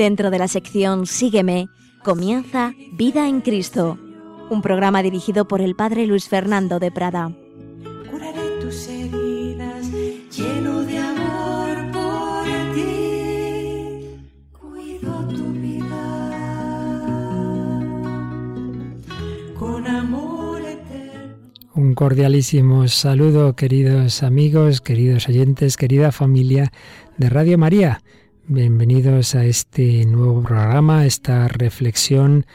Dentro 0.00 0.30
de 0.30 0.38
la 0.38 0.48
sección 0.48 1.04
Sígueme, 1.04 1.68
comienza 2.02 2.72
Vida 2.94 3.28
en 3.28 3.42
Cristo, 3.42 3.98
un 4.48 4.62
programa 4.62 5.02
dirigido 5.02 5.46
por 5.46 5.60
el 5.60 5.76
Padre 5.76 6.06
Luis 6.06 6.26
Fernando 6.26 6.78
de 6.78 6.90
Prada. 6.90 7.36
Curaré 8.10 8.62
tus 8.62 8.88
heridas, 8.88 9.90
lleno 10.34 10.80
de 10.84 10.96
amor 10.96 11.92
por 11.92 12.44
ti. 12.74 14.16
Cuido 14.58 15.28
tu 15.28 15.52
vida 15.52 16.00
con 19.58 19.86
amor 19.86 20.62
eterno. 20.62 21.34
Un 21.74 21.92
cordialísimo 21.92 22.88
saludo, 22.88 23.54
queridos 23.54 24.22
amigos, 24.22 24.80
queridos 24.80 25.28
oyentes, 25.28 25.76
querida 25.76 26.10
familia 26.10 26.72
de 27.18 27.28
Radio 27.28 27.58
María. 27.58 28.00
Bienvenidos 28.52 29.36
a 29.36 29.44
este 29.44 30.04
nuevo 30.06 30.42
programa, 30.42 31.02
a 31.02 31.06
esta 31.06 31.46
reflexión, 31.46 32.46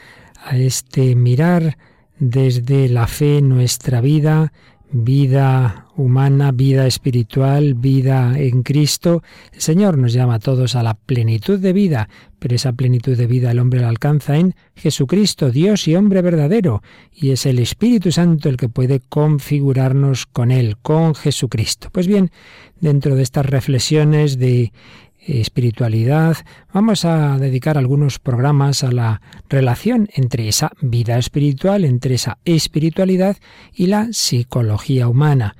a 0.44 0.58
este 0.58 1.16
mirar 1.16 1.78
desde 2.18 2.90
la 2.90 3.06
fe 3.06 3.40
nuestra 3.40 4.02
vida, 4.02 4.52
vida 4.92 5.86
humana, 5.96 6.52
vida 6.52 6.86
espiritual, 6.86 7.72
vida 7.72 8.38
en 8.38 8.62
Cristo. 8.62 9.22
El 9.54 9.62
Señor 9.62 9.96
nos 9.96 10.12
llama 10.12 10.34
a 10.34 10.38
todos 10.38 10.74
a 10.76 10.82
la 10.82 10.92
plenitud 10.92 11.58
de 11.58 11.72
vida, 11.72 12.10
pero 12.38 12.54
esa 12.54 12.74
plenitud 12.74 13.16
de 13.16 13.26
vida 13.26 13.50
el 13.50 13.58
hombre 13.58 13.80
la 13.80 13.88
alcanza 13.88 14.36
en 14.36 14.54
Jesucristo, 14.74 15.50
Dios 15.50 15.88
y 15.88 15.96
hombre 15.96 16.20
verdadero, 16.20 16.82
y 17.10 17.30
es 17.30 17.46
el 17.46 17.58
Espíritu 17.58 18.12
Santo 18.12 18.50
el 18.50 18.58
que 18.58 18.68
puede 18.68 19.00
configurarnos 19.00 20.26
con 20.26 20.50
Él, 20.50 20.76
con 20.76 21.14
Jesucristo. 21.14 21.88
Pues 21.90 22.06
bien, 22.06 22.30
dentro 22.80 23.16
de 23.16 23.22
estas 23.22 23.46
reflexiones 23.46 24.38
de 24.38 24.72
espiritualidad, 25.26 26.36
vamos 26.72 27.04
a 27.04 27.38
dedicar 27.38 27.78
algunos 27.78 28.18
programas 28.18 28.84
a 28.84 28.92
la 28.92 29.20
relación 29.48 30.08
entre 30.14 30.48
esa 30.48 30.70
vida 30.80 31.18
espiritual, 31.18 31.84
entre 31.84 32.14
esa 32.14 32.38
espiritualidad 32.44 33.36
y 33.74 33.86
la 33.86 34.08
psicología 34.12 35.08
humana. 35.08 35.56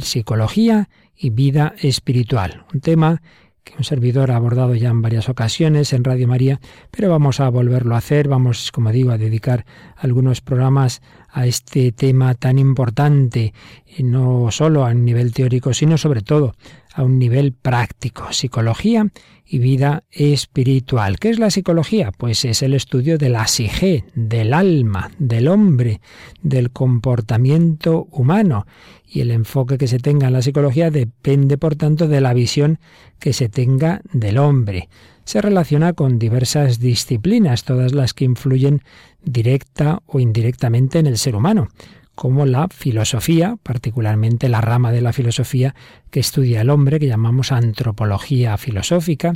Psicología 0.00 0.88
y 1.16 1.30
vida 1.30 1.74
espiritual. 1.80 2.64
Un 2.72 2.80
tema 2.80 3.22
que 3.64 3.74
un 3.76 3.84
servidor 3.84 4.30
ha 4.30 4.36
abordado 4.36 4.74
ya 4.74 4.90
en 4.90 5.02
varias 5.02 5.28
ocasiones 5.28 5.92
en 5.92 6.04
Radio 6.04 6.28
María, 6.28 6.60
pero 6.90 7.10
vamos 7.10 7.40
a 7.40 7.48
volverlo 7.48 7.94
a 7.94 7.98
hacer, 7.98 8.28
vamos, 8.28 8.72
como 8.72 8.92
digo, 8.92 9.10
a 9.10 9.18
dedicar 9.18 9.66
algunos 9.96 10.40
programas 10.40 11.02
a 11.30 11.46
este 11.46 11.92
tema 11.92 12.34
tan 12.34 12.58
importante, 12.58 13.52
no 13.98 14.50
solo 14.50 14.86
a 14.86 14.90
un 14.90 15.04
nivel 15.04 15.32
teórico, 15.32 15.74
sino 15.74 15.98
sobre 15.98 16.22
todo 16.22 16.54
a 16.94 17.04
un 17.04 17.18
nivel 17.18 17.52
práctico, 17.52 18.32
psicología 18.32 19.06
y 19.46 19.58
vida 19.58 20.04
espiritual. 20.10 21.18
¿Qué 21.18 21.30
es 21.30 21.38
la 21.38 21.50
psicología? 21.50 22.10
Pues 22.10 22.44
es 22.44 22.62
el 22.62 22.74
estudio 22.74 23.18
de 23.18 23.28
la 23.28 23.46
psique, 23.46 24.04
del 24.14 24.52
alma, 24.52 25.10
del 25.18 25.48
hombre, 25.48 26.00
del 26.42 26.70
comportamiento 26.70 28.08
humano. 28.10 28.66
Y 29.06 29.20
el 29.20 29.30
enfoque 29.30 29.78
que 29.78 29.86
se 29.86 29.98
tenga 29.98 30.26
en 30.26 30.34
la 30.34 30.42
psicología 30.42 30.90
depende, 30.90 31.56
por 31.56 31.76
tanto, 31.76 32.08
de 32.08 32.20
la 32.20 32.34
visión 32.34 32.78
que 33.18 33.32
se 33.32 33.48
tenga 33.48 34.02
del 34.12 34.38
hombre. 34.38 34.88
Se 35.28 35.42
relaciona 35.42 35.92
con 35.92 36.18
diversas 36.18 36.80
disciplinas, 36.80 37.64
todas 37.64 37.92
las 37.92 38.14
que 38.14 38.24
influyen 38.24 38.80
directa 39.22 40.00
o 40.06 40.20
indirectamente 40.20 41.00
en 41.00 41.06
el 41.06 41.18
ser 41.18 41.36
humano 41.36 41.68
como 42.14 42.46
la 42.46 42.66
filosofía, 42.68 43.58
particularmente 43.62 44.48
la 44.48 44.62
rama 44.62 44.90
de 44.90 45.02
la 45.02 45.12
filosofía 45.12 45.74
que 46.10 46.20
estudia 46.20 46.62
el 46.62 46.70
hombre, 46.70 46.98
que 46.98 47.08
llamamos 47.08 47.52
antropología 47.52 48.56
filosófica, 48.56 49.34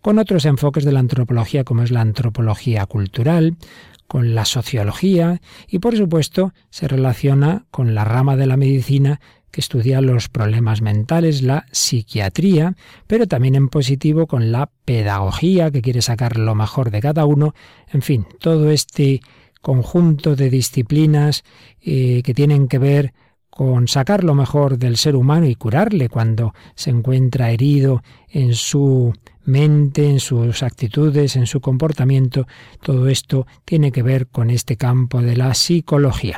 con 0.00 0.18
otros 0.18 0.46
enfoques 0.46 0.86
de 0.86 0.92
la 0.92 1.00
antropología 1.00 1.62
como 1.62 1.82
es 1.82 1.90
la 1.90 2.00
antropología 2.00 2.86
cultural, 2.86 3.58
con 4.06 4.34
la 4.34 4.46
sociología 4.46 5.42
y 5.68 5.78
por 5.78 5.94
supuesto 5.94 6.54
se 6.70 6.88
relaciona 6.88 7.66
con 7.70 7.94
la 7.94 8.04
rama 8.04 8.36
de 8.36 8.46
la 8.46 8.56
medicina 8.56 9.20
que 9.54 9.60
estudia 9.60 10.00
los 10.00 10.28
problemas 10.28 10.82
mentales, 10.82 11.40
la 11.40 11.64
psiquiatría, 11.70 12.74
pero 13.06 13.28
también 13.28 13.54
en 13.54 13.68
positivo 13.68 14.26
con 14.26 14.50
la 14.50 14.68
pedagogía, 14.84 15.70
que 15.70 15.80
quiere 15.80 16.02
sacar 16.02 16.36
lo 16.36 16.56
mejor 16.56 16.90
de 16.90 17.00
cada 17.00 17.24
uno, 17.24 17.54
en 17.92 18.02
fin, 18.02 18.26
todo 18.40 18.70
este 18.70 19.20
conjunto 19.60 20.34
de 20.34 20.50
disciplinas 20.50 21.44
eh, 21.80 22.22
que 22.24 22.34
tienen 22.34 22.66
que 22.66 22.78
ver 22.78 23.14
con 23.48 23.86
sacar 23.86 24.24
lo 24.24 24.34
mejor 24.34 24.76
del 24.76 24.96
ser 24.96 25.14
humano 25.14 25.46
y 25.46 25.54
curarle 25.54 26.08
cuando 26.08 26.52
se 26.74 26.90
encuentra 26.90 27.52
herido 27.52 28.02
en 28.28 28.56
su 28.56 29.12
mente, 29.44 30.08
en 30.08 30.20
sus 30.20 30.62
actitudes, 30.62 31.36
en 31.36 31.46
su 31.46 31.60
comportamiento, 31.60 32.46
todo 32.82 33.08
esto 33.08 33.46
tiene 33.64 33.92
que 33.92 34.02
ver 34.02 34.26
con 34.26 34.50
este 34.50 34.76
campo 34.76 35.20
de 35.22 35.36
la 35.36 35.54
psicología. 35.54 36.36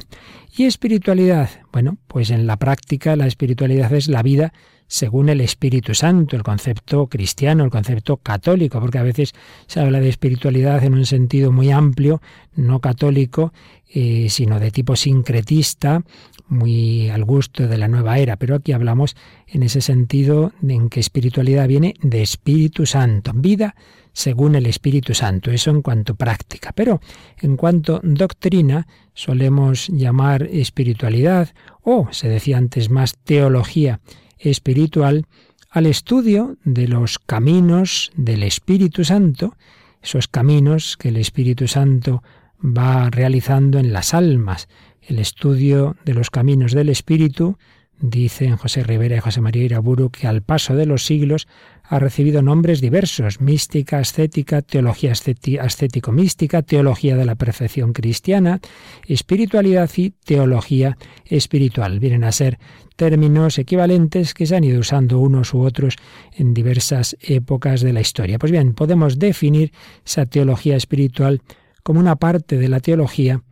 ¿Y 0.56 0.64
espiritualidad? 0.64 1.50
Bueno, 1.72 1.98
pues 2.08 2.30
en 2.30 2.46
la 2.46 2.56
práctica 2.56 3.16
la 3.16 3.26
espiritualidad 3.26 3.92
es 3.92 4.08
la 4.08 4.22
vida 4.22 4.52
según 4.88 5.28
el 5.28 5.40
Espíritu 5.40 5.94
Santo, 5.94 6.36
el 6.36 6.42
concepto 6.42 7.08
cristiano, 7.08 7.64
el 7.64 7.70
concepto 7.70 8.18
católico, 8.18 8.80
porque 8.80 8.98
a 8.98 9.02
veces 9.02 9.32
se 9.66 9.80
habla 9.80 10.00
de 10.00 10.08
espiritualidad 10.08 10.84
en 10.84 10.94
un 10.94 11.06
sentido 11.06 11.52
muy 11.52 11.70
amplio, 11.70 12.20
no 12.54 12.80
católico, 12.80 13.52
eh, 13.92 14.28
sino 14.30 14.60
de 14.60 14.70
tipo 14.70 14.96
sincretista, 14.96 16.02
muy 16.48 17.08
al 17.08 17.24
gusto 17.24 17.66
de 17.66 17.78
la 17.78 17.88
nueva 17.88 18.18
era, 18.18 18.36
pero 18.36 18.56
aquí 18.56 18.72
hablamos 18.72 19.16
en 19.48 19.62
ese 19.62 19.80
sentido 19.80 20.52
en 20.62 20.88
que 20.88 21.00
espiritualidad 21.00 21.66
viene 21.66 21.94
de 22.02 22.22
Espíritu 22.22 22.86
Santo, 22.86 23.32
vida 23.34 23.74
según 24.12 24.54
el 24.54 24.64
Espíritu 24.66 25.12
Santo, 25.12 25.50
eso 25.50 25.70
en 25.70 25.82
cuanto 25.82 26.14
práctica, 26.14 26.72
pero 26.74 27.00
en 27.42 27.56
cuanto 27.56 28.00
doctrina 28.02 28.86
solemos 29.12 29.88
llamar 29.88 30.44
espiritualidad 30.44 31.50
o, 31.82 32.08
se 32.12 32.28
decía 32.28 32.56
antes 32.56 32.88
más, 32.88 33.16
teología 33.24 34.00
espiritual 34.38 35.26
al 35.70 35.86
estudio 35.86 36.56
de 36.64 36.88
los 36.88 37.18
caminos 37.18 38.10
del 38.16 38.42
Espíritu 38.42 39.04
Santo, 39.04 39.56
esos 40.02 40.28
caminos 40.28 40.96
que 40.96 41.08
el 41.08 41.16
Espíritu 41.16 41.68
Santo 41.68 42.22
va 42.62 43.10
realizando 43.10 43.78
en 43.78 43.92
las 43.92 44.14
almas, 44.14 44.68
el 45.02 45.18
estudio 45.18 45.96
de 46.04 46.14
los 46.14 46.30
caminos 46.30 46.72
del 46.72 46.88
Espíritu, 46.88 47.58
dicen 48.00 48.56
José 48.56 48.82
Rivera 48.84 49.16
y 49.16 49.20
José 49.20 49.40
María 49.40 49.64
Iraburu 49.64 50.10
que 50.10 50.26
al 50.26 50.42
paso 50.42 50.74
de 50.74 50.86
los 50.86 51.04
siglos 51.04 51.48
ha 51.88 51.98
recibido 51.98 52.42
nombres 52.42 52.80
diversos, 52.80 53.40
mística, 53.40 53.98
ascética, 53.98 54.62
teología 54.62 55.12
ascético-mística, 55.12 56.62
teología 56.62 57.16
de 57.16 57.24
la 57.24 57.36
perfección 57.36 57.92
cristiana, 57.92 58.60
espiritualidad 59.06 59.90
y 59.96 60.10
teología 60.10 60.98
espiritual. 61.24 62.00
Vienen 62.00 62.24
a 62.24 62.32
ser 62.32 62.58
términos 62.96 63.58
equivalentes 63.58 64.34
que 64.34 64.46
se 64.46 64.56
han 64.56 64.64
ido 64.64 64.80
usando 64.80 65.20
unos 65.20 65.54
u 65.54 65.60
otros 65.60 65.96
en 66.32 66.54
diversas 66.54 67.16
épocas 67.20 67.82
de 67.82 67.92
la 67.92 68.00
historia. 68.00 68.38
Pues 68.38 68.50
bien, 68.50 68.74
podemos 68.74 69.18
definir 69.18 69.72
esa 70.04 70.26
teología 70.26 70.76
espiritual 70.76 71.42
como 71.82 72.00
una 72.00 72.16
parte 72.16 72.56
de 72.56 72.68
la 72.68 72.80
teología 72.80 73.42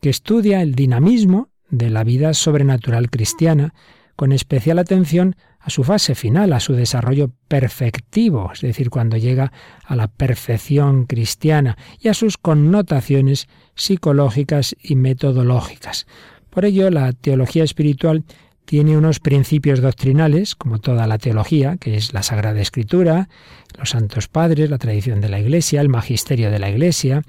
que 0.00 0.10
estudia 0.10 0.62
el 0.62 0.74
dinamismo 0.74 1.50
de 1.70 1.90
la 1.90 2.02
vida 2.04 2.34
sobrenatural 2.34 3.08
cristiana, 3.08 3.72
con 4.16 4.32
especial 4.32 4.78
atención 4.78 5.36
a 5.64 5.70
su 5.70 5.82
fase 5.82 6.14
final, 6.14 6.52
a 6.52 6.60
su 6.60 6.74
desarrollo 6.74 7.30
perfectivo, 7.48 8.50
es 8.52 8.60
decir, 8.60 8.90
cuando 8.90 9.16
llega 9.16 9.50
a 9.82 9.96
la 9.96 10.08
perfección 10.08 11.06
cristiana, 11.06 11.78
y 11.98 12.08
a 12.08 12.14
sus 12.14 12.36
connotaciones 12.36 13.48
psicológicas 13.74 14.76
y 14.82 14.94
metodológicas. 14.94 16.06
Por 16.50 16.66
ello, 16.66 16.90
la 16.90 17.12
teología 17.14 17.64
espiritual 17.64 18.24
tiene 18.66 18.96
unos 18.96 19.20
principios 19.20 19.80
doctrinales, 19.80 20.54
como 20.54 20.80
toda 20.80 21.06
la 21.06 21.16
teología, 21.16 21.78
que 21.78 21.96
es 21.96 22.12
la 22.12 22.22
Sagrada 22.22 22.60
Escritura, 22.60 23.30
los 23.78 23.90
santos 23.90 24.28
padres, 24.28 24.68
la 24.68 24.78
tradición 24.78 25.22
de 25.22 25.30
la 25.30 25.40
Iglesia, 25.40 25.80
el 25.80 25.88
magisterio 25.88 26.50
de 26.50 26.58
la 26.58 26.70
Iglesia, 26.70 27.22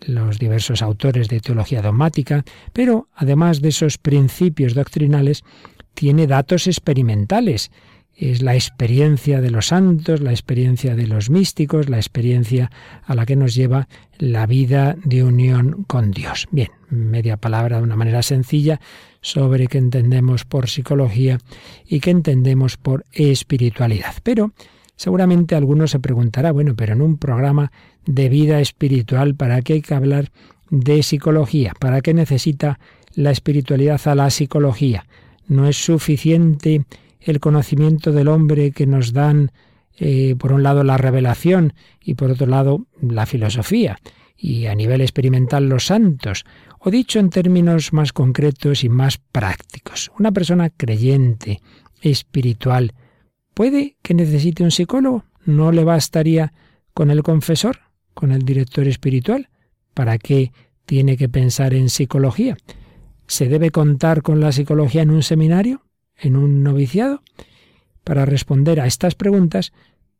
los 0.00 0.38
diversos 0.38 0.82
autores 0.82 1.28
de 1.28 1.40
teología 1.40 1.82
dogmática, 1.82 2.44
pero 2.72 3.08
además 3.14 3.62
de 3.62 3.68
esos 3.68 3.96
principios 3.96 4.74
doctrinales, 4.74 5.44
tiene 5.96 6.26
datos 6.26 6.66
experimentales. 6.68 7.72
Es 8.14 8.40
la 8.42 8.54
experiencia 8.54 9.40
de 9.40 9.50
los 9.50 9.66
santos, 9.66 10.20
la 10.20 10.30
experiencia 10.30 10.94
de 10.94 11.06
los 11.06 11.28
místicos, 11.28 11.88
la 11.88 11.96
experiencia 11.96 12.70
a 13.04 13.14
la 13.14 13.26
que 13.26 13.34
nos 13.34 13.54
lleva 13.54 13.88
la 14.18 14.46
vida 14.46 14.96
de 15.04 15.24
unión 15.24 15.84
con 15.86 16.12
Dios. 16.12 16.46
Bien, 16.50 16.68
media 16.88 17.36
palabra 17.36 17.78
de 17.78 17.82
una 17.82 17.96
manera 17.96 18.22
sencilla 18.22 18.80
sobre 19.20 19.66
qué 19.66 19.78
entendemos 19.78 20.44
por 20.44 20.68
psicología 20.68 21.38
y 21.86 22.00
qué 22.00 22.10
entendemos 22.10 22.76
por 22.76 23.04
espiritualidad. 23.12 24.14
Pero 24.22 24.52
seguramente 24.96 25.54
alguno 25.54 25.86
se 25.86 25.98
preguntará, 25.98 26.52
bueno, 26.52 26.74
pero 26.76 26.92
en 26.92 27.02
un 27.02 27.16
programa 27.18 27.72
de 28.06 28.28
vida 28.28 28.60
espiritual, 28.60 29.34
¿para 29.34 29.60
qué 29.62 29.74
hay 29.74 29.82
que 29.82 29.94
hablar 29.94 30.30
de 30.70 31.02
psicología? 31.02 31.72
¿Para 31.78 32.00
qué 32.02 32.14
necesita 32.14 32.78
la 33.14 33.30
espiritualidad 33.30 34.00
a 34.06 34.14
la 34.14 34.30
psicología? 34.30 35.06
¿No 35.48 35.66
es 35.66 35.76
suficiente 35.76 36.84
el 37.20 37.40
conocimiento 37.40 38.12
del 38.12 38.28
hombre 38.28 38.70
que 38.72 38.86
nos 38.86 39.12
dan 39.12 39.50
eh, 39.98 40.36
por 40.38 40.52
un 40.52 40.62
lado 40.62 40.84
la 40.84 40.98
revelación 40.98 41.72
y 42.02 42.14
por 42.14 42.30
otro 42.30 42.46
lado 42.46 42.86
la 43.00 43.26
filosofía, 43.26 43.98
y 44.36 44.66
a 44.66 44.74
nivel 44.74 45.00
experimental 45.00 45.68
los 45.68 45.86
santos, 45.86 46.44
o 46.78 46.90
dicho 46.90 47.18
en 47.18 47.30
términos 47.30 47.92
más 47.92 48.12
concretos 48.12 48.84
y 48.84 48.88
más 48.88 49.18
prácticos. 49.18 50.10
Una 50.18 50.32
persona 50.32 50.70
creyente, 50.70 51.62
espiritual, 52.02 52.92
¿puede 53.54 53.96
que 54.02 54.14
necesite 54.14 54.62
un 54.62 54.70
psicólogo? 54.70 55.24
¿No 55.46 55.72
le 55.72 55.84
bastaría 55.84 56.52
con 56.92 57.10
el 57.10 57.22
confesor, 57.22 57.80
con 58.12 58.32
el 58.32 58.42
director 58.42 58.86
espiritual? 58.86 59.48
¿Para 59.94 60.18
qué 60.18 60.52
tiene 60.84 61.16
que 61.16 61.28
pensar 61.28 61.72
en 61.72 61.88
psicología? 61.88 62.56
¿Se 63.26 63.48
debe 63.48 63.70
contar 63.70 64.22
con 64.22 64.40
la 64.40 64.52
psicología 64.52 65.02
en 65.02 65.10
un 65.10 65.22
seminario? 65.22 65.82
¿En 66.16 66.36
un 66.36 66.62
noviciado? 66.62 67.22
Para 68.04 68.24
responder 68.24 68.80
a 68.80 68.86
estas 68.86 69.14
preguntas 69.14 69.72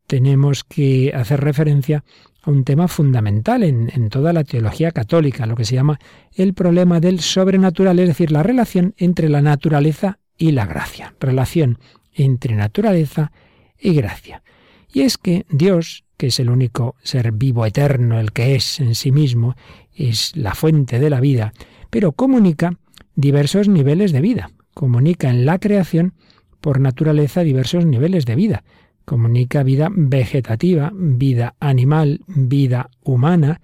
tenemos 0.07 0.63
que 0.63 1.11
hacer 1.13 1.41
referencia 1.41 2.03
a 2.41 2.51
un 2.51 2.63
tema 2.63 2.87
fundamental 2.87 3.63
en, 3.63 3.91
en, 3.93 4.09
toda 4.09 4.31
la 4.33 4.43
teología 4.43 4.91
católica, 4.91 5.45
lo 5.45 5.55
que 5.55 5.65
se 5.65 5.75
llama 5.75 5.99
el 6.33 6.53
problema 6.53 6.99
del 6.99 7.19
sobrenatural, 7.19 7.99
es 7.99 8.07
decir, 8.07 8.31
la 8.31 8.43
relación 8.43 8.93
entre 8.97 9.27
la 9.27 9.41
naturaleza 9.41 10.19
y 10.37 10.51
la 10.51 10.65
gracia, 10.65 11.13
relación 11.19 11.79
entre 12.13 12.55
naturaleza 12.55 13.31
y 13.79 13.93
gracia. 13.93 14.43
Y 14.91 15.01
es 15.01 15.17
que 15.17 15.45
Dios, 15.49 16.05
que 16.15 16.27
es 16.27 16.39
el 16.39 16.49
único 16.49 16.95
ser 17.03 17.31
vivo 17.31 17.65
eterno, 17.65 18.19
el 18.19 18.31
que 18.31 18.55
es 18.55 18.79
en 18.79 18.95
sí 18.95 19.11
mismo, 19.11 19.55
es 19.93 20.35
la 20.35 20.55
fuente 20.55 20.99
de 20.99 21.09
la 21.09 21.19
vida, 21.19 21.53
pero 21.89 22.13
comunica 22.13 22.77
diversos 23.17 23.67
niveles 23.67 24.11
de 24.11 24.21
vida, 24.21 24.51
comunica 24.75 25.29
en 25.31 25.45
la 25.45 25.57
creación 25.57 26.13
por 26.61 26.79
naturaleza 26.79 27.41
diversos 27.41 27.83
niveles 27.83 28.25
de 28.27 28.35
vida, 28.35 28.63
comunica 29.05 29.63
vida 29.63 29.89
vegetativa, 29.91 30.91
vida 30.93 31.55
animal, 31.59 32.21
vida 32.27 32.91
humana. 33.03 33.59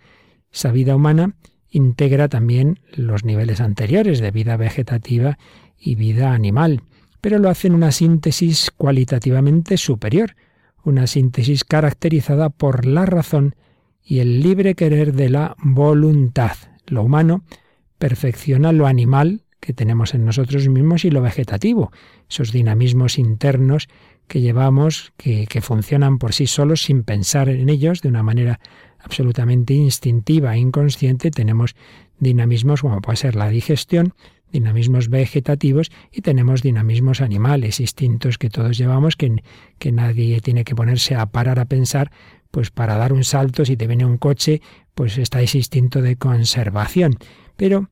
Esa 0.52 0.72
vida 0.72 0.96
humana 0.96 1.36
integra 1.70 2.30
también 2.30 2.80
los 2.94 3.26
niveles 3.26 3.62
anteriores 3.62 4.20
de 4.20 4.32
vida 4.32 4.58
vegetativa 4.58 5.38
y 5.78 5.96
vida 5.96 6.34
animal, 6.34 6.82
pero 7.22 7.38
lo 7.38 7.50
hace 7.50 7.68
en 7.68 7.76
una 7.76 7.92
síntesis 7.92 8.72
cualitativamente 8.76 9.78
superior, 9.78 10.36
una 10.84 11.06
síntesis 11.06 11.64
caracterizada 11.64 12.50
por 12.50 12.88
la 12.88 13.06
razón 13.06 13.56
y 14.04 14.18
el 14.20 14.42
libre 14.42 14.74
querer 14.74 15.14
de 15.14 15.30
la 15.30 15.56
voluntad. 15.64 16.58
Lo 16.88 17.04
humano 17.04 17.44
perfecciona 18.00 18.74
lo 18.74 18.88
animal 18.88 19.43
que 19.64 19.74
tenemos 19.74 20.14
en 20.14 20.26
nosotros 20.26 20.68
mismos 20.68 21.06
y 21.06 21.10
lo 21.10 21.22
vegetativo, 21.22 21.92
esos 22.30 22.52
dinamismos 22.52 23.18
internos 23.18 23.88
que 24.28 24.42
llevamos, 24.42 25.14
que, 25.18 25.48
que, 25.48 25.62
funcionan 25.62 26.18
por 26.18 26.34
sí 26.34 26.48
solos 26.48 26.84
sin 26.84 27.04
pensar 27.04 27.50
en 27.50 27.70
ellos 27.70 28.02
de 28.02 28.10
una 28.10 28.24
manera 28.24 28.60
absolutamente 29.00 29.74
instintiva 29.74 30.56
e 30.56 30.60
inconsciente. 30.60 31.32
Tenemos 31.32 31.76
dinamismos 32.20 32.82
como 32.82 33.02
puede 33.02 33.18
ser 33.18 33.36
la 33.36 33.50
digestión, 33.50 34.14
dinamismos 34.52 35.10
vegetativos 35.10 35.92
y 36.12 36.22
tenemos 36.22 36.62
dinamismos 36.62 37.22
animales, 37.22 37.80
instintos 37.80 38.38
que 38.38 38.50
todos 38.50 38.78
llevamos, 38.78 39.16
que, 39.16 39.44
que 39.80 39.92
nadie 39.92 40.40
tiene 40.42 40.64
que 40.64 40.76
ponerse 40.76 41.16
a 41.16 41.26
parar 41.26 41.60
a 41.60 41.66
pensar, 41.66 42.12
pues 42.52 42.70
para 42.70 42.96
dar 42.98 43.14
un 43.14 43.24
salto, 43.24 43.66
si 43.66 43.76
te 43.76 43.88
viene 43.88 44.06
un 44.06 44.18
coche, 44.18 44.62
pues 44.94 45.18
está 45.18 45.42
ese 45.42 45.58
instinto 45.58 46.02
de 46.02 46.16
conservación. 46.16 47.18
Pero 47.58 47.90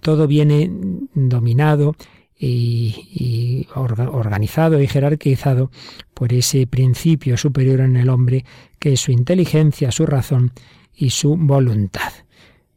todo 0.00 0.26
viene 0.26 0.70
dominado 1.14 1.96
y, 2.38 3.66
organizado 3.74 4.80
y 4.80 4.86
jerarquizado 4.86 5.70
por 6.14 6.32
ese 6.32 6.66
principio 6.66 7.36
superior 7.36 7.80
en 7.80 7.96
el 7.96 8.08
hombre 8.08 8.44
que 8.78 8.94
es 8.94 9.00
su 9.00 9.12
inteligencia, 9.12 9.90
su 9.92 10.06
razón 10.06 10.52
y 10.94 11.10
su 11.10 11.36
voluntad. 11.36 12.12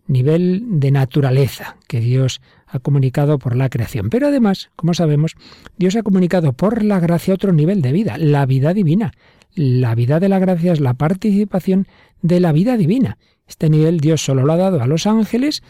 Nivel 0.06 0.64
de 0.68 0.92
naturaleza 0.92 1.78
que 1.88 2.02
Dios 2.02 2.42
ha 2.68 2.80
comunicado 2.80 3.40
por 3.40 3.56
la 3.56 3.70
creación. 3.70 4.10
Pero 4.10 4.28
además, 4.28 4.70
como 4.76 4.94
sabemos, 4.94 5.36
Dios 5.78 5.96
ha 5.96 6.04
comunicado 6.04 6.52
por 6.52 6.84
la 6.84 7.00
gracia 7.00 7.34
otro 7.34 7.54
nivel 7.54 7.82
de 7.82 7.94
vida, 7.94 8.18
la 8.18 8.46
vida 8.46 8.74
divina. 8.74 9.14
La 9.56 9.96
vida 9.96 10.20
de 10.20 10.30
la 10.30 10.40
gracia 10.40 10.74
es 10.74 10.82
la 10.82 10.96
participación 10.96 11.88
de 12.22 12.40
la 12.42 12.52
vida 12.52 12.76
divina. 12.76 13.18
Este 13.48 13.70
nivel 13.70 14.00
Dios 14.00 14.24
solo 14.24 14.46
lo 14.46 14.54
ha 14.54 14.58
dado 14.58 14.82
a 14.82 14.88
los 14.88 15.08
ángeles 15.08 15.64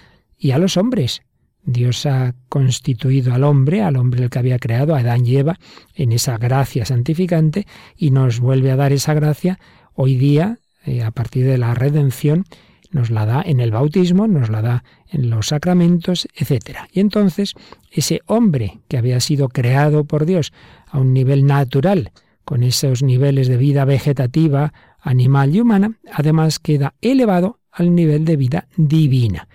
y 0.44 0.51
a 0.51 0.57
los 0.57 0.75
hombres. 0.75 1.22
Dios 1.63 2.06
ha 2.06 2.36
constituido 2.50 3.34
al 3.34 3.45
hombre, 3.45 3.81
al 3.81 3.95
hombre 3.95 4.22
el 4.22 4.30
que 4.30 4.40
había 4.40 4.60
creado, 4.60 4.94
a 4.94 5.00
Adán 5.00 5.25
y 5.25 5.38
Eva, 5.38 5.57
en 5.95 6.12
esa 6.12 6.38
gracia 6.38 6.86
santificante 6.86 7.66
y 7.95 8.12
nos 8.12 8.42
vuelve 8.42 8.69
a 8.69 8.75
dar 8.75 8.92
esa 8.92 9.13
gracia 9.13 9.57
hoy 9.94 10.18
día, 10.18 10.60
eh, 10.86 11.01
a 11.01 11.12
partir 11.12 11.45
de 11.45 11.57
la 11.57 11.74
redención, 11.74 12.44
nos 12.92 13.10
la 13.10 13.25
da 13.25 13.42
en 13.42 13.62
el 13.62 13.72
bautismo, 13.72 14.28
nos 14.28 14.50
la 14.50 14.62
da 14.62 14.84
en 15.10 15.30
los 15.30 15.48
sacramentos, 15.48 16.28
etc. 16.36 16.80
Y 16.92 17.00
entonces 17.00 17.54
ese 17.90 18.19
hombre 18.25 18.81
que 18.90 18.98
había 18.98 19.22
sido 19.22 19.48
creado 19.48 20.04
por 20.04 20.25
Dios 20.25 20.51
a 20.88 21.00
un 21.00 21.13
nivel 21.13 21.45
natural, 21.45 22.12
con 22.44 22.63
esos 22.63 23.01
niveles 23.01 23.48
de 23.48 23.56
vida 23.56 23.86
vegetativa, 23.86 24.74
animal 25.00 25.56
y 25.56 25.62
humana, 25.62 25.98
además 26.12 26.60
queda 26.60 26.95
elevado 27.00 27.60
al 27.72 27.95
nivel 27.95 28.25
de 28.25 28.36
vida 28.36 28.68
divina. 28.75 29.48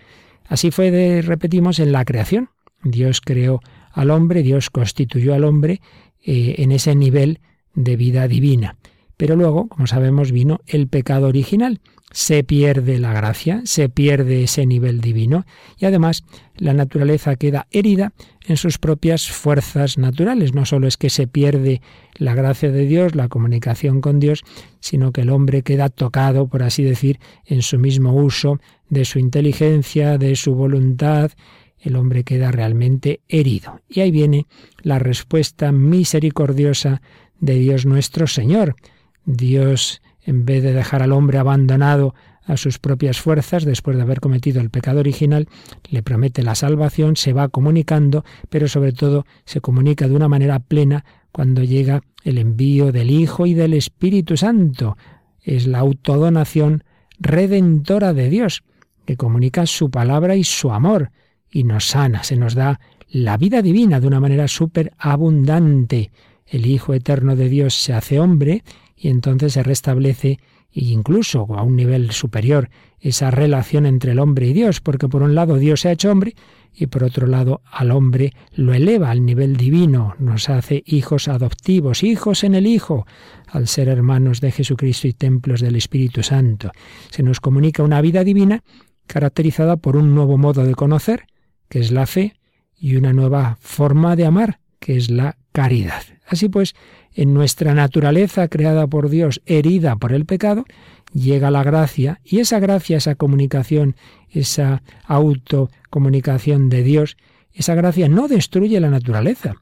Así 0.48 0.70
fue, 0.70 0.90
de, 0.90 1.22
repetimos, 1.22 1.78
en 1.78 1.92
la 1.92 2.04
creación. 2.04 2.50
Dios 2.82 3.20
creó 3.20 3.60
al 3.92 4.10
hombre, 4.10 4.42
Dios 4.42 4.70
constituyó 4.70 5.34
al 5.34 5.44
hombre 5.44 5.80
eh, 6.24 6.56
en 6.58 6.72
ese 6.72 6.94
nivel 6.94 7.40
de 7.74 7.96
vida 7.96 8.26
divina. 8.26 8.76
Pero 9.16 9.36
luego, 9.36 9.68
como 9.68 9.86
sabemos, 9.86 10.32
vino 10.32 10.60
el 10.66 10.88
pecado 10.88 11.26
original. 11.26 11.80
Se 12.10 12.42
pierde 12.42 12.98
la 12.98 13.12
gracia, 13.12 13.60
se 13.64 13.90
pierde 13.90 14.44
ese 14.44 14.64
nivel 14.64 15.02
divino 15.02 15.44
y 15.78 15.84
además 15.84 16.24
la 16.56 16.72
naturaleza 16.72 17.36
queda 17.36 17.66
herida 17.70 18.12
en 18.46 18.56
sus 18.56 18.78
propias 18.78 19.28
fuerzas 19.28 19.98
naturales. 19.98 20.54
No 20.54 20.64
solo 20.64 20.86
es 20.86 20.96
que 20.96 21.10
se 21.10 21.26
pierde 21.26 21.82
la 22.14 22.34
gracia 22.34 22.70
de 22.70 22.86
Dios, 22.86 23.14
la 23.14 23.28
comunicación 23.28 24.00
con 24.00 24.20
Dios, 24.20 24.42
sino 24.80 25.12
que 25.12 25.20
el 25.20 25.30
hombre 25.30 25.62
queda 25.62 25.90
tocado, 25.90 26.46
por 26.46 26.62
así 26.62 26.82
decir, 26.82 27.20
en 27.44 27.60
su 27.60 27.78
mismo 27.78 28.14
uso 28.14 28.58
de 28.90 29.04
su 29.04 29.18
inteligencia, 29.18 30.18
de 30.18 30.36
su 30.36 30.54
voluntad, 30.54 31.32
el 31.80 31.96
hombre 31.96 32.24
queda 32.24 32.50
realmente 32.50 33.20
herido. 33.28 33.80
Y 33.88 34.00
ahí 34.00 34.10
viene 34.10 34.46
la 34.82 34.98
respuesta 34.98 35.72
misericordiosa 35.72 37.00
de 37.40 37.54
Dios 37.54 37.86
nuestro 37.86 38.26
Señor. 38.26 38.76
Dios, 39.24 40.02
en 40.22 40.44
vez 40.44 40.62
de 40.62 40.72
dejar 40.72 41.02
al 41.02 41.12
hombre 41.12 41.38
abandonado 41.38 42.14
a 42.44 42.56
sus 42.56 42.78
propias 42.78 43.20
fuerzas, 43.20 43.64
después 43.64 43.96
de 43.96 44.02
haber 44.02 44.20
cometido 44.20 44.60
el 44.60 44.70
pecado 44.70 45.00
original, 45.00 45.48
le 45.90 46.02
promete 46.02 46.42
la 46.42 46.54
salvación, 46.54 47.14
se 47.14 47.34
va 47.34 47.48
comunicando, 47.48 48.24
pero 48.48 48.68
sobre 48.68 48.92
todo 48.92 49.26
se 49.44 49.60
comunica 49.60 50.08
de 50.08 50.16
una 50.16 50.28
manera 50.28 50.58
plena 50.58 51.04
cuando 51.30 51.62
llega 51.62 52.00
el 52.24 52.38
envío 52.38 52.90
del 52.90 53.10
Hijo 53.10 53.46
y 53.46 53.52
del 53.52 53.74
Espíritu 53.74 54.36
Santo. 54.38 54.96
Es 55.42 55.66
la 55.66 55.80
autodonación 55.80 56.84
redentora 57.20 58.14
de 58.14 58.30
Dios 58.30 58.62
que 59.08 59.16
comunica 59.16 59.64
su 59.64 59.90
palabra 59.90 60.36
y 60.36 60.44
su 60.44 60.70
amor 60.70 61.12
y 61.50 61.64
nos 61.64 61.86
sana, 61.86 62.24
se 62.24 62.36
nos 62.36 62.54
da 62.54 62.78
la 63.08 63.38
vida 63.38 63.62
divina 63.62 64.00
de 64.00 64.06
una 64.06 64.20
manera 64.20 64.48
súper 64.48 64.92
abundante. 64.98 66.10
El 66.46 66.66
Hijo 66.66 66.92
Eterno 66.92 67.34
de 67.34 67.48
Dios 67.48 67.72
se 67.72 67.94
hace 67.94 68.20
hombre 68.20 68.64
y 68.98 69.08
entonces 69.08 69.54
se 69.54 69.62
restablece 69.62 70.40
e 70.72 70.84
incluso 70.84 71.46
a 71.54 71.62
un 71.62 71.74
nivel 71.74 72.10
superior 72.10 72.68
esa 73.00 73.30
relación 73.30 73.86
entre 73.86 74.12
el 74.12 74.18
hombre 74.18 74.48
y 74.48 74.52
Dios, 74.52 74.82
porque 74.82 75.08
por 75.08 75.22
un 75.22 75.34
lado 75.34 75.56
Dios 75.56 75.80
se 75.80 75.88
ha 75.88 75.92
hecho 75.92 76.12
hombre 76.12 76.34
y 76.74 76.88
por 76.88 77.02
otro 77.02 77.26
lado 77.26 77.62
al 77.64 77.92
hombre 77.92 78.34
lo 78.52 78.74
eleva 78.74 79.10
al 79.10 79.24
nivel 79.24 79.56
divino, 79.56 80.16
nos 80.18 80.50
hace 80.50 80.82
hijos 80.84 81.28
adoptivos, 81.28 82.02
hijos 82.02 82.44
en 82.44 82.54
el 82.54 82.66
Hijo, 82.66 83.06
al 83.46 83.68
ser 83.68 83.88
hermanos 83.88 84.42
de 84.42 84.52
Jesucristo 84.52 85.08
y 85.08 85.14
templos 85.14 85.62
del 85.62 85.76
Espíritu 85.76 86.22
Santo. 86.22 86.72
Se 87.08 87.22
nos 87.22 87.40
comunica 87.40 87.82
una 87.82 88.02
vida 88.02 88.22
divina 88.22 88.62
caracterizada 89.08 89.76
por 89.76 89.96
un 89.96 90.14
nuevo 90.14 90.38
modo 90.38 90.64
de 90.64 90.76
conocer, 90.76 91.26
que 91.68 91.80
es 91.80 91.90
la 91.90 92.06
fe, 92.06 92.36
y 92.78 92.94
una 92.94 93.12
nueva 93.12 93.58
forma 93.60 94.14
de 94.14 94.24
amar, 94.24 94.60
que 94.78 94.96
es 94.96 95.10
la 95.10 95.36
caridad. 95.50 96.02
Así 96.26 96.48
pues, 96.48 96.74
en 97.14 97.34
nuestra 97.34 97.74
naturaleza 97.74 98.46
creada 98.46 98.86
por 98.86 99.10
Dios, 99.10 99.42
herida 99.46 99.96
por 99.96 100.12
el 100.12 100.24
pecado, 100.24 100.64
llega 101.12 101.50
la 101.50 101.64
gracia, 101.64 102.20
y 102.24 102.38
esa 102.38 102.60
gracia, 102.60 102.98
esa 102.98 103.16
comunicación, 103.16 103.96
esa 104.30 104.82
autocomunicación 105.06 106.68
de 106.68 106.84
Dios, 106.84 107.16
esa 107.52 107.74
gracia 107.74 108.08
no 108.08 108.28
destruye 108.28 108.78
la 108.78 108.90
naturaleza. 108.90 109.56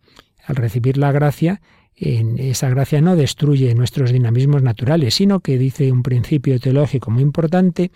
Al 0.45 0.57
recibir 0.57 0.99
la 0.99 1.13
gracia, 1.13 1.63
esa 1.97 2.69
gracia 2.69 3.01
no 3.01 3.17
destruye 3.17 3.75
nuestros 3.75 4.13
dinamismos 4.13 4.63
naturales, 4.63 5.15
sino 5.15 5.41
que 5.41 5.57
dice 5.57 5.91
un 5.91 6.03
principio 6.03 6.61
teológico 6.61 7.11
muy 7.11 7.23
importante, 7.23 7.91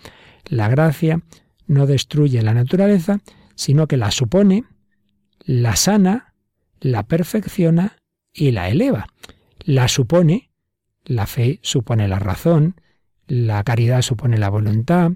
la 0.45 0.67
gracia 0.69 1.21
no 1.67 1.87
destruye 1.87 2.41
la 2.41 2.53
naturaleza, 2.53 3.19
sino 3.55 3.87
que 3.87 3.97
la 3.97 4.11
supone, 4.11 4.65
la 5.45 5.75
sana, 5.75 6.33
la 6.79 7.03
perfecciona 7.03 7.97
y 8.33 8.51
la 8.51 8.69
eleva. 8.69 9.07
La 9.63 9.87
supone, 9.87 10.49
La 11.03 11.25
fe 11.25 11.59
supone 11.63 12.07
la 12.07 12.19
razón, 12.19 12.75
la 13.27 13.63
caridad 13.63 14.03
supone 14.03 14.37
la 14.37 14.49
voluntad, 14.49 15.13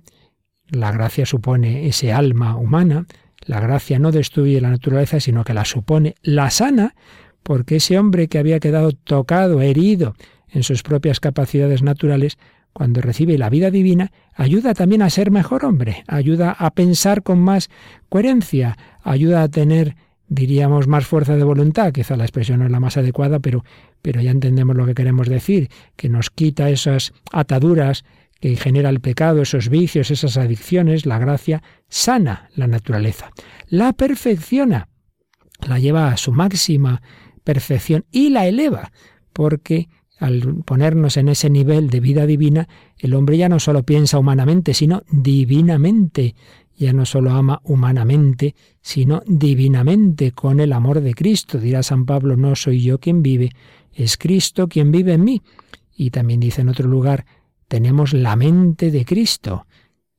la 0.67 0.91
gracia 0.91 1.25
supone 1.25 1.87
ese 1.87 2.11
alma 2.11 2.55
humana, 2.57 3.05
la 3.45 3.59
gracia 3.59 3.99
no 3.99 4.11
destruye 4.11 4.59
la 4.61 4.71
naturaleza, 4.71 5.19
sino 5.19 5.43
que 5.43 5.53
la 5.53 5.65
supone, 5.65 6.15
la 6.23 6.49
sana, 6.49 6.95
porque 7.43 7.75
ese 7.75 7.99
hombre 7.99 8.27
que 8.27 8.39
había 8.39 8.59
quedado 8.59 8.91
tocado, 8.93 9.61
herido 9.61 10.15
en 10.49 10.63
sus 10.63 10.81
propias 10.81 11.19
capacidades 11.19 11.83
naturales, 11.83 12.37
cuando 12.75 12.99
recibe 12.99 13.37
la 13.37 13.49
vida 13.49 13.71
divina, 13.71 14.11
ayuda 14.33 14.73
también 14.73 15.01
a 15.01 15.09
ser 15.09 15.31
mejor 15.31 15.63
hombre, 15.63 16.03
ayuda 16.07 16.51
a 16.51 16.71
pensar 16.71 17.23
con 17.23 17.39
más 17.39 17.69
coherencia, 18.09 18.77
ayuda 19.01 19.43
a 19.43 19.47
tener, 19.47 19.95
diríamos, 20.27 20.85
más 20.85 21.07
fuerza 21.07 21.37
de 21.37 21.45
voluntad, 21.45 21.93
quizá 21.93 22.17
la 22.17 22.25
expresión 22.25 22.59
no 22.59 22.65
es 22.65 22.71
la 22.71 22.81
más 22.81 22.97
adecuada, 22.97 23.39
pero, 23.39 23.63
pero 24.01 24.19
ya 24.19 24.31
entendemos 24.31 24.75
lo 24.75 24.85
que 24.85 24.93
queremos 24.93 25.29
decir, 25.29 25.69
que 25.95 26.09
nos 26.09 26.29
quita 26.29 26.69
esas 26.69 27.13
ataduras 27.31 28.03
que 28.41 28.57
genera 28.57 28.89
el 28.89 28.99
pecado, 28.99 29.43
esos 29.43 29.69
vicios, 29.69 30.11
esas 30.11 30.35
adicciones, 30.35 31.05
la 31.05 31.17
gracia 31.17 31.63
sana 31.87 32.49
la 32.55 32.67
naturaleza, 32.67 33.31
la 33.69 33.93
perfecciona, 33.93 34.89
la 35.65 35.79
lleva 35.79 36.09
a 36.09 36.17
su 36.17 36.33
máxima 36.33 37.01
perfección 37.45 38.03
y 38.11 38.31
la 38.31 38.47
eleva, 38.47 38.91
porque 39.31 39.87
al 40.17 40.63
ponernos 40.65 41.17
en 41.17 41.29
ese 41.29 41.49
nivel 41.49 41.89
de 41.89 41.99
vida 41.99 42.25
divina, 42.25 42.67
el 42.97 43.13
hombre 43.13 43.37
ya 43.37 43.49
no 43.49 43.59
solo 43.59 43.83
piensa 43.83 44.17
humanamente, 44.17 44.73
sino 44.73 45.03
divinamente. 45.11 46.35
Ya 46.77 46.91
no 46.91 47.05
solo 47.05 47.31
ama 47.31 47.61
humanamente, 47.63 48.55
sino 48.81 49.21
divinamente 49.25 50.31
con 50.31 50.59
el 50.59 50.73
amor 50.73 51.01
de 51.01 51.13
Cristo. 51.13 51.57
Dirá 51.57 51.83
San 51.83 52.05
Pablo, 52.05 52.35
no 52.35 52.55
soy 52.55 52.81
yo 52.81 52.99
quien 52.99 53.23
vive, 53.23 53.51
es 53.93 54.17
Cristo 54.17 54.67
quien 54.67 54.91
vive 54.91 55.13
en 55.13 55.23
mí. 55.23 55.41
Y 55.95 56.09
también 56.09 56.41
dice 56.41 56.61
en 56.61 56.69
otro 56.69 56.89
lugar, 56.89 57.25
tenemos 57.67 58.13
la 58.13 58.35
mente 58.35 58.91
de 58.91 59.05
Cristo. 59.05 59.67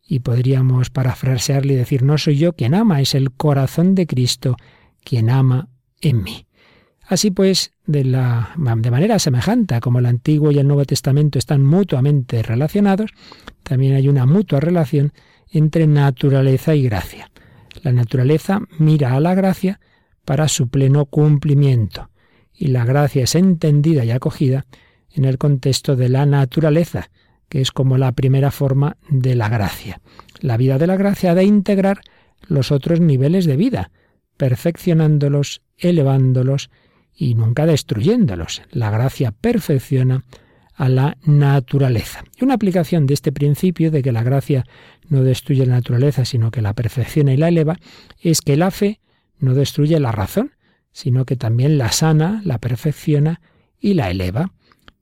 Y 0.09 0.21
podríamos 0.21 0.89
parafrasearle 0.89 1.75
y 1.75 1.77
decir, 1.77 2.03
no 2.03 2.17
soy 2.17 2.39
yo 2.39 2.55
quien 2.55 2.75
ama, 2.75 3.01
es 3.01 3.15
el 3.15 3.33
corazón 3.33 3.95
de 3.95 4.07
Cristo 4.07 4.57
quien 5.05 5.29
ama 5.31 5.69
en 6.01 6.23
mí. 6.23 6.46
Así 7.07 7.31
pues, 7.31 7.73
de, 7.87 8.05
manera 8.05 9.19
semejante 9.19 9.79
como 9.81 10.01
el 10.01 10.07
Antiguo 10.07 10.51
y 10.51 10.59
el 10.59 10.67
Nuevo 10.67 10.85
Testamento 10.85 11.39
están 11.39 11.63
mutuamente 11.65 12.43
relacionados, 12.43 13.13
también 13.63 13.95
hay 13.95 14.09
una 14.09 14.27
mutua 14.27 14.59
relación 14.59 15.13
entre 15.51 15.87
naturaleza 15.87 16.75
y 16.75 16.83
gracia. 16.83 17.31
La 17.83 17.93
naturaleza 17.93 18.61
mira 18.79 19.15
a 19.15 19.21
la 19.21 19.35
gracia 19.35 19.79
para 20.25 20.49
su 20.49 20.69
pleno 20.69 21.07
cumplimiento, 21.07 22.11
y 22.53 22.69
la 22.69 22.85
gracia 22.85 23.23
es 23.23 23.37
entendida 23.37 24.05
y 24.05 24.11
acogida 24.11 24.67
en 25.13 25.25
el 25.25 25.39
contexto 25.39 25.95
de 25.95 26.09
la 26.09 26.27
naturaleza, 26.27 27.11
que 27.49 27.61
es 27.61 27.71
como 27.71 27.99
la 27.99 28.11
primera 28.13 28.51
forma 28.51 28.97
de 29.09 29.37
la 29.37 29.49
gracia. 29.49 30.01
La 30.41 30.57
vida 30.57 30.79
de 30.79 30.89
la 30.89 30.97
gracia 30.97 31.31
ha 31.31 31.35
de 31.37 31.45
integrar 31.45 32.01
los 32.49 32.73
otros 32.73 33.01
niveles 33.01 33.47
de 33.47 33.57
vida, 33.57 33.93
perfeccionándolos, 34.37 35.63
elevándolos 35.79 36.71
y 37.17 37.35
nunca 37.35 37.67
destruyéndolos. 37.67 38.63
La 38.71 38.91
gracia 38.91 39.33
perfecciona 39.33 40.25
a 40.75 40.89
la 40.89 41.17
naturaleza. 41.25 42.25
Y 42.39 42.45
una 42.45 42.55
aplicación 42.55 43.07
de 43.07 43.15
este 43.15 43.33
principio 43.33 43.91
de 43.91 44.03
que 44.03 44.13
la 44.13 44.23
gracia 44.23 44.67
no 45.09 45.23
destruye 45.23 45.65
la 45.65 45.77
naturaleza, 45.77 46.25
sino 46.25 46.51
que 46.51 46.61
la 46.61 46.75
perfecciona 46.75 47.33
y 47.33 47.39
la 47.39 47.49
eleva, 47.49 47.79
es 48.21 48.43
que 48.43 48.57
la 48.57 48.71
fe 48.71 49.01
no 49.39 49.55
destruye 49.55 49.99
la 49.99 50.13
razón, 50.13 50.53
sino 50.93 51.25
que 51.25 51.37
también 51.37 51.79
la 51.79 51.93
sana, 51.93 52.43
la 52.45 52.59
perfecciona 52.59 53.41
y 53.81 53.95
la 53.95 54.11
eleva. 54.11 54.53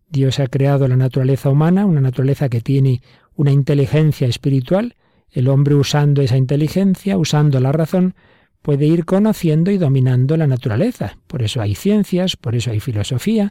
Dios 0.09 0.38
ha 0.38 0.47
creado 0.47 0.87
la 0.87 0.97
naturaleza 0.97 1.50
humana, 1.50 1.87
una 1.87 2.00
naturaleza 2.00 2.49
que 2.49 2.61
tiene 2.61 3.02
una 3.35 3.50
inteligencia 3.50 4.28
espiritual, 4.28 4.94
el 5.30 5.49
hombre 5.49 5.75
usando 5.75 6.23
esa 6.23 6.37
inteligencia, 6.37 7.18
usando 7.18 7.59
la 7.59 7.73
razón, 7.73 8.14
puede 8.64 8.87
ir 8.87 9.04
conociendo 9.04 9.71
y 9.71 9.76
dominando 9.76 10.38
la 10.38 10.47
naturaleza. 10.47 11.18
Por 11.26 11.42
eso 11.42 11.61
hay 11.61 11.75
ciencias, 11.75 12.37
por 12.37 12.56
eso 12.56 12.71
hay 12.71 12.80
filosofía, 12.80 13.50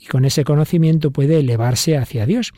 y 0.00 0.06
con 0.06 0.24
ese 0.24 0.44
conocimiento 0.44 1.10
puede 1.10 1.40
elevarse 1.40 1.96
hacia 1.96 2.26
Dios. 2.26 2.52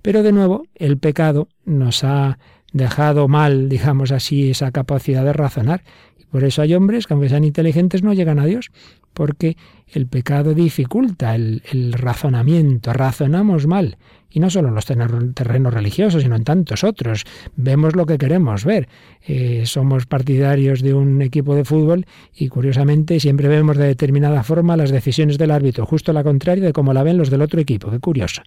Pero 0.00 0.22
de 0.22 0.32
nuevo, 0.32 0.64
el 0.74 0.96
pecado 0.96 1.48
nos 1.66 2.02
ha 2.02 2.38
dejado 2.72 3.28
mal, 3.28 3.68
digamos 3.68 4.10
así, 4.10 4.50
esa 4.50 4.70
capacidad 4.70 5.22
de 5.22 5.34
razonar. 5.34 5.84
Y 6.18 6.24
por 6.24 6.44
eso 6.44 6.62
hay 6.62 6.72
hombres 6.72 7.06
que, 7.06 7.12
aunque 7.12 7.28
sean 7.28 7.44
inteligentes, 7.44 8.02
no 8.02 8.14
llegan 8.14 8.38
a 8.38 8.46
Dios, 8.46 8.70
porque 9.12 9.58
el 9.86 10.06
pecado 10.06 10.54
dificulta 10.54 11.34
el, 11.34 11.62
el 11.70 11.92
razonamiento, 11.92 12.94
razonamos 12.94 13.66
mal. 13.66 13.98
Y 14.30 14.40
no 14.40 14.48
solo 14.48 14.68
en 14.68 14.74
los 14.74 14.84
terrenos 14.84 15.74
religiosos, 15.74 16.22
sino 16.22 16.36
en 16.36 16.44
tantos 16.44 16.84
otros. 16.84 17.24
Vemos 17.56 17.96
lo 17.96 18.06
que 18.06 18.16
queremos 18.16 18.64
ver. 18.64 18.88
Eh, 19.26 19.64
somos 19.66 20.06
partidarios 20.06 20.82
de 20.82 20.94
un 20.94 21.20
equipo 21.20 21.54
de 21.54 21.64
fútbol 21.64 22.06
y 22.34 22.48
curiosamente 22.48 23.18
siempre 23.18 23.48
vemos 23.48 23.76
de 23.76 23.86
determinada 23.86 24.42
forma 24.42 24.76
las 24.76 24.90
decisiones 24.90 25.36
del 25.36 25.50
árbitro, 25.50 25.84
justo 25.84 26.12
la 26.12 26.22
contraria 26.22 26.64
de 26.64 26.72
cómo 26.72 26.92
la 26.92 27.02
ven 27.02 27.18
los 27.18 27.30
del 27.30 27.42
otro 27.42 27.60
equipo. 27.60 27.90
Qué 27.90 27.98
curioso. 27.98 28.42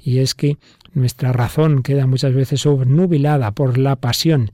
Y 0.00 0.18
es 0.18 0.34
que 0.34 0.56
nuestra 0.92 1.32
razón 1.32 1.82
queda 1.82 2.06
muchas 2.06 2.34
veces 2.34 2.64
obnubilada 2.66 3.50
por 3.50 3.78
la 3.78 3.96
pasión. 3.96 4.52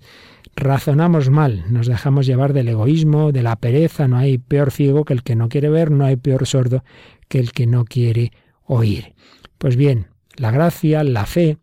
Razonamos 0.57 1.31
mal, 1.31 1.65
nos 1.71 1.87
dejamos 1.87 2.27
llevar 2.27 2.53
del 2.53 2.69
egoísmo, 2.69 3.33
de 3.33 3.43
la 3.43 3.57
pereza, 3.57 4.09
no 4.09 4.17
hay 4.17 4.39
peor 4.39 4.71
ciego 4.71 5.05
que 5.05 5.13
el 5.13 5.23
que 5.23 5.37
no 5.37 5.49
quiere 5.49 5.71
ver, 5.71 5.91
no 5.91 6.05
hay 6.05 6.17
peor 6.17 6.47
sordo 6.47 6.83
que 7.29 7.39
el 7.39 7.53
que 7.53 7.67
no 7.67 7.85
quiere 7.85 8.33
oír. 8.65 9.15
Pues 9.59 9.77
bien, 9.77 10.07
la 10.37 10.51
gracia, 10.51 11.05
la 11.05 11.27
fe, 11.27 11.59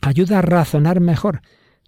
ayuda 0.00 0.38
a 0.38 0.42
razonar 0.42 1.00
mejor. 1.00 1.42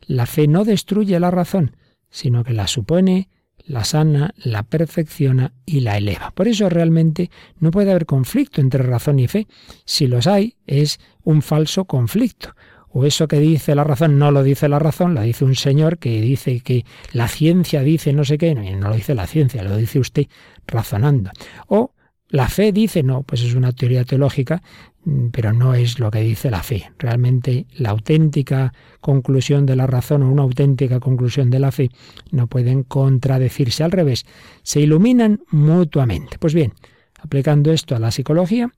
La 0.07 0.27
fe 0.27 0.47
no 0.47 0.65
destruye 0.65 1.19
la 1.21 1.31
razón, 1.31 1.77
sino 2.11 2.45
que 2.45 2.53
la 2.53 2.67
supone, 2.67 3.29
la 3.67 3.85
sana, 3.85 4.35
la 4.37 4.63
perfecciona 4.63 5.53
y 5.65 5.81
la 5.81 5.97
eleva. 5.97 6.31
Por 6.31 6.49
eso 6.49 6.69
realmente 6.69 7.31
no 7.59 7.71
puede 7.71 7.91
haber 7.91 8.07
conflicto 8.07 8.61
entre 8.61 8.83
razón 8.83 9.19
y 9.19 9.29
fe. 9.29 9.47
Si 9.85 10.07
los 10.07 10.27
hay, 10.27 10.57
es 10.67 10.99
un 11.23 11.43
falso 11.43 11.87
conflicto. 11.87 12.55
O 12.97 13.05
eso 13.05 13.27
que 13.27 13.41
dice 13.41 13.75
la 13.75 13.83
razón 13.83 14.19
no 14.21 14.31
lo 14.31 14.45
dice 14.45 14.69
la 14.69 14.79
razón, 14.79 15.15
lo 15.15 15.23
dice 15.23 15.45
un 15.45 15.57
señor 15.57 15.99
que 15.99 16.21
dice 16.21 16.61
que 16.61 16.85
la 17.13 17.27
ciencia 17.27 17.83
dice 17.83 18.13
no 18.13 18.25
sé 18.25 18.39
qué, 18.39 18.55
no 18.55 18.89
lo 18.89 18.95
dice 18.95 19.17
la 19.17 19.27
ciencia, 19.27 19.65
lo 19.65 19.77
dice 19.77 19.99
usted 19.99 20.27
razonando. 20.65 21.31
O 21.67 21.91
la 22.35 22.49
fe 22.49 22.73
dice, 22.73 23.03
no, 23.03 23.23
pues 23.23 23.43
es 23.43 23.55
una 23.55 23.73
teoría 23.73 24.05
teológica 24.05 24.63
Mm, 25.05 25.29
pero 25.29 25.53
no 25.53 25.75
es 25.75 25.99
lo 25.99 26.11
que 26.11 26.21
dice 26.21 26.51
la 26.51 26.63
fe. 26.63 26.91
Realmente 26.99 27.67
la 27.77 27.91
auténtica 27.91 28.73
conclusión 29.01 29.67
de 29.67 29.77
la 29.77 29.87
razón 29.87 30.23
o 30.23 30.31
una 30.31 30.43
auténtica 30.43 31.01
conclusión 31.01 31.51
de 31.51 31.59
la 31.59 31.73
fe 31.73 31.91
no 32.31 32.47
pueden 32.47 32.85
contradecirse 32.85 33.85
al 33.85 33.93
revés, 33.93 34.25
se 34.63 34.81
iluminan 34.81 35.41
mutuamente. 35.51 36.39
Pues 36.39 36.55
bien, 36.55 36.73
aplicando 37.21 37.73
esto 37.73 37.95
a 37.95 37.99
la 37.99 38.11
psicología, 38.11 38.71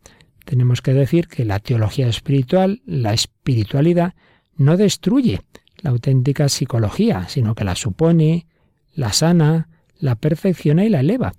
tenemos 0.45 0.83
que 0.83 0.95
decir 0.95 1.29
que 1.29 1.45
la 1.45 1.61
teología 1.61 2.09
espiritual, 2.09 2.83
la 2.87 3.13
espiritualidad, 3.13 4.15
no 4.57 4.77
destruye 4.77 5.43
la 5.79 5.91
auténtica 5.91 6.49
psicología, 6.49 7.29
sino 7.29 7.55
que 7.55 7.65
la 7.65 7.75
supone, 7.77 8.47
la 8.95 9.13
sana, 9.13 9.69
la 9.99 10.15
perfecciona 10.17 10.85
y 10.85 10.89
la 10.89 11.01
eleva. 11.01 11.35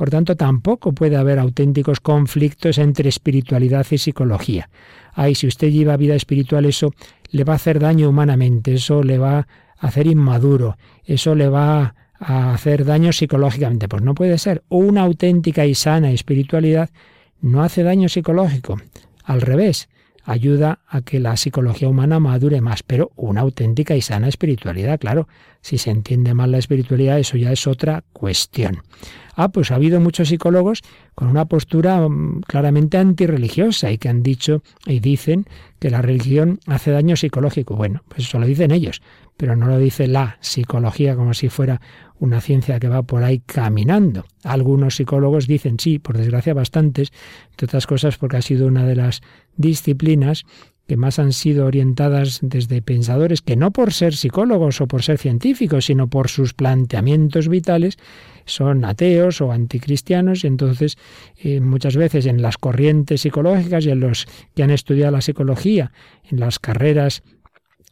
Por 0.00 0.08
tanto, 0.08 0.34
tampoco 0.34 0.92
puede 0.92 1.18
haber 1.18 1.38
auténticos 1.38 2.00
conflictos 2.00 2.78
entre 2.78 3.10
espiritualidad 3.10 3.86
y 3.90 3.98
psicología. 3.98 4.70
Ay, 5.12 5.34
si 5.34 5.46
usted 5.46 5.68
lleva 5.68 5.98
vida 5.98 6.14
espiritual, 6.14 6.64
eso 6.64 6.94
le 7.30 7.44
va 7.44 7.52
a 7.52 7.56
hacer 7.56 7.78
daño 7.78 8.08
humanamente, 8.08 8.72
eso 8.72 9.02
le 9.02 9.18
va 9.18 9.40
a 9.40 9.46
hacer 9.86 10.06
inmaduro, 10.06 10.78
eso 11.04 11.34
le 11.34 11.50
va 11.50 11.94
a 12.18 12.54
hacer 12.54 12.86
daño 12.86 13.12
psicológicamente. 13.12 13.88
Pues 13.88 14.00
no 14.00 14.14
puede 14.14 14.38
ser. 14.38 14.62
Una 14.70 15.02
auténtica 15.02 15.66
y 15.66 15.74
sana 15.74 16.10
espiritualidad 16.12 16.88
no 17.42 17.62
hace 17.62 17.82
daño 17.82 18.08
psicológico. 18.08 18.80
Al 19.24 19.42
revés, 19.42 19.89
ayuda 20.24 20.80
a 20.86 21.02
que 21.02 21.20
la 21.20 21.36
psicología 21.36 21.88
humana 21.88 22.20
madure 22.20 22.60
más, 22.60 22.82
pero 22.82 23.12
una 23.16 23.40
auténtica 23.40 23.96
y 23.96 24.02
sana 24.02 24.28
espiritualidad, 24.28 24.98
claro. 24.98 25.28
Si 25.62 25.78
se 25.78 25.90
entiende 25.90 26.32
mal 26.34 26.52
la 26.52 26.58
espiritualidad, 26.58 27.18
eso 27.18 27.36
ya 27.36 27.52
es 27.52 27.66
otra 27.66 28.04
cuestión. 28.12 28.82
Ah, 29.36 29.48
pues 29.48 29.70
ha 29.70 29.76
habido 29.76 30.00
muchos 30.00 30.28
psicólogos 30.28 30.82
con 31.14 31.28
una 31.28 31.46
postura 31.46 32.06
mm, 32.08 32.42
claramente 32.42 32.98
antirreligiosa 32.98 33.90
y 33.90 33.98
que 33.98 34.08
han 34.08 34.22
dicho 34.22 34.62
y 34.86 35.00
dicen 35.00 35.46
que 35.78 35.90
la 35.90 36.02
religión 36.02 36.60
hace 36.66 36.90
daño 36.90 37.16
psicológico. 37.16 37.76
Bueno, 37.76 38.02
pues 38.08 38.28
eso 38.28 38.38
lo 38.38 38.46
dicen 38.46 38.70
ellos, 38.70 39.02
pero 39.36 39.56
no 39.56 39.66
lo 39.66 39.78
dice 39.78 40.06
la 40.06 40.36
psicología 40.40 41.16
como 41.16 41.32
si 41.32 41.48
fuera 41.48 41.80
una 42.18 42.42
ciencia 42.42 42.78
que 42.78 42.88
va 42.88 43.02
por 43.02 43.24
ahí 43.24 43.40
caminando. 43.40 44.26
Algunos 44.44 44.96
psicólogos 44.96 45.46
dicen 45.46 45.78
sí, 45.78 45.98
por 45.98 46.18
desgracia 46.18 46.52
bastantes, 46.52 47.10
entre 47.50 47.64
otras 47.64 47.86
cosas 47.86 48.18
porque 48.18 48.36
ha 48.36 48.42
sido 48.42 48.66
una 48.66 48.84
de 48.84 48.96
las 48.96 49.22
disciplinas 49.56 50.44
que 50.90 50.96
más 50.96 51.20
han 51.20 51.32
sido 51.32 51.66
orientadas 51.66 52.40
desde 52.42 52.82
pensadores 52.82 53.42
que 53.42 53.54
no 53.54 53.70
por 53.70 53.92
ser 53.92 54.16
psicólogos 54.16 54.80
o 54.80 54.88
por 54.88 55.04
ser 55.04 55.18
científicos, 55.18 55.84
sino 55.84 56.08
por 56.08 56.28
sus 56.28 56.52
planteamientos 56.52 57.46
vitales, 57.46 57.96
son 58.44 58.84
ateos 58.84 59.40
o 59.40 59.52
anticristianos 59.52 60.42
y 60.42 60.48
entonces 60.48 60.98
eh, 61.36 61.60
muchas 61.60 61.94
veces 61.94 62.26
en 62.26 62.42
las 62.42 62.58
corrientes 62.58 63.20
psicológicas 63.20 63.86
y 63.86 63.90
en 63.90 64.00
los 64.00 64.26
que 64.56 64.64
han 64.64 64.72
estudiado 64.72 65.12
la 65.12 65.20
psicología, 65.20 65.92
en 66.28 66.40
las 66.40 66.58
carreras 66.58 67.22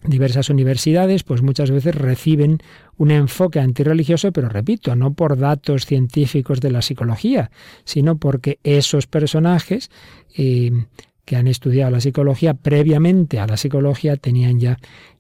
diversas 0.03 0.51
universidades, 0.51 1.23
pues 1.23 1.41
muchas 1.41 1.71
veces 1.71 1.95
reciben 1.95 2.59
un 2.97 3.13
enfoque 3.13 3.61
antirreligioso, 3.61 4.33
pero 4.33 4.49
repito, 4.49 4.97
no 4.97 5.13
por 5.15 5.39
datos 5.39 5.87
científicos 5.87 6.61
de 6.61 6.71
la 6.71 6.83
psicología, 6.83 7.51
sino 7.85 8.17
porque 8.17 8.59
esos 8.65 9.07
personajes 9.07 9.91
eh, 10.37 10.73
que 11.29 11.37
han 11.37 11.47
estudiado 11.47 11.91
la 11.91 12.01
psicología 12.01 12.55
previamente 12.55 13.39
a 13.39 13.47
la 13.47 13.59
psicología 13.59 14.17
tenían 14.17 14.59
ya, 14.59 14.79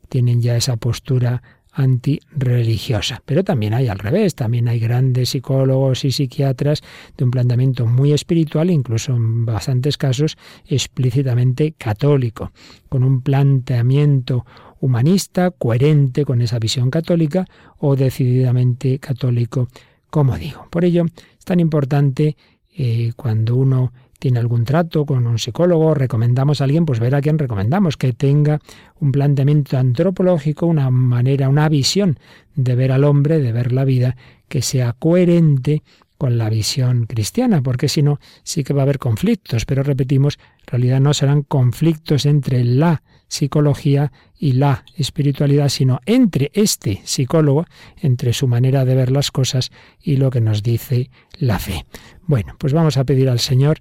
tienen 0.09 0.41
ya 0.41 0.57
esa 0.57 0.79
postura 0.79 1.43
antirreligiosa. 1.71 3.23
Pero 3.27 3.45
también 3.45 3.75
hay 3.75 3.89
al 3.89 3.99
revés, 3.99 4.35
también 4.35 4.69
hay 4.69 4.81
grandes 4.81 5.29
psicólogos 5.29 6.07
y 6.07 6.11
psiquiatras 6.11 6.81
de 7.19 7.25
un 7.25 7.31
planteamiento 7.31 7.85
muy 7.85 8.15
espiritual, 8.15 8.71
incluso 8.71 9.15
en 9.15 9.45
bastantes 9.45 9.99
casos 9.99 10.39
explícitamente 10.65 11.75
católico, 11.77 12.53
con 12.89 13.05
un 13.05 13.21
planteamiento 13.21 14.47
humanista, 14.81 15.51
coherente 15.51 16.25
con 16.25 16.41
esa 16.41 16.59
visión 16.59 16.89
católica 16.89 17.45
o 17.77 17.97
decididamente 17.97 18.99
católico, 18.99 19.69
como 20.09 20.39
digo. 20.39 20.69
Por 20.71 20.87
ello 20.87 21.05
es 21.39 21.45
tan 21.45 21.61
importante 21.61 22.35
eh, 22.75 23.13
cuando 23.15 23.57
uno 23.57 23.93
tiene 24.19 24.41
algún 24.41 24.65
trato 24.65 25.07
con 25.07 25.27
un 25.27 25.39
psicólogo, 25.39 25.95
recomendamos 25.95 26.61
a 26.61 26.65
alguien, 26.65 26.85
pues 26.85 27.01
ver 27.01 27.15
a 27.15 27.21
quién 27.21 27.39
recomendamos, 27.39 27.97
que 27.97 28.13
tenga 28.13 28.61
un 29.01 29.13
planteamiento 29.13 29.79
antropológico, 29.79 30.67
una 30.67 30.91
manera, 30.91 31.49
una 31.49 31.69
visión 31.69 32.19
de 32.55 32.75
ver 32.75 32.93
al 32.93 33.05
hombre, 33.05 33.39
de 33.39 33.53
ver 33.53 33.73
la 33.73 33.85
vida, 33.85 34.17
que 34.49 34.63
sea 34.63 34.95
coherente 34.99 35.83
con 36.19 36.37
la 36.37 36.51
visión 36.51 37.07
cristiana, 37.07 37.63
porque 37.63 37.89
si 37.89 38.03
no, 38.03 38.19
sí 38.43 38.65
que 38.65 38.75
va 38.75 38.83
a 38.83 38.85
haber 38.85 38.99
conflictos, 38.99 39.65
pero 39.65 39.85
repetimos, 39.85 40.39
en 40.67 40.67
realidad 40.67 41.01
no 41.01 41.15
serán 41.15 41.43
conflictos 41.43 42.27
entre 42.27 42.65
la 42.65 43.03
psicología 43.29 44.11
y 44.37 44.53
la 44.53 44.85
espiritualidad, 44.97 45.69
sino 45.69 46.01
entre 46.07 46.51
este 46.55 47.03
psicólogo, 47.05 47.67
entre 48.01 48.33
su 48.33 48.49
manera 48.49 48.85
de 48.85 48.95
ver 48.95 49.13
las 49.13 49.31
cosas 49.31 49.71
y 50.03 50.17
lo 50.17 50.31
que 50.31 50.41
nos 50.41 50.63
dice 50.63 51.11
la 51.39 51.59
fe. 51.59 51.87
Bueno, 52.27 52.57
pues 52.59 52.73
vamos 52.73 52.97
a 52.97 53.05
pedir 53.05 53.29
al 53.29 53.39
Señor 53.39 53.79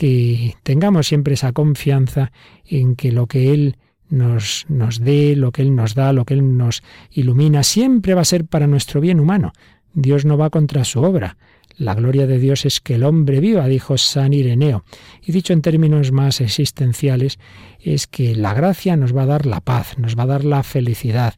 que 0.00 0.56
tengamos 0.62 1.08
siempre 1.08 1.34
esa 1.34 1.52
confianza 1.52 2.32
en 2.64 2.96
que 2.96 3.12
lo 3.12 3.26
que 3.26 3.52
Él 3.52 3.76
nos, 4.08 4.64
nos 4.70 4.98
dé, 4.98 5.36
lo 5.36 5.52
que 5.52 5.60
Él 5.60 5.76
nos 5.76 5.94
da, 5.94 6.14
lo 6.14 6.24
que 6.24 6.32
Él 6.32 6.56
nos 6.56 6.82
ilumina, 7.10 7.62
siempre 7.64 8.14
va 8.14 8.22
a 8.22 8.24
ser 8.24 8.46
para 8.46 8.66
nuestro 8.66 9.02
bien 9.02 9.20
humano. 9.20 9.52
Dios 9.92 10.24
no 10.24 10.38
va 10.38 10.48
contra 10.48 10.84
su 10.84 11.02
obra. 11.02 11.36
La 11.76 11.94
gloria 11.94 12.26
de 12.26 12.38
Dios 12.38 12.64
es 12.64 12.80
que 12.80 12.94
el 12.94 13.04
hombre 13.04 13.40
viva, 13.40 13.68
dijo 13.68 13.98
San 13.98 14.32
Ireneo. 14.32 14.84
Y 15.20 15.32
dicho 15.32 15.52
en 15.52 15.60
términos 15.60 16.12
más 16.12 16.40
existenciales, 16.40 17.38
es 17.78 18.06
que 18.06 18.34
la 18.34 18.54
gracia 18.54 18.96
nos 18.96 19.14
va 19.14 19.24
a 19.24 19.26
dar 19.26 19.44
la 19.44 19.60
paz, 19.60 19.98
nos 19.98 20.18
va 20.18 20.22
a 20.22 20.28
dar 20.28 20.46
la 20.46 20.62
felicidad, 20.62 21.34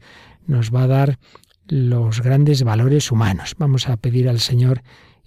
nos 0.46 0.72
va 0.72 0.84
a 0.84 0.86
dar 0.86 1.18
los 1.66 2.22
grandes 2.22 2.62
valores 2.62 3.10
humanos. 3.10 3.56
Vamos 3.58 3.88
a 3.88 3.96
pedir 3.96 4.28
al 4.28 4.38
Señor 4.38 4.82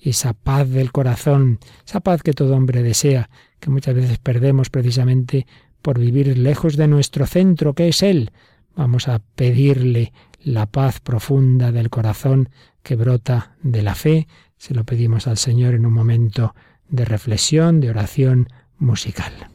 esa 0.10 0.34
paz 0.34 0.70
del 0.70 0.92
corazón, 0.92 1.60
esa 1.86 2.00
paz 2.00 2.22
que 2.24 2.34
todo 2.34 2.56
hombre 2.56 2.84
desea, 2.84 3.30
que 3.60 3.70
muchas 3.70 3.96
veces 3.96 4.18
perdemos 4.20 4.70
precisamente 4.70 5.48
por 5.82 6.00
vivir 6.00 6.38
lejos 6.38 6.78
de 6.78 6.88
nuestro 6.88 7.26
centro, 7.26 7.74
que 7.74 7.88
es 7.88 8.04
Él. 8.04 8.32
Vamos 8.76 9.08
a 9.08 9.20
pedirle 9.36 10.14
la 10.44 10.68
paz 10.68 11.00
profunda 11.00 11.72
del 11.72 11.90
corazón 11.90 12.50
que 12.84 12.96
brota 12.96 13.56
de 13.64 13.82
la 13.82 13.96
fe. 13.96 14.28
Se 14.58 14.74
lo 14.74 14.84
pedimos 14.84 15.28
al 15.28 15.38
Señor 15.38 15.74
en 15.74 15.86
un 15.86 15.94
momento 15.94 16.56
de 16.88 17.06
reflexión, 17.06 17.80
de 17.80 17.90
oración 17.90 18.48
musical. 18.78 19.55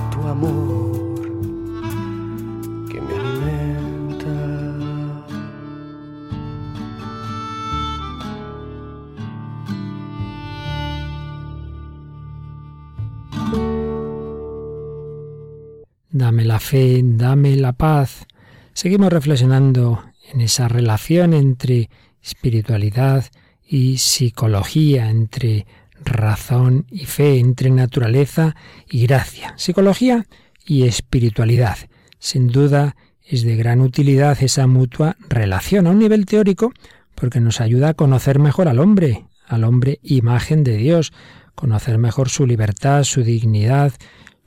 la 17.57 17.73
paz. 17.73 18.25
Seguimos 18.73 19.11
reflexionando 19.11 20.03
en 20.31 20.41
esa 20.41 20.67
relación 20.67 21.33
entre 21.33 21.89
espiritualidad 22.21 23.25
y 23.67 23.97
psicología, 23.97 25.09
entre 25.09 25.65
razón 26.03 26.85
y 26.89 27.05
fe, 27.05 27.39
entre 27.39 27.69
naturaleza 27.69 28.55
y 28.89 29.05
gracia. 29.05 29.53
Psicología 29.57 30.25
y 30.65 30.83
espiritualidad. 30.83 31.77
Sin 32.19 32.47
duda 32.47 32.95
es 33.23 33.43
de 33.43 33.55
gran 33.55 33.81
utilidad 33.81 34.37
esa 34.41 34.67
mutua 34.67 35.15
relación 35.29 35.87
a 35.87 35.91
un 35.91 35.99
nivel 35.99 36.25
teórico 36.25 36.73
porque 37.15 37.39
nos 37.39 37.61
ayuda 37.61 37.89
a 37.89 37.93
conocer 37.93 38.39
mejor 38.39 38.67
al 38.67 38.79
hombre, 38.79 39.25
al 39.47 39.63
hombre 39.63 39.99
imagen 40.03 40.63
de 40.63 40.77
Dios, 40.77 41.13
conocer 41.55 41.97
mejor 41.97 42.29
su 42.29 42.47
libertad, 42.47 43.03
su 43.03 43.23
dignidad, 43.23 43.93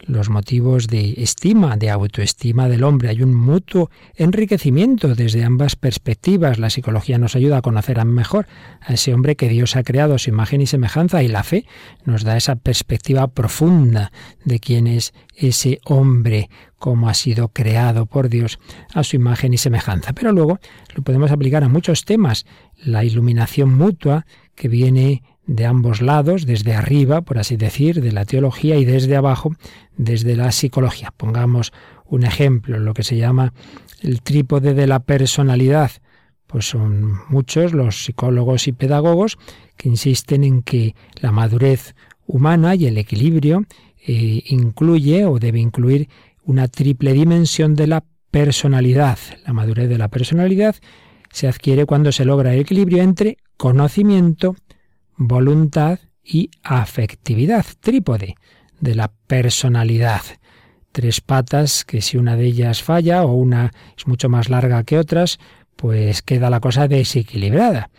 los 0.07 0.29
motivos 0.31 0.87
de 0.87 1.15
estima, 1.19 1.77
de 1.77 1.91
autoestima 1.91 2.69
del 2.69 2.85
hombre. 2.85 3.09
Hay 3.09 3.23
un 3.23 3.35
mutuo 3.35 3.91
enriquecimiento 4.15 5.15
desde 5.15 5.45
ambas 5.45 5.77
perspectivas. 5.77 6.59
La 6.59 6.71
psicología 6.71 7.19
nos 7.19 7.37
ayuda 7.37 7.59
a 7.59 7.63
conocer 7.63 8.05
mejor 8.05 8.47
a 8.81 8.95
ese 8.95 9.15
hombre 9.15 9.37
que 9.37 9.49
Dios 9.49 9.77
ha 9.77 9.83
creado 9.83 10.15
a 10.15 10.19
su 10.19 10.31
imagen 10.31 10.61
y 10.61 10.67
semejanza 10.67 11.23
y 11.23 11.29
la 11.29 11.43
fe 11.43 11.65
nos 12.05 12.25
da 12.25 12.37
esa 12.37 12.57
perspectiva 12.57 13.29
profunda 13.29 14.13
de 14.45 14.59
quién 14.59 14.87
es 14.87 15.15
ese 15.37 15.81
hombre, 15.85 16.51
cómo 16.79 17.09
ha 17.09 17.15
sido 17.15 17.49
creado 17.49 18.07
por 18.07 18.29
Dios 18.29 18.59
a 18.93 19.05
su 19.05 19.17
imagen 19.17 19.55
y 19.55 19.59
semejanza. 19.59 20.13
Pero 20.13 20.33
luego 20.33 20.59
lo 20.95 21.03
podemos 21.03 21.31
aplicar 21.31 21.65
a 21.65 21.69
muchos 21.69 22.05
temas. 22.05 22.47
La 22.77 23.05
iluminación 23.05 23.75
mutua 23.75 24.27
que 24.55 24.69
viene 24.69 25.23
de 25.47 25.67
ambos 25.67 26.01
lados, 26.01 26.47
desde 26.47 26.75
arriba, 26.75 27.23
por 27.23 27.39
así 27.39 27.57
decir, 27.57 28.01
de 28.01 28.13
la 28.13 28.25
teología 28.25 28.77
y 28.77 28.85
desde 28.85 29.17
abajo, 29.17 29.55
desde 29.97 30.37
la 30.37 30.51
psicología. 30.53 31.13
Pongamos 31.17 31.73
un 32.07 32.25
ejemplo, 32.25 32.79
lo 32.79 32.95
que 32.95 33.03
se 33.03 33.17
llama 33.17 33.53
el 34.01 34.23
trípode 34.23 34.75
de 34.75 34.87
la 34.87 35.01
personalidad. 35.01 35.91
Pues 36.47 36.67
son 36.67 37.19
muchos 37.29 37.73
los 37.73 38.05
psicólogos 38.05 38.69
y 38.69 38.73
pedagogos 38.73 39.39
que 39.77 39.89
insisten 39.89 40.45
en 40.45 40.63
que 40.63 40.95
la 41.21 41.33
madurez 41.33 41.95
humana 42.27 42.75
y 42.75 42.87
el 42.87 42.99
equilibrio 42.99 43.65
eh, 44.07 44.43
incluye 44.47 45.25
o 45.25 45.39
debe 45.39 45.61
incluir 45.61 46.09
una 46.45 46.69
triple 46.69 47.13
dimensión 47.13 47.75
de 47.75 47.87
la 47.87 48.05
personalidad. 48.31 49.19
La 49.47 49.53
madurez 49.53 49.89
de 49.89 49.99
la 49.99 50.09
personalidad 50.09 50.77
se 51.33 51.49
adquiere 51.49 51.87
cuando 51.87 52.13
se 52.13 52.25
logra 52.25 52.53
el 52.53 52.61
equilibrio 52.61 53.03
entre 53.03 53.39
conocimiento, 53.57 54.57
voluntad 55.17 55.99
y 56.23 56.51
afectividad, 56.63 57.65
trípode 57.81 58.37
de 58.81 58.95
la 58.95 59.13
personalidad. 59.27 60.23
Tres 60.93 61.21
patas 61.21 61.85
que 61.85 62.01
si 62.01 62.17
una 62.17 62.37
de 62.37 62.47
ellas 62.47 62.83
falla 62.83 63.25
o 63.25 63.35
una 63.35 63.73
es 63.97 64.07
mucho 64.07 64.29
más 64.29 64.49
larga 64.49 64.85
que 64.85 64.99
otras, 64.99 65.39
pues 65.77 66.23
queda 66.23 66.51
la 66.51 66.61
cosa 66.61 66.89
desequilibrada. 66.89 67.91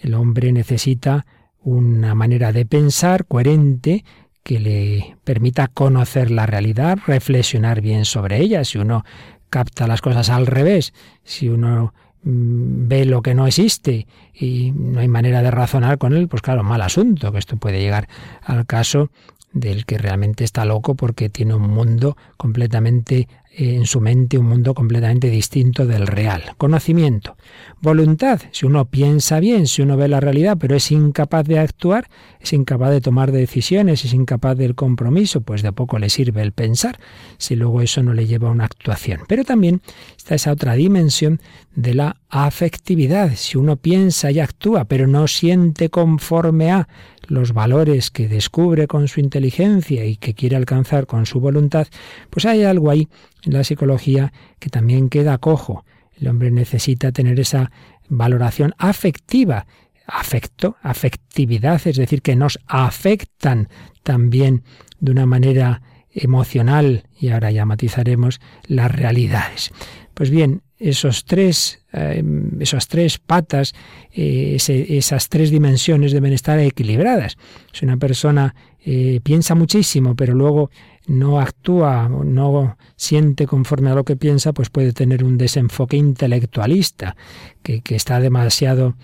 El 0.00 0.14
hombre 0.14 0.52
necesita 0.52 1.26
una 1.58 2.14
manera 2.14 2.52
de 2.52 2.64
pensar 2.64 3.26
coherente 3.26 4.04
que 4.44 4.60
le 4.60 5.16
permita 5.24 5.66
conocer 5.66 6.30
la 6.30 6.46
realidad, 6.46 6.98
reflexionar 7.04 7.80
bien 7.80 8.04
sobre 8.04 8.40
ella. 8.40 8.62
Si 8.62 8.78
uno 8.78 9.04
capta 9.50 9.88
las 9.88 10.00
cosas 10.00 10.30
al 10.30 10.46
revés, 10.46 10.94
si 11.24 11.48
uno 11.48 11.94
ve 12.28 13.04
lo 13.04 13.22
que 13.22 13.34
no 13.34 13.46
existe 13.46 14.08
y 14.34 14.72
no 14.72 14.98
hay 14.98 15.06
manera 15.06 15.42
de 15.42 15.52
razonar 15.52 15.96
con 15.96 16.12
él, 16.12 16.26
pues 16.26 16.42
claro, 16.42 16.64
mal 16.64 16.82
asunto, 16.82 17.30
que 17.30 17.38
esto 17.38 17.56
puede 17.56 17.80
llegar 17.80 18.08
al 18.42 18.66
caso 18.66 19.10
del 19.52 19.86
que 19.86 19.96
realmente 19.96 20.42
está 20.42 20.64
loco 20.64 20.96
porque 20.96 21.30
tiene 21.30 21.54
un 21.54 21.70
mundo 21.70 22.16
completamente 22.36 23.28
en 23.58 23.86
su 23.86 24.00
mente 24.00 24.36
un 24.36 24.46
mundo 24.46 24.74
completamente 24.74 25.30
distinto 25.30 25.86
del 25.86 26.06
real. 26.06 26.42
Conocimiento. 26.58 27.36
Voluntad. 27.80 28.42
Si 28.52 28.66
uno 28.66 28.84
piensa 28.84 29.40
bien, 29.40 29.66
si 29.66 29.80
uno 29.80 29.96
ve 29.96 30.08
la 30.08 30.20
realidad, 30.20 30.58
pero 30.60 30.76
es 30.76 30.90
incapaz 30.90 31.46
de 31.46 31.58
actuar, 31.58 32.08
es 32.38 32.52
incapaz 32.52 32.90
de 32.90 33.00
tomar 33.00 33.32
decisiones, 33.32 34.04
es 34.04 34.12
incapaz 34.12 34.58
del 34.58 34.74
compromiso, 34.74 35.40
pues 35.40 35.62
de 35.62 35.72
poco 35.72 35.98
le 35.98 36.10
sirve 36.10 36.42
el 36.42 36.52
pensar, 36.52 36.98
si 37.38 37.56
luego 37.56 37.80
eso 37.80 38.02
no 38.02 38.12
le 38.12 38.26
lleva 38.26 38.48
a 38.48 38.52
una 38.52 38.66
actuación. 38.66 39.20
Pero 39.26 39.44
también 39.44 39.80
está 40.16 40.34
esa 40.34 40.52
otra 40.52 40.74
dimensión 40.74 41.40
de 41.74 41.94
la 41.94 42.16
afectividad. 42.28 43.32
Si 43.36 43.56
uno 43.56 43.76
piensa 43.76 44.30
y 44.30 44.40
actúa, 44.40 44.84
pero 44.84 45.06
no 45.06 45.26
siente 45.28 45.88
conforme 45.88 46.72
a 46.72 46.88
los 47.28 47.52
valores 47.52 48.10
que 48.10 48.28
descubre 48.28 48.86
con 48.86 49.08
su 49.08 49.20
inteligencia 49.20 50.04
y 50.04 50.16
que 50.16 50.34
quiere 50.34 50.56
alcanzar 50.56 51.06
con 51.06 51.26
su 51.26 51.40
voluntad, 51.40 51.86
pues 52.30 52.46
hay 52.46 52.64
algo 52.64 52.90
ahí 52.90 53.08
en 53.44 53.52
la 53.52 53.64
psicología 53.64 54.32
que 54.58 54.70
también 54.70 55.08
queda 55.08 55.38
cojo. 55.38 55.84
El 56.18 56.28
hombre 56.28 56.50
necesita 56.50 57.12
tener 57.12 57.38
esa 57.40 57.70
valoración 58.08 58.74
afectiva, 58.78 59.66
afecto, 60.06 60.76
afectividad, 60.82 61.80
es 61.84 61.96
decir, 61.96 62.22
que 62.22 62.36
nos 62.36 62.58
afectan 62.66 63.68
también 64.02 64.62
de 65.00 65.12
una 65.12 65.26
manera 65.26 65.82
emocional, 66.12 67.04
y 67.18 67.28
ahora 67.28 67.50
ya 67.50 67.66
matizaremos 67.66 68.40
las 68.66 68.90
realidades. 68.90 69.70
Pues 70.14 70.30
bien, 70.30 70.62
esos 70.78 71.24
tres, 71.24 71.80
eh, 71.92 72.22
esas 72.60 72.88
tres 72.88 73.18
patas, 73.18 73.74
eh, 74.12 74.56
esas 74.58 75.28
tres 75.28 75.50
dimensiones 75.50 76.12
deben 76.12 76.32
estar 76.32 76.58
equilibradas. 76.58 77.36
Si 77.72 77.84
una 77.84 77.96
persona 77.96 78.54
eh, 78.84 79.20
piensa 79.22 79.54
muchísimo, 79.54 80.14
pero 80.14 80.34
luego 80.34 80.70
no 81.06 81.40
actúa, 81.40 82.08
no 82.08 82.76
siente 82.96 83.46
conforme 83.46 83.90
a 83.90 83.94
lo 83.94 84.04
que 84.04 84.16
piensa, 84.16 84.52
pues 84.52 84.70
puede 84.70 84.92
tener 84.92 85.24
un 85.24 85.38
desenfoque 85.38 85.96
intelectualista, 85.96 87.16
que, 87.62 87.80
que 87.80 87.94
está 87.94 88.20
demasiado 88.20 88.96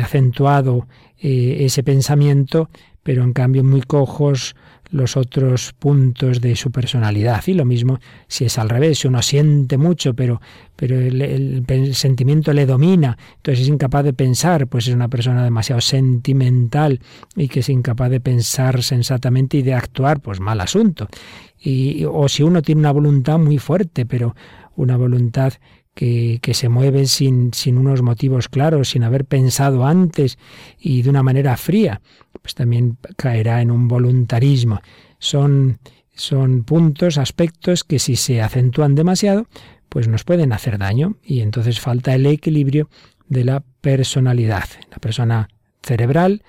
acentuado 0.00 0.86
ese 1.20 1.82
pensamiento, 1.82 2.70
pero 3.02 3.24
en 3.24 3.32
cambio 3.32 3.64
muy 3.64 3.82
cojos 3.82 4.54
los 4.90 5.16
otros 5.16 5.74
puntos 5.78 6.40
de 6.40 6.56
su 6.56 6.70
personalidad. 6.70 7.42
Y 7.46 7.54
lo 7.54 7.64
mismo 7.64 7.98
si 8.26 8.44
es 8.44 8.58
al 8.58 8.68
revés, 8.68 9.00
si 9.00 9.08
uno 9.08 9.22
siente 9.22 9.76
mucho, 9.76 10.14
pero, 10.14 10.40
pero 10.76 10.98
el, 10.98 11.94
sentimiento 11.94 12.52
le 12.52 12.66
domina, 12.66 13.16
entonces 13.36 13.64
es 13.64 13.68
incapaz 13.68 14.04
de 14.04 14.12
pensar, 14.12 14.66
pues 14.66 14.88
es 14.88 14.94
una 14.94 15.08
persona 15.08 15.44
demasiado 15.44 15.80
sentimental 15.80 17.00
y 17.36 17.48
que 17.48 17.60
es 17.60 17.68
incapaz 17.68 18.10
de 18.10 18.20
pensar 18.20 18.82
sensatamente 18.82 19.58
y 19.58 19.62
de 19.62 19.74
actuar, 19.74 20.20
pues 20.20 20.40
mal 20.40 20.60
asunto. 20.60 21.08
Y, 21.60 22.04
o 22.04 22.28
si 22.28 22.42
uno 22.42 22.62
tiene 22.62 22.80
una 22.80 22.92
voluntad 22.92 23.38
muy 23.38 23.58
fuerte, 23.58 24.06
pero 24.06 24.34
una 24.76 24.96
voluntad 24.96 25.54
que, 25.98 26.54
se 26.54 26.68
mueve 26.68 27.06
sin, 27.06 27.52
sin 27.52 27.76
unos 27.76 28.02
motivos 28.02 28.48
claros, 28.48 28.90
sin 28.90 29.02
haber 29.02 29.24
pensado 29.24 29.84
antes 29.84 30.38
y 30.78 31.02
de 31.02 31.10
una 31.10 31.24
manera 31.24 31.56
fría, 31.56 32.00
pues 32.40 32.54
también 32.54 32.98
caerá 33.16 33.60
en 33.62 33.72
un 33.72 33.88
voluntarismo. 33.88 34.80
Son, 35.18 35.80
son 36.14 36.62
puntos, 36.62 37.18
aspectos 37.18 37.82
que 37.82 37.98
si 37.98 38.14
se 38.14 38.40
acentúan 38.40 38.94
demasiado, 38.94 39.48
pues 39.88 40.06
nos 40.06 40.22
pueden 40.22 40.52
hacer 40.52 40.78
daño 40.78 41.16
y 41.24 41.40
entonces 41.40 41.80
falta 41.80 42.14
el 42.14 42.26
equilibrio 42.26 42.88
de 43.26 43.44
la 43.44 43.64
personalidad. 43.80 44.68
La 44.92 44.98
persona 44.98 45.48
cerebral 45.82 46.44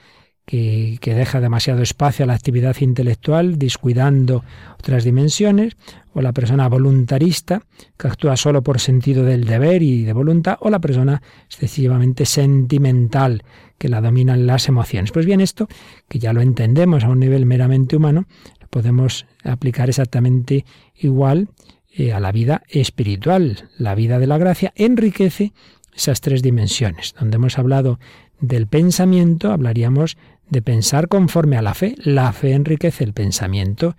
que, 0.50 1.14
deja 1.14 1.40
demasiado 1.40 1.84
espacio 1.84 2.24
a 2.24 2.28
la 2.28 2.34
actividad 2.34 2.76
intelectual, 2.80 3.60
descuidando 3.60 4.44
otras 4.80 5.04
dimensiones, 5.04 5.78
o 6.14 6.22
la 6.24 6.34
persona 6.34 6.68
voluntarista, 6.68 7.62
que 7.96 8.08
actúa 8.08 8.36
solo 8.36 8.64
por 8.64 8.80
sentido 8.80 9.24
del 9.24 9.46
deber 9.46 9.84
y 9.84 10.06
de 10.06 10.14
voluntad, 10.14 10.58
o 10.62 10.72
la 10.72 10.80
persona 10.80 11.22
excesivamente 11.46 12.26
sentimental, 12.26 13.44
que 13.78 13.90
la 13.90 14.02
dominan 14.02 14.48
las 14.48 14.68
emociones. 14.68 15.12
Pues 15.12 15.28
bien, 15.28 15.40
esto, 15.40 15.68
que 16.08 16.18
ya 16.18 16.34
lo 16.34 16.42
entendemos 16.42 17.04
a 17.04 17.10
un 17.10 17.20
nivel 17.20 17.46
meramente 17.46 17.96
humano, 17.96 18.26
lo 18.60 18.68
podemos 18.70 19.28
aplicar 19.44 19.90
exactamente 19.90 20.66
igual 20.96 21.50
eh, 21.94 22.12
a 22.12 22.20
la 22.20 22.32
vida 22.32 22.64
espiritual. 22.70 23.70
La 23.78 23.94
vida 23.94 24.18
de 24.18 24.26
la 24.26 24.40
gracia 24.40 24.74
enriquece 24.76 25.54
esas 25.96 26.22
tres 26.22 26.42
dimensiones. 26.42 27.14
Donde 27.20 27.36
hemos 27.36 27.60
hablado 27.60 28.00
del 28.42 28.68
pensamiento, 28.68 29.52
hablaríamos 29.52 30.18
de 30.50 30.62
pensar 30.62 31.08
conforme 31.08 31.58
a 31.58 31.62
la 31.62 31.74
fe. 31.74 31.96
La 31.98 32.32
fe 32.34 32.54
enriquece 32.54 33.04
el 33.04 33.14
pensamiento. 33.14 33.96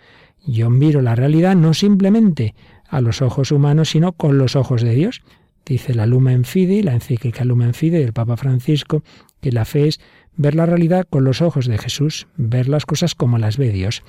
Yo 0.47 0.71
miro 0.71 1.03
la 1.03 1.15
realidad 1.15 1.55
no 1.57 1.75
simplemente 1.75 2.55
a 2.89 3.01
los 3.01 3.23
ojos 3.23 3.53
humanos, 3.53 3.91
sino 3.91 4.13
con 4.13 4.39
los 4.39 4.57
ojos 4.57 4.83
de 4.83 4.95
Dios. 4.95 5.23
Dice 5.65 5.95
la 5.95 6.07
Lumen 6.07 6.45
Fide, 6.45 6.83
la 6.83 6.95
encíclica 6.95 7.45
Lumen 7.45 7.75
Fide 7.75 8.01
del 8.01 8.13
Papa 8.13 8.37
Francisco, 8.37 9.03
que 9.41 9.53
la 9.53 9.65
fe 9.65 9.89
es 9.89 10.01
ver 10.37 10.55
la 10.55 10.67
realidad 10.67 11.07
con 11.09 11.25
los 11.25 11.43
ojos 11.43 11.67
de 11.67 11.79
Jesús, 11.79 12.27
ver 12.37 12.69
las 12.69 12.87
cosas 12.87 13.15
como 13.15 13.39
las 13.39 13.57
ve 13.57 13.71
Dios. 13.71 14.03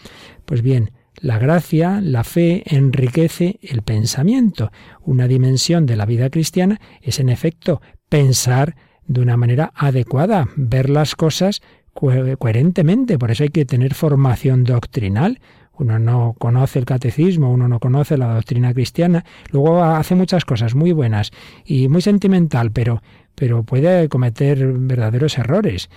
Pues 0.46 0.62
bien, 0.62 0.92
la 1.20 1.38
gracia, 1.38 2.00
la 2.02 2.24
fe 2.24 2.64
enriquece 2.66 3.60
el 3.62 3.82
pensamiento. 3.82 4.72
Una 5.02 5.28
dimensión 5.28 5.86
de 5.86 5.98
la 5.98 6.06
vida 6.06 6.30
cristiana 6.30 6.80
es 7.02 7.20
en 7.20 7.30
efecto 7.30 7.82
pensar 8.10 8.76
de 9.06 9.22
una 9.22 9.38
manera 9.38 9.72
adecuada, 9.76 10.48
ver 10.56 10.90
las 10.90 11.16
cosas 11.16 11.62
coherentemente. 11.94 13.18
Por 13.18 13.32
eso 13.32 13.44
hay 13.44 13.50
que 13.50 13.66
tener 13.66 13.94
formación 13.94 14.64
doctrinal. 14.64 15.40
uno 15.78 15.98
no 15.98 16.36
conoce 16.38 16.80
el 16.80 16.86
catecismo, 16.86 17.52
uno 17.52 17.68
no 17.68 17.80
conoce 17.80 18.18
la 18.18 18.34
doctrina 18.34 18.74
cristiana, 18.74 19.26
luego 19.52 19.84
hace 19.84 20.14
muchas 20.14 20.46
cosas 20.46 20.76
muy 20.76 20.92
buenas 20.92 21.32
y 21.66 21.88
muy 21.88 22.02
sentimental, 22.02 22.72
pero 22.72 23.02
pero 23.34 23.64
puede 23.64 24.08
cometer 24.08 24.72
verdaderos 24.72 25.38
errores, 25.40 25.90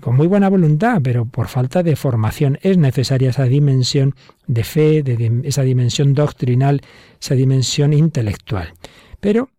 con 0.00 0.16
muy 0.16 0.26
buena 0.26 0.48
voluntad, 0.48 1.00
pero 1.04 1.24
por 1.24 1.46
falta 1.46 1.84
de 1.84 1.94
formación. 1.94 2.58
Es 2.62 2.78
necesaria 2.78 3.30
esa 3.30 3.44
dimensión 3.44 4.16
de 4.48 4.64
fe, 4.64 5.04
esa 5.44 5.62
dimensión 5.62 6.14
doctrinal, 6.14 6.80
esa 7.20 7.36
dimensión 7.36 7.92
intelectual. 7.92 8.72
Pero 9.20 9.50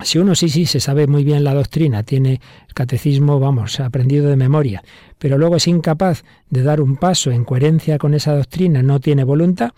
si 0.00 0.18
uno 0.18 0.34
sí, 0.34 0.48
sí, 0.48 0.66
se 0.66 0.80
sabe 0.80 1.06
muy 1.06 1.22
bien 1.24 1.44
la 1.44 1.54
doctrina, 1.54 2.02
tiene 2.02 2.40
el 2.66 2.74
catecismo, 2.74 3.38
vamos, 3.38 3.78
aprendido 3.80 4.28
de 4.28 4.36
memoria, 4.36 4.82
pero 5.18 5.38
luego 5.38 5.56
es 5.56 5.68
incapaz 5.68 6.24
de 6.50 6.62
dar 6.62 6.80
un 6.80 6.96
paso 6.96 7.30
en 7.30 7.44
coherencia 7.44 7.98
con 7.98 8.14
esa 8.14 8.34
doctrina, 8.34 8.82
no 8.82 9.00
tiene 9.00 9.24
voluntad, 9.24 9.72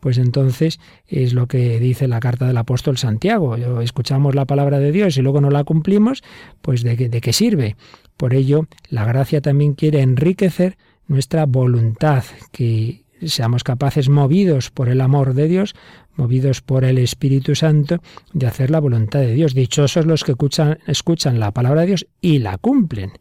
pues 0.00 0.18
entonces 0.18 0.78
es 1.06 1.34
lo 1.34 1.46
que 1.46 1.78
dice 1.80 2.08
la 2.08 2.20
carta 2.20 2.46
del 2.46 2.56
apóstol 2.56 2.98
Santiago. 2.98 3.56
Escuchamos 3.80 4.34
la 4.34 4.44
palabra 4.44 4.78
de 4.78 4.92
Dios 4.92 5.16
y 5.16 5.22
luego 5.22 5.40
no 5.40 5.50
la 5.50 5.64
cumplimos, 5.64 6.22
pues 6.62 6.82
de, 6.82 6.96
de 6.96 7.20
qué 7.20 7.32
sirve. 7.32 7.76
Por 8.16 8.34
ello, 8.34 8.68
la 8.88 9.04
gracia 9.04 9.40
también 9.40 9.74
quiere 9.74 10.00
enriquecer 10.02 10.78
nuestra 11.08 11.46
voluntad, 11.46 12.24
que 12.52 13.02
seamos 13.26 13.64
capaces, 13.64 14.08
movidos 14.08 14.70
por 14.70 14.88
el 14.88 15.00
amor 15.00 15.34
de 15.34 15.48
Dios, 15.48 15.74
movidos 16.18 16.60
por 16.60 16.84
el 16.84 16.98
Espíritu 16.98 17.54
Santo, 17.54 17.98
de 18.34 18.46
hacer 18.46 18.70
la 18.70 18.80
voluntad 18.80 19.20
de 19.20 19.32
Dios. 19.32 19.54
Dichosos 19.54 20.04
los 20.04 20.24
que 20.24 20.32
escuchan, 20.32 20.78
escuchan 20.86 21.40
la 21.40 21.52
palabra 21.52 21.82
de 21.82 21.86
Dios 21.86 22.06
y 22.20 22.40
la 22.40 22.58
cumplen. 22.58 23.12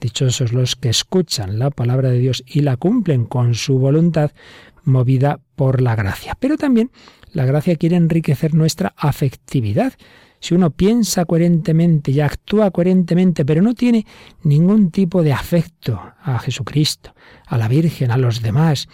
Dichosos 0.00 0.52
los 0.52 0.74
que 0.74 0.88
escuchan 0.88 1.58
la 1.58 1.70
palabra 1.70 2.10
de 2.10 2.18
Dios 2.18 2.42
y 2.46 2.62
la 2.62 2.76
cumplen 2.76 3.26
con 3.26 3.54
su 3.54 3.78
voluntad, 3.78 4.32
movida 4.84 5.40
por 5.54 5.80
la 5.82 5.94
gracia. 5.94 6.36
Pero 6.40 6.56
también 6.56 6.90
la 7.32 7.44
gracia 7.44 7.76
quiere 7.76 7.96
enriquecer 7.96 8.54
nuestra 8.54 8.94
afectividad. 8.96 9.92
Si 10.40 10.54
uno 10.54 10.70
piensa 10.70 11.24
coherentemente 11.24 12.12
y 12.12 12.20
actúa 12.20 12.70
coherentemente, 12.70 13.44
pero 13.44 13.60
no 13.60 13.74
tiene 13.74 14.06
ningún 14.44 14.90
tipo 14.90 15.22
de 15.22 15.32
afecto 15.32 16.00
a 16.22 16.38
Jesucristo, 16.38 17.12
a 17.46 17.58
la 17.58 17.66
Virgen, 17.66 18.12
a 18.12 18.16
los 18.16 18.40
demás, 18.40 18.88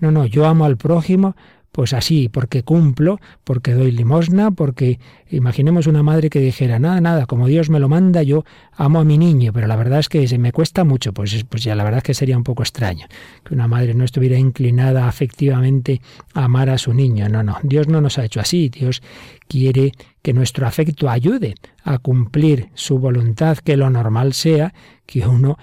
no, 0.00 0.10
no, 0.10 0.26
yo 0.26 0.44
amo 0.46 0.64
al 0.64 0.76
prójimo, 0.76 1.36
pues 1.72 1.92
así, 1.92 2.28
porque 2.28 2.62
cumplo, 2.62 3.20
porque 3.44 3.74
doy 3.74 3.92
limosna, 3.92 4.50
porque 4.50 4.98
imaginemos 5.30 5.86
una 5.86 6.02
madre 6.02 6.30
que 6.30 6.40
dijera, 6.40 6.78
nada, 6.78 7.00
nada, 7.00 7.26
como 7.26 7.46
Dios 7.46 7.70
me 7.70 7.78
lo 7.78 7.88
manda, 7.88 8.22
yo 8.22 8.44
amo 8.72 9.00
a 9.00 9.04
mi 9.04 9.18
niño, 9.18 9.52
pero 9.52 9.66
la 9.66 9.76
verdad 9.76 10.00
es 10.00 10.08
que 10.08 10.26
se 10.26 10.38
me 10.38 10.52
cuesta 10.52 10.84
mucho, 10.84 11.12
pues, 11.12 11.44
pues 11.48 11.62
ya 11.62 11.74
la 11.74 11.84
verdad 11.84 11.98
es 11.98 12.04
que 12.04 12.14
sería 12.14 12.36
un 12.36 12.44
poco 12.44 12.62
extraño 12.62 13.06
que 13.44 13.54
una 13.54 13.68
madre 13.68 13.94
no 13.94 14.04
estuviera 14.04 14.38
inclinada 14.38 15.08
afectivamente 15.08 16.00
a 16.34 16.44
amar 16.44 16.70
a 16.70 16.78
su 16.78 16.94
niño. 16.94 17.28
No, 17.28 17.42
no, 17.42 17.58
Dios 17.62 17.88
no 17.88 18.00
nos 18.00 18.18
ha 18.18 18.24
hecho 18.24 18.40
así, 18.40 18.68
Dios 18.68 19.02
quiere 19.48 19.92
que 20.22 20.32
nuestro 20.32 20.66
afecto 20.66 21.08
ayude 21.08 21.54
a 21.82 21.98
cumplir 21.98 22.68
su 22.74 22.98
voluntad, 22.98 23.58
que 23.58 23.76
lo 23.76 23.90
normal 23.90 24.34
sea 24.34 24.74
que 25.06 25.26
uno 25.26 25.58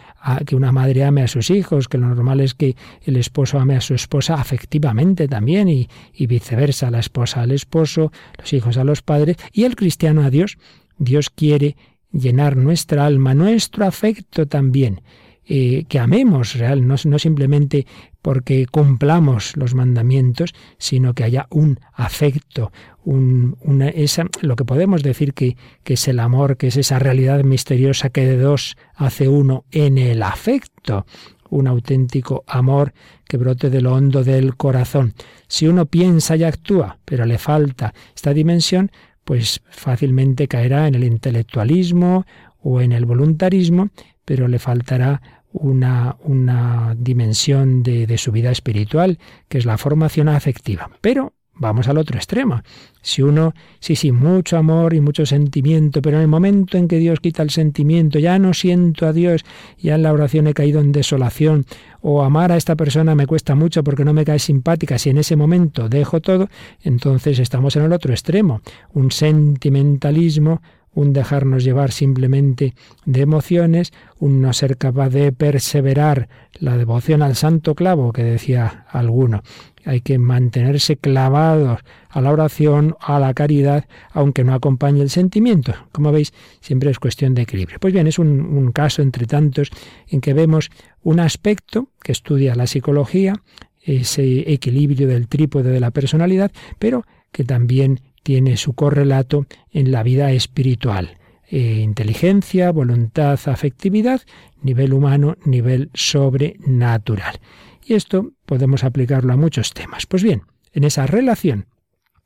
que 0.45 0.55
una 0.55 0.71
madre 0.71 1.03
ame 1.03 1.21
a 1.21 1.27
sus 1.27 1.51
hijos, 1.51 1.87
que 1.87 1.99
lo 1.99 2.07
normal 2.07 2.39
es 2.39 2.55
que 2.55 2.75
el 3.03 3.15
esposo 3.15 3.59
ame 3.59 3.75
a 3.75 3.81
su 3.81 3.93
esposa 3.93 4.35
afectivamente 4.35 5.27
también 5.27 5.69
y, 5.69 5.87
y 6.13 6.25
viceversa, 6.25 6.89
la 6.89 6.99
esposa 6.99 7.41
al 7.41 7.51
esposo, 7.51 8.11
los 8.39 8.51
hijos 8.53 8.77
a 8.77 8.83
los 8.83 9.01
padres 9.03 9.37
y 9.53 9.65
el 9.65 9.75
cristiano 9.75 10.23
a 10.23 10.29
Dios. 10.29 10.57
Dios 10.97 11.29
quiere 11.29 11.75
llenar 12.11 12.57
nuestra 12.57 13.05
alma, 13.05 13.33
nuestro 13.33 13.85
afecto 13.85 14.47
también. 14.47 15.01
Eh, 15.47 15.85
que 15.87 15.99
amemos 15.99 16.55
real, 16.55 16.87
no, 16.87 16.95
no, 17.05 17.19
simplemente 17.19 17.85
porque 18.23 18.65
cumplamos 18.65 19.55
los 19.55 19.75
mandamientos, 19.75 20.55
sino 20.79 21.13
que 21.13 21.23
haya 21.23 21.45
un 21.51 21.79
afecto, 21.93 22.71
un, 23.03 23.55
una, 23.61 23.89
esa, 23.89 24.25
lo 24.41 24.55
que 24.55 24.65
podemos 24.65 25.03
decir 25.03 25.35
que, 25.35 25.55
que 25.83 25.93
es 25.93 26.07
el 26.07 26.19
amor, 26.19 26.57
que 26.57 26.67
es 26.67 26.77
esa 26.77 26.97
realidad 26.97 27.43
misteriosa 27.43 28.09
que 28.09 28.25
de 28.25 28.37
dos 28.37 28.75
hace 28.95 29.27
uno 29.27 29.65
en 29.69 29.99
el 29.99 30.23
afecto, 30.23 31.05
un 31.51 31.67
auténtico 31.67 32.43
amor 32.47 32.93
que 33.27 33.37
brote 33.37 33.69
de 33.69 33.81
lo 33.81 33.93
hondo 33.93 34.23
del 34.23 34.55
corazón. 34.55 35.13
Si 35.47 35.67
uno 35.67 35.85
piensa 35.85 36.35
y 36.35 36.43
actúa, 36.43 36.97
pero 37.05 37.25
le 37.25 37.37
falta 37.37 37.93
esta 38.15 38.33
dimensión, 38.33 38.91
pues 39.23 39.61
fácilmente 39.69 40.47
caerá 40.47 40.87
en 40.87 40.95
el 40.95 41.03
intelectualismo 41.03 42.25
o 42.61 42.81
en 42.81 42.91
el 42.91 43.05
voluntarismo, 43.05 43.89
pero 44.25 44.47
le 44.47 44.59
faltará 44.59 45.21
una, 45.55 46.17
una 46.23 46.95
dimensión 46.97 47.83
de, 47.83 48.07
de 48.07 48.17
su 48.17 48.31
vida 48.31 48.51
espiritual, 48.51 49.19
que 49.47 49.57
es 49.57 49.65
la 49.65 49.77
formación 49.77 50.29
afectiva. 50.29 50.89
Pero 51.01 51.33
Vamos 51.57 51.87
al 51.87 51.97
otro 51.97 52.17
extremo. 52.17 52.61
Si 53.01 53.21
uno, 53.21 53.53
sí, 53.79 53.95
sí, 53.95 54.11
mucho 54.11 54.57
amor 54.57 54.93
y 54.93 54.99
mucho 54.99 55.25
sentimiento, 55.25 56.01
pero 56.01 56.17
en 56.17 56.23
el 56.23 56.27
momento 56.27 56.77
en 56.77 56.89
que 56.89 56.97
Dios 56.97 57.21
quita 57.21 57.43
el 57.43 57.49
sentimiento, 57.49 58.19
ya 58.19 58.37
no 58.39 58.53
siento 58.53 59.07
a 59.07 59.13
Dios, 59.13 59.45
ya 59.77 59.95
en 59.95 60.03
la 60.03 60.11
oración 60.11 60.47
he 60.47 60.53
caído 60.53 60.81
en 60.81 60.91
desolación, 60.91 61.65
o 62.01 62.23
amar 62.23 62.51
a 62.51 62.57
esta 62.57 62.75
persona 62.75 63.15
me 63.15 63.25
cuesta 63.25 63.55
mucho 63.55 63.85
porque 63.85 64.03
no 64.03 64.11
me 64.11 64.25
cae 64.25 64.39
simpática, 64.39 64.99
si 64.99 65.11
en 65.11 65.17
ese 65.17 65.37
momento 65.37 65.87
dejo 65.87 66.19
todo, 66.19 66.49
entonces 66.83 67.39
estamos 67.39 67.77
en 67.77 67.83
el 67.83 67.93
otro 67.93 68.11
extremo, 68.11 68.61
un 68.93 69.11
sentimentalismo 69.11 70.61
un 70.95 71.13
dejarnos 71.13 71.63
llevar 71.63 71.91
simplemente 71.91 72.73
de 73.05 73.21
emociones, 73.21 73.91
un 74.17 74.41
no 74.41 74.53
ser 74.53 74.77
capaz 74.77 75.09
de 75.09 75.31
perseverar 75.31 76.29
la 76.59 76.77
devoción 76.77 77.21
al 77.21 77.35
santo 77.35 77.75
clavo 77.75 78.13
que 78.13 78.23
decía 78.23 78.85
alguno. 78.89 79.43
Hay 79.83 80.01
que 80.01 80.17
mantenerse 80.17 80.97
clavados 80.97 81.81
a 82.09 82.21
la 82.21 82.31
oración, 82.31 82.95
a 82.99 83.19
la 83.19 83.33
caridad, 83.33 83.85
aunque 84.11 84.43
no 84.43 84.53
acompañe 84.53 85.01
el 85.01 85.09
sentimiento. 85.09 85.75
Como 85.91 86.11
veis, 86.11 86.33
siempre 86.61 86.89
es 86.89 86.97
cuestión 86.97 87.35
de 87.35 87.43
equilibrio. 87.43 87.77
Pues 87.79 87.93
bien, 87.93 88.07
es 88.07 88.17
un, 88.17 88.71
caso 88.71 89.01
entre 89.01 89.27
tantos 89.27 89.69
en 90.07 90.21
que 90.21 90.33
vemos 90.33 90.71
un 91.03 91.19
aspecto 91.19 91.89
que 92.01 92.13
estudia 92.13 92.55
la 92.55 92.67
psicología, 92.67 93.35
ese 93.83 94.51
equilibrio 94.51 95.07
del 95.07 95.27
trípode 95.27 95.69
de 95.69 95.79
la 95.79 95.91
personalidad, 95.91 96.51
pero 96.79 97.03
que 97.31 97.43
también 97.43 97.99
tiene 98.25 98.57
su 98.57 98.73
correlato 98.73 99.45
en 99.71 99.91
la 99.91 100.01
vida 100.01 100.31
espiritual. 100.31 101.19
Eh, 101.47 101.81
inteligencia, 101.83 102.71
voluntad, 102.71 103.39
afectividad, 103.45 104.23
nivel 104.63 104.93
humano, 104.93 105.37
nivel 105.45 105.91
sobrenatural. 105.93 107.39
Y 107.85 107.93
esto 107.93 108.31
podemos 108.47 108.83
aplicarlo 108.83 109.31
a 109.31 109.37
muchos 109.37 109.75
temas. 109.75 110.07
Pues 110.07 110.23
bien, 110.23 110.41
en 110.73 110.85
esa 110.85 111.05
relación 111.05 111.67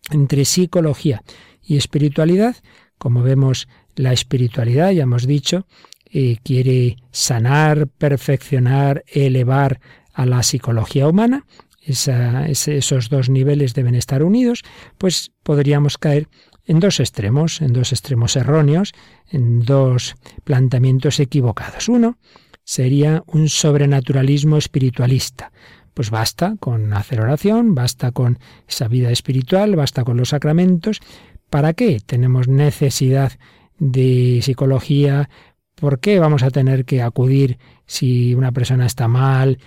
entre 0.10 0.46
psicología 0.46 1.22
y 1.62 1.76
espiritualidad, 1.76 2.56
como 2.98 3.22
vemos, 3.22 3.68
la 3.98 4.14
espiritualidad, 4.14 4.92
ya 4.92 5.04
hemos 5.04 5.28
dicho, 5.28 5.68
eh, 6.10 6.38
quiere 6.46 6.96
sanar, 7.12 7.90
perfeccionar, 7.90 9.04
elevar 9.06 9.82
a 10.14 10.26
la 10.26 10.44
psicología 10.44 11.10
humana, 11.10 11.46
esos 11.82 13.10
dos 13.10 13.30
niveles 13.30 13.74
deben 13.74 13.96
estar 13.96 14.24
unidos, 14.24 14.64
pues 14.98 15.32
podríamos 15.44 15.98
caer 15.98 16.28
en 16.66 16.80
dos 16.80 17.00
extremos, 17.00 17.62
en 17.62 17.74
dos 17.74 17.92
extremos 17.92 18.36
erróneos, 18.36 18.94
en 19.32 19.62
dos 19.62 20.16
planteamientos 20.44 21.20
equivocados. 21.20 21.90
Uno 21.90 22.18
sería 22.64 23.24
un 23.26 23.50
sobrenaturalismo 23.50 24.58
espiritualista. 24.58 25.52
Pues 25.96 26.12
basta 26.12 26.56
con 26.60 26.94
hacer 26.94 27.22
oración, 27.22 27.74
basta 27.74 28.12
con 28.12 28.38
esa 28.68 28.88
vida 28.88 29.10
espiritual, 29.10 29.76
basta 29.76 30.04
con 30.04 30.18
los 30.18 30.30
sacramentos. 30.30 31.00
¿Para 31.50 31.74
qué 31.74 32.00
tenemos 32.06 32.48
necesidad 32.48 33.32
de 33.80 34.40
psicología? 34.44 35.30
¿Por 35.74 36.00
qué 36.00 36.20
vamos 36.20 36.44
a 36.44 36.52
tener 36.52 36.86
que 36.86 37.02
acudir 37.02 37.58
si 37.88 38.36
una 38.36 38.52
persona 38.52 38.86
está 38.86 39.08
mal, 39.08 39.58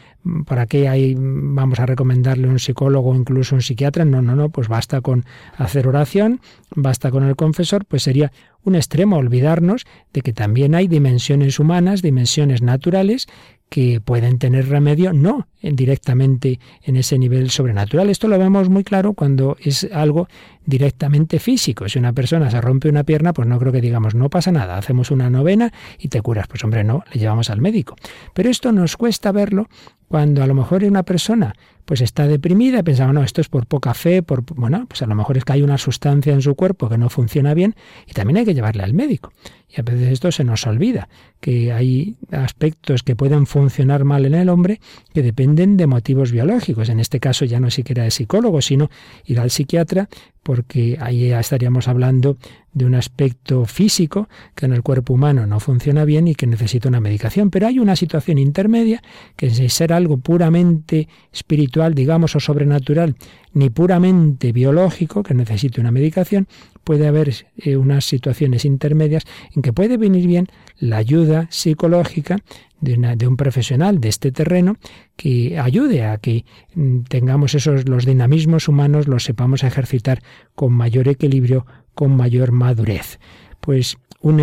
¿para 0.47 0.67
qué 0.67 0.89
hay, 0.89 1.15
vamos 1.17 1.81
a 1.81 1.87
recomendarle 1.87 2.49
un 2.49 2.59
psicólogo 2.59 3.11
o 3.11 3.15
incluso 3.15 3.55
un 3.55 3.63
psiquiatra? 3.63 4.05
No, 4.05 4.23
no, 4.23 4.37
no, 4.37 4.49
pues 4.49 4.69
basta 4.69 5.01
con 5.01 5.25
hacer 5.57 5.89
oración, 5.89 6.41
basta 6.75 7.11
con 7.11 7.25
el 7.25 7.37
confesor, 7.37 7.85
pues 7.85 8.03
sería 8.03 8.33
un 8.65 8.75
extremo 8.75 9.17
olvidarnos 9.17 9.85
de 10.13 10.21
que 10.23 10.33
también 10.33 10.75
hay 10.75 10.87
dimensiones 10.87 11.59
humanas, 11.59 12.03
dimensiones 12.03 12.63
naturales 12.63 13.27
que 13.73 14.03
pueden 14.03 14.39
tener 14.39 14.69
remedio, 14.69 15.15
no 15.15 15.47
directamente 15.63 16.61
en 16.83 16.97
ese 16.97 17.19
nivel 17.19 17.49
sobrenatural. 17.49 18.11
Esto 18.11 18.29
lo 18.29 18.39
vemos 18.39 18.69
muy 18.69 18.85
claro 18.85 19.15
cuando 19.15 19.57
es 19.61 19.89
algo 19.95 20.29
directamente 20.67 21.39
físico. 21.39 21.89
Si 21.89 21.99
una 21.99 22.13
persona 22.13 22.51
se 22.51 22.61
rompe 22.61 22.91
una 22.91 23.03
pierna, 23.03 23.33
pues 23.33 23.49
no 23.49 23.59
creo 23.59 23.73
que 23.73 23.81
digamos, 23.81 24.15
no 24.15 24.29
pasa 24.29 24.53
nada, 24.53 24.77
hacemos 24.77 25.11
una 25.11 25.31
novena 25.31 25.73
y 25.99 26.09
te 26.09 26.21
curas. 26.21 26.49
Pues 26.49 26.63
hombre, 26.65 26.85
no, 26.85 27.03
le 27.15 27.19
llevamos 27.19 27.49
al 27.49 27.63
médico. 27.63 27.97
Pero 28.35 28.51
esto 28.51 28.73
nos 28.73 28.99
cuesta 28.99 29.33
verlo 29.33 29.69
Cuando 30.07 30.43
a 30.43 30.47
lo 30.47 30.53
mejor 30.53 30.85
una 30.85 31.05
persona 31.05 31.55
pues 31.87 32.03
está 32.03 32.27
deprimida 32.27 32.81
y 32.81 32.83
pensaba, 32.83 33.15
no, 33.15 33.23
esto 33.23 33.41
es 33.41 33.49
por 33.49 33.67
poca 33.67 33.95
fe, 33.95 34.23
por 34.23 34.43
bueno, 34.55 34.85
pues 34.87 35.01
a 35.01 35.07
lo 35.07 35.15
mejor 35.15 35.39
es 35.39 35.45
que 35.47 35.55
hay 35.55 35.63
una 35.63 35.79
sustancia 35.79 36.35
en 36.35 36.43
su 36.43 36.55
cuerpo 36.55 36.91
que 36.91 36.99
no 36.99 37.09
funciona 37.09 37.55
bien 37.55 37.75
y 38.07 38.13
también 38.13 38.37
hay 38.37 38.45
que 38.45 38.55
llevarle 38.55 38.83
al 38.83 38.93
médico. 38.93 39.33
Y 39.75 39.81
a 39.81 39.85
veces 39.85 40.13
esto 40.13 40.31
se 40.31 40.45
nos 40.45 40.67
olvida, 40.67 41.09
que 41.41 41.73
hay 41.73 42.17
aspectos 42.31 43.03
que 43.03 43.17
pueden 43.17 43.47
funcionar 43.47 44.05
mal 44.05 44.27
en 44.27 44.35
el 44.35 44.51
hombre 44.51 44.81
que 45.15 45.23
dependen 45.23 45.79
de 45.79 45.87
motivos 45.87 46.31
biológicos. 46.31 46.91
En 46.91 47.01
este 47.01 47.21
caso 47.21 47.47
ya 47.47 47.59
no 47.59 47.71
siquiera 47.71 48.05
de 48.05 48.11
psicólogo, 48.11 48.61
sino 48.61 48.91
ir 49.25 49.41
al 49.41 49.51
psiquiatra, 49.51 50.11
porque 50.43 50.99
ahí 51.01 51.29
ya 51.29 51.41
estaríamos 51.41 51.89
hablando 51.89 52.37
de 52.75 52.85
un 52.85 52.95
aspecto 52.95 53.65
físico 53.65 54.29
que 54.55 54.67
en 54.67 54.73
el 54.73 54.83
cuerpo 54.83 55.15
humano 55.15 55.47
no 55.47 55.61
funciona 55.61 56.05
bien 56.05 56.29
y 56.29 56.35
que 56.35 56.47
necesita 56.47 56.89
una 56.89 57.01
medicación. 57.01 57.51
Pero 57.51 57.67
hay 57.67 57.79
una 57.79 57.97
situación 57.97 58.39
intermedia 58.39 59.03
que 59.37 59.47
es 59.47 59.73
ser 59.73 59.93
algo 59.93 60.19
puramente 60.19 61.09
espiritual, 61.33 61.95
digamos, 61.95 62.37
o 62.37 62.41
sobrenatural, 62.41 63.17
ni 63.55 63.71
puramente 63.71 64.53
biológico, 64.53 65.23
que 65.23 65.35
necesite 65.35 65.81
una 65.81 65.91
medicación, 65.91 66.47
puede 66.85 67.07
haber 67.07 67.33
eh, 67.57 67.77
unas 67.77 68.05
situaciones 68.05 68.65
intermedias 68.65 69.25
en 69.55 69.63
que 69.63 69.73
puede 69.73 69.97
venir 69.97 70.27
bien 70.27 70.49
la 70.79 70.97
ayuda 70.97 71.47
psicológica 71.51 72.39
de, 72.81 72.97
de, 73.17 73.27
un 73.27 73.37
profesional 73.37 74.01
de 74.01 74.09
este 74.09 74.33
terreno 74.33 74.77
que 75.17 75.59
ayude 75.59 76.05
a 76.05 76.19
que 76.19 76.45
mm, 76.75 77.03
tengamos 77.03 77.55
esos 77.55 77.89
los 77.89 78.05
dinamismos 78.05 78.69
humanos, 78.69 79.07
los 79.07 79.25
sepamos 79.25 79.63
ejercitar 79.63 80.23
con 80.55 80.73
mayor 80.73 81.09
equilibrio, 81.09 81.67
con 81.95 82.17
mayor 82.17 82.53
madurez. 82.53 83.21
Pues 83.61 83.99
un, 84.23 84.41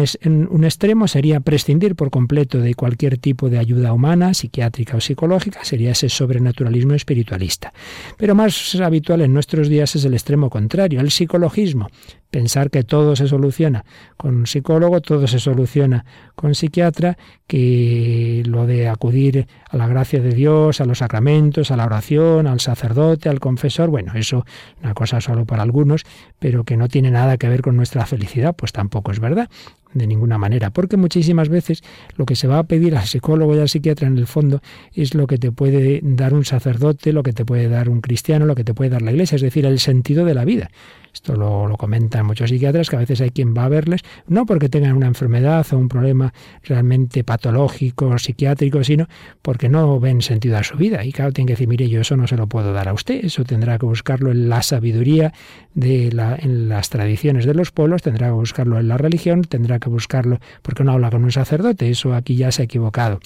un, 0.52 0.64
extremo 0.64 1.08
sería 1.08 1.40
prescindir 1.40 1.96
por 1.96 2.10
completo 2.12 2.60
de 2.60 2.76
cualquier 2.76 3.18
tipo 3.18 3.50
de 3.50 3.58
ayuda 3.58 3.94
humana, 3.94 4.34
psiquiátrica 4.34 4.98
o 4.98 5.02
psicológica, 5.02 5.64
sería 5.64 5.92
ese 5.92 6.10
sobrenaturalismo 6.10 6.94
espiritualista. 6.94 7.74
Pero 8.18 8.36
más 8.36 8.76
habitual 8.76 9.22
en 9.22 9.34
nuestros 9.34 9.70
días 9.70 9.96
es 9.96 10.06
el 10.06 10.14
extremo 10.14 10.50
contrario, 10.50 11.00
el 11.00 11.12
psicologismo, 11.12 11.90
pensar 12.30 12.70
que 12.70 12.84
todo 12.84 13.16
se 13.16 13.28
soluciona 13.28 13.86
con 14.18 14.36
un 14.36 14.48
psicólogo, 14.48 15.02
todo 15.02 15.28
se 15.28 15.40
soluciona 15.40 16.06
con 16.36 16.56
psiquiatra, 16.56 17.18
que 17.48 18.44
lo 18.46 18.66
de 18.66 18.88
acudir 18.88 19.48
a 19.70 19.78
la 19.78 19.88
gracia 19.88 20.22
de 20.22 20.34
Dios, 20.34 20.82
a 20.82 20.86
los 20.86 21.00
sacramentos, 21.00 21.72
a 21.72 21.78
la 21.78 21.86
oración, 21.86 22.48
al 22.48 22.60
sacerdote, 22.60 23.30
al 23.30 23.40
confesor, 23.40 23.90
bueno, 23.90 24.14
eso 24.16 24.46
una 24.84 24.94
cosa 24.94 25.22
solo 25.22 25.46
para 25.46 25.64
algunos, 25.64 26.04
pero 26.38 26.64
que 26.64 26.78
no 26.78 26.88
tiene 26.88 27.12
nada 27.12 27.38
que 27.38 27.50
ver 27.50 27.62
con 27.62 27.76
nuestra 27.76 28.06
felicidad, 28.06 28.56
pues 28.56 28.72
tampoco 28.72 29.12
es 29.12 29.20
verdad 29.20 29.50
de 29.94 30.08
ninguna 30.08 30.38
manera, 30.38 30.70
porque 30.70 30.98
muchísimas 30.98 31.50
veces 31.50 31.82
lo 32.16 32.26
que 32.26 32.36
se 32.36 32.48
va 32.48 32.60
a 32.60 32.64
pedir 32.64 32.96
al 32.96 33.06
psicólogo 33.06 33.56
y 33.56 33.60
al 33.60 33.70
psiquiatra 33.70 34.08
en 34.08 34.18
el 34.18 34.28
fondo 34.28 34.62
es 34.94 35.16
lo 35.16 35.28
que 35.28 35.38
te 35.38 35.52
puede 35.52 36.02
dar 36.04 36.34
un 36.34 36.46
sacerdote, 36.46 37.12
lo 37.12 37.24
que 37.24 37.34
te 37.34 37.46
puede 37.46 37.68
dar 37.68 37.90
un 37.90 38.02
cristiano, 38.02 38.46
lo 38.46 38.56
que 38.56 38.64
te 38.64 38.74
puede 38.74 38.92
dar 38.92 39.02
la 39.02 39.12
iglesia, 39.12 39.36
es 39.36 39.42
decir, 39.42 39.66
el 39.66 39.80
sentido 39.80 40.26
de 40.26 40.34
la 40.36 40.46
vida. 40.46 40.70
Esto 41.14 41.36
lo, 41.36 41.68
lo, 41.68 41.78
comentan 41.78 42.26
muchos 42.26 42.50
psiquiatras, 42.50 42.90
que 42.90 42.96
a 42.96 43.00
veces 43.00 43.22
hay 43.22 43.32
quien 43.32 43.54
va 43.56 43.66
a 43.66 43.70
verles, 43.70 44.02
no 44.28 44.46
porque 44.46 44.70
tengan 44.70 44.96
una 44.96 45.08
enfermedad 45.08 45.66
o 45.72 45.78
un 45.78 45.90
problema 45.90 46.34
realmente 46.64 47.24
patológico 47.24 48.08
o 48.08 48.18
psiquiátrico, 48.18 48.84
sino 48.84 49.08
porque 49.42 49.70
no 49.70 50.00
ven 50.00 50.22
sentido 50.22 50.58
a 50.58 50.64
su 50.64 50.78
vida. 50.78 51.04
Y 51.06 51.12
claro, 51.12 51.32
tienen 51.32 51.48
que 51.48 51.54
decir, 51.54 51.68
mire, 51.68 51.90
yo 51.90 52.02
eso 52.02 52.18
no 52.18 52.28
se 52.28 52.38
lo 52.38 52.48
puedo 52.48 52.74
dar 52.74 52.88
a 52.88 52.94
usted, 52.94 53.26
eso 53.26 53.44
tendrá 53.44 53.78
que 53.78 53.86
buscarlo 53.86 54.32
en 54.32 54.50
la 54.50 54.62
sabiduría, 54.62 55.34
de 55.74 56.12
la, 56.12 56.36
en 56.36 56.68
las 56.68 56.90
tradiciones 56.90 57.46
de 57.46 57.54
los 57.54 57.72
pueblos, 57.72 58.02
tendrá 58.02 58.28
que 58.28 58.34
buscarlo 58.34 58.80
en 58.80 58.88
la 58.88 58.98
religión, 58.98 59.44
tendrá 59.44 59.80
que 59.80 59.90
buscarlo 59.90 60.40
porque 60.62 60.84
no 60.84 60.92
habla 60.92 61.10
con 61.10 61.24
un 61.24 61.32
sacerdote, 61.32 61.90
eso 61.90 62.14
aquí 62.14 62.36
ya 62.36 62.52
se 62.52 62.64
ha 62.64 62.66
equivocado. 62.66 63.20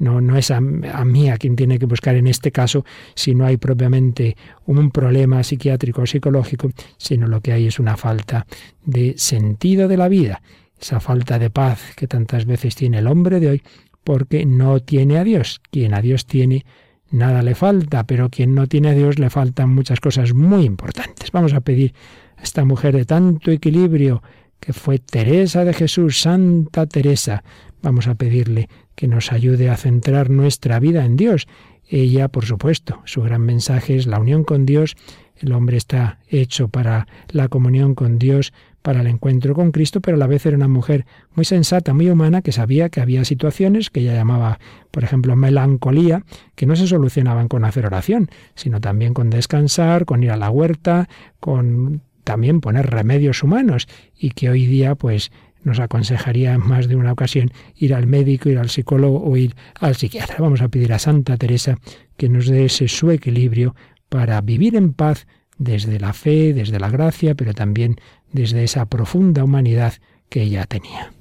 No, 0.00 0.20
no 0.20 0.36
es 0.36 0.50
a, 0.50 0.56
a 0.56 1.04
mí 1.04 1.30
a 1.30 1.38
quien 1.38 1.54
tiene 1.54 1.78
que 1.78 1.86
buscar 1.86 2.16
en 2.16 2.26
este 2.26 2.50
caso 2.50 2.84
si 3.14 3.34
no 3.34 3.46
hay 3.46 3.56
propiamente 3.56 4.36
un 4.66 4.90
problema 4.90 5.42
psiquiátrico 5.44 6.02
o 6.02 6.06
psicológico, 6.06 6.70
sino 6.96 7.28
lo 7.28 7.40
que 7.40 7.52
hay 7.52 7.66
es 7.66 7.78
una 7.78 7.96
falta 7.96 8.46
de 8.84 9.14
sentido 9.16 9.86
de 9.86 9.96
la 9.96 10.08
vida, 10.08 10.42
esa 10.80 11.00
falta 11.00 11.38
de 11.38 11.50
paz 11.50 11.94
que 11.94 12.06
tantas 12.06 12.46
veces 12.46 12.74
tiene 12.74 12.98
el 12.98 13.06
hombre 13.06 13.38
de 13.38 13.48
hoy 13.48 13.62
porque 14.04 14.46
no 14.46 14.80
tiene 14.80 15.18
a 15.18 15.24
Dios. 15.24 15.60
Quien 15.70 15.94
a 15.94 16.00
Dios 16.00 16.26
tiene, 16.26 16.64
nada 17.10 17.42
le 17.42 17.54
falta, 17.54 18.04
pero 18.04 18.30
quien 18.30 18.54
no 18.54 18.66
tiene 18.66 18.90
a 18.90 18.94
Dios 18.94 19.18
le 19.18 19.30
faltan 19.30 19.70
muchas 19.70 20.00
cosas 20.00 20.34
muy 20.34 20.64
importantes. 20.64 21.30
Vamos 21.32 21.52
a 21.52 21.60
pedir 21.60 21.94
a 22.36 22.42
esta 22.42 22.64
mujer 22.64 22.96
de 22.96 23.04
tanto 23.04 23.50
equilibrio, 23.50 24.22
que 24.58 24.72
fue 24.72 24.98
Teresa 24.98 25.64
de 25.64 25.72
Jesús, 25.72 26.20
Santa 26.20 26.86
Teresa, 26.86 27.42
vamos 27.82 28.06
a 28.06 28.14
pedirle 28.14 28.68
que 28.94 29.08
nos 29.08 29.32
ayude 29.32 29.70
a 29.70 29.76
centrar 29.76 30.30
nuestra 30.30 30.78
vida 30.80 31.04
en 31.04 31.16
Dios. 31.16 31.46
Ella, 31.88 32.28
por 32.28 32.44
supuesto, 32.44 33.00
su 33.04 33.22
gran 33.22 33.42
mensaje 33.42 33.96
es 33.96 34.06
la 34.06 34.20
unión 34.20 34.44
con 34.44 34.66
Dios. 34.66 34.96
El 35.36 35.52
hombre 35.52 35.76
está 35.76 36.18
hecho 36.28 36.68
para 36.68 37.06
la 37.28 37.48
comunión 37.48 37.94
con 37.94 38.18
Dios, 38.18 38.52
para 38.82 39.00
el 39.00 39.06
encuentro 39.06 39.54
con 39.54 39.72
Cristo, 39.72 40.00
pero 40.00 40.16
a 40.16 40.18
la 40.18 40.26
vez 40.26 40.46
era 40.46 40.56
una 40.56 40.68
mujer 40.68 41.06
muy 41.34 41.44
sensata, 41.44 41.92
muy 41.92 42.08
humana, 42.08 42.42
que 42.42 42.52
sabía 42.52 42.88
que 42.88 43.00
había 43.00 43.24
situaciones 43.24 43.90
que 43.90 44.00
ella 44.00 44.14
llamaba, 44.14 44.58
por 44.90 45.04
ejemplo, 45.04 45.36
melancolía, 45.36 46.24
que 46.54 46.66
no 46.66 46.76
se 46.76 46.86
solucionaban 46.86 47.48
con 47.48 47.64
hacer 47.64 47.86
oración, 47.86 48.30
sino 48.54 48.80
también 48.80 49.14
con 49.14 49.30
descansar, 49.30 50.04
con 50.04 50.22
ir 50.22 50.30
a 50.30 50.36
la 50.36 50.50
huerta, 50.50 51.08
con 51.40 52.02
también 52.24 52.60
poner 52.60 52.88
remedios 52.88 53.42
humanos 53.42 53.88
y 54.16 54.30
que 54.30 54.50
hoy 54.50 54.66
día 54.66 54.94
pues 54.94 55.32
nos 55.62 55.80
aconsejaría 55.80 56.54
en 56.54 56.66
más 56.66 56.88
de 56.88 56.96
una 56.96 57.12
ocasión 57.12 57.50
ir 57.76 57.94
al 57.94 58.06
médico, 58.06 58.48
ir 58.48 58.58
al 58.58 58.70
psicólogo 58.70 59.22
o 59.22 59.36
ir 59.36 59.54
al 59.78 59.96
psiquiatra. 59.96 60.36
Vamos 60.38 60.62
a 60.62 60.68
pedir 60.68 60.92
a 60.92 60.98
Santa 60.98 61.36
Teresa 61.36 61.78
que 62.16 62.28
nos 62.28 62.46
dé 62.46 62.64
ese 62.66 62.88
su 62.88 63.10
equilibrio 63.10 63.74
para 64.08 64.40
vivir 64.40 64.76
en 64.76 64.92
paz 64.92 65.26
desde 65.58 66.00
la 66.00 66.12
fe, 66.12 66.54
desde 66.54 66.80
la 66.80 66.90
gracia, 66.90 67.34
pero 67.34 67.52
también 67.52 67.96
desde 68.32 68.64
esa 68.64 68.86
profunda 68.86 69.44
humanidad 69.44 69.94
que 70.28 70.42
ella 70.42 70.64
tenía. 70.66 71.12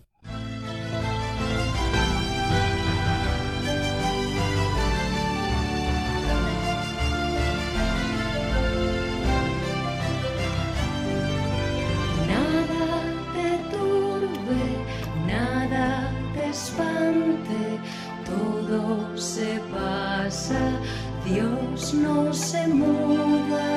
No 21.93 22.33
se 22.33 22.67
muda, 22.67 23.69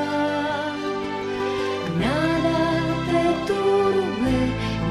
nada 1.99 2.59
te 3.09 3.25
turbe, 3.47 4.39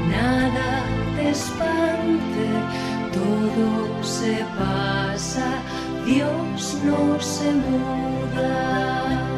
nada 0.08 0.82
te 1.16 1.30
espante, 1.30 2.48
todo 3.12 4.02
se 4.02 4.44
pasa, 4.58 5.62
Dios 6.06 6.78
no 6.84 7.20
se 7.20 7.52
muda. 7.52 9.31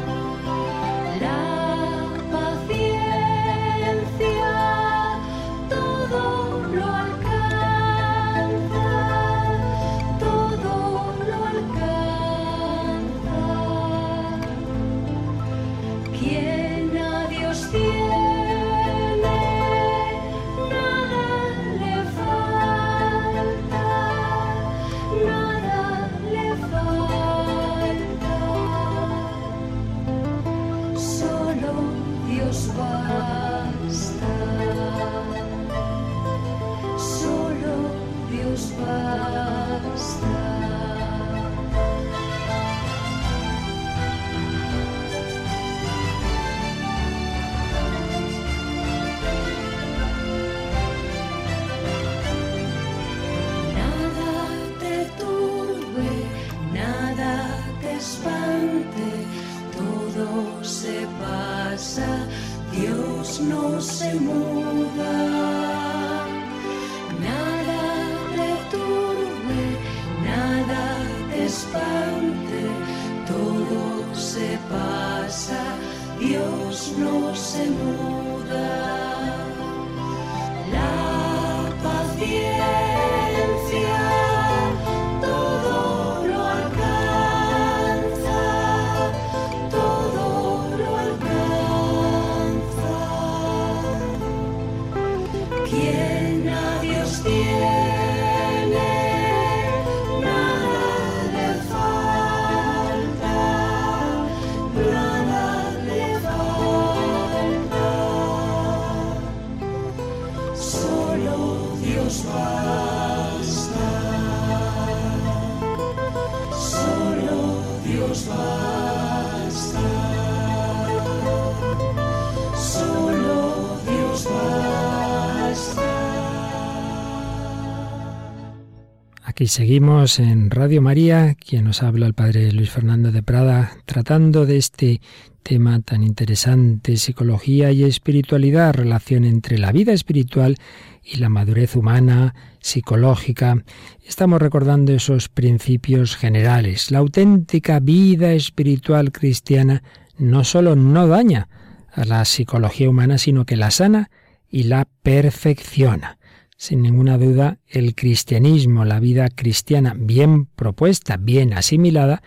Aquí 129.44 129.50
seguimos 129.50 130.20
en 130.20 130.48
Radio 130.48 130.80
María, 130.80 131.34
quien 131.34 131.64
nos 131.64 131.82
habla 131.82 132.06
el 132.06 132.14
padre 132.14 132.50
Luis 132.50 132.70
Fernando 132.70 133.12
de 133.12 133.22
Prada, 133.22 133.72
tratando 133.84 134.46
de 134.46 134.56
este 134.56 135.02
tema 135.42 135.82
tan 135.82 136.02
interesante, 136.02 136.96
psicología 136.96 137.70
y 137.70 137.84
espiritualidad, 137.84 138.72
relación 138.72 139.26
entre 139.26 139.58
la 139.58 139.70
vida 139.70 139.92
espiritual 139.92 140.56
y 141.02 141.18
la 141.18 141.28
madurez 141.28 141.76
humana, 141.76 142.34
psicológica. 142.60 143.62
Estamos 144.06 144.40
recordando 144.40 144.94
esos 144.94 145.28
principios 145.28 146.16
generales. 146.16 146.90
La 146.90 147.00
auténtica 147.00 147.80
vida 147.80 148.32
espiritual 148.32 149.12
cristiana 149.12 149.82
no 150.16 150.44
solo 150.44 150.74
no 150.74 151.06
daña 151.06 151.50
a 151.92 152.06
la 152.06 152.24
psicología 152.24 152.88
humana, 152.88 153.18
sino 153.18 153.44
que 153.44 153.56
la 153.56 153.70
sana 153.70 154.08
y 154.48 154.62
la 154.62 154.86
perfecciona. 155.02 156.16
Sin 156.56 156.82
ninguna 156.82 157.18
duda, 157.18 157.58
el 157.68 157.94
cristianismo, 157.94 158.84
la 158.84 159.00
vida 159.00 159.28
cristiana 159.28 159.94
bien 159.96 160.46
propuesta, 160.46 161.16
bien 161.16 161.52
asimilada, 161.52 162.22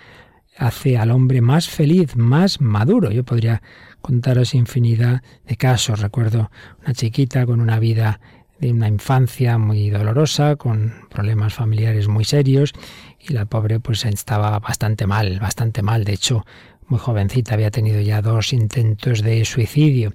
hace 0.57 0.97
al 0.97 1.11
hombre 1.11 1.41
más 1.41 1.69
feliz, 1.69 2.15
más 2.15 2.59
maduro. 2.59 3.11
Yo 3.11 3.23
podría 3.23 3.61
contaros 4.01 4.53
infinidad 4.53 5.23
de 5.45 5.55
casos. 5.55 6.01
Recuerdo 6.01 6.51
una 6.83 6.93
chiquita 6.93 7.45
con 7.45 7.61
una 7.61 7.79
vida 7.79 8.19
de 8.59 8.71
una 8.71 8.87
infancia 8.87 9.57
muy 9.57 9.89
dolorosa, 9.89 10.55
con 10.55 10.93
problemas 11.09 11.53
familiares 11.53 12.07
muy 12.07 12.25
serios, 12.25 12.73
y 13.19 13.33
la 13.33 13.45
pobre 13.45 13.79
pues 13.79 14.03
estaba 14.05 14.59
bastante 14.59 15.07
mal, 15.07 15.39
bastante 15.39 15.83
mal. 15.83 16.03
De 16.03 16.13
hecho, 16.13 16.45
muy 16.87 16.99
jovencita 16.99 17.53
había 17.53 17.71
tenido 17.71 18.01
ya 18.01 18.21
dos 18.21 18.53
intentos 18.53 19.21
de 19.21 19.45
suicidio. 19.45 20.11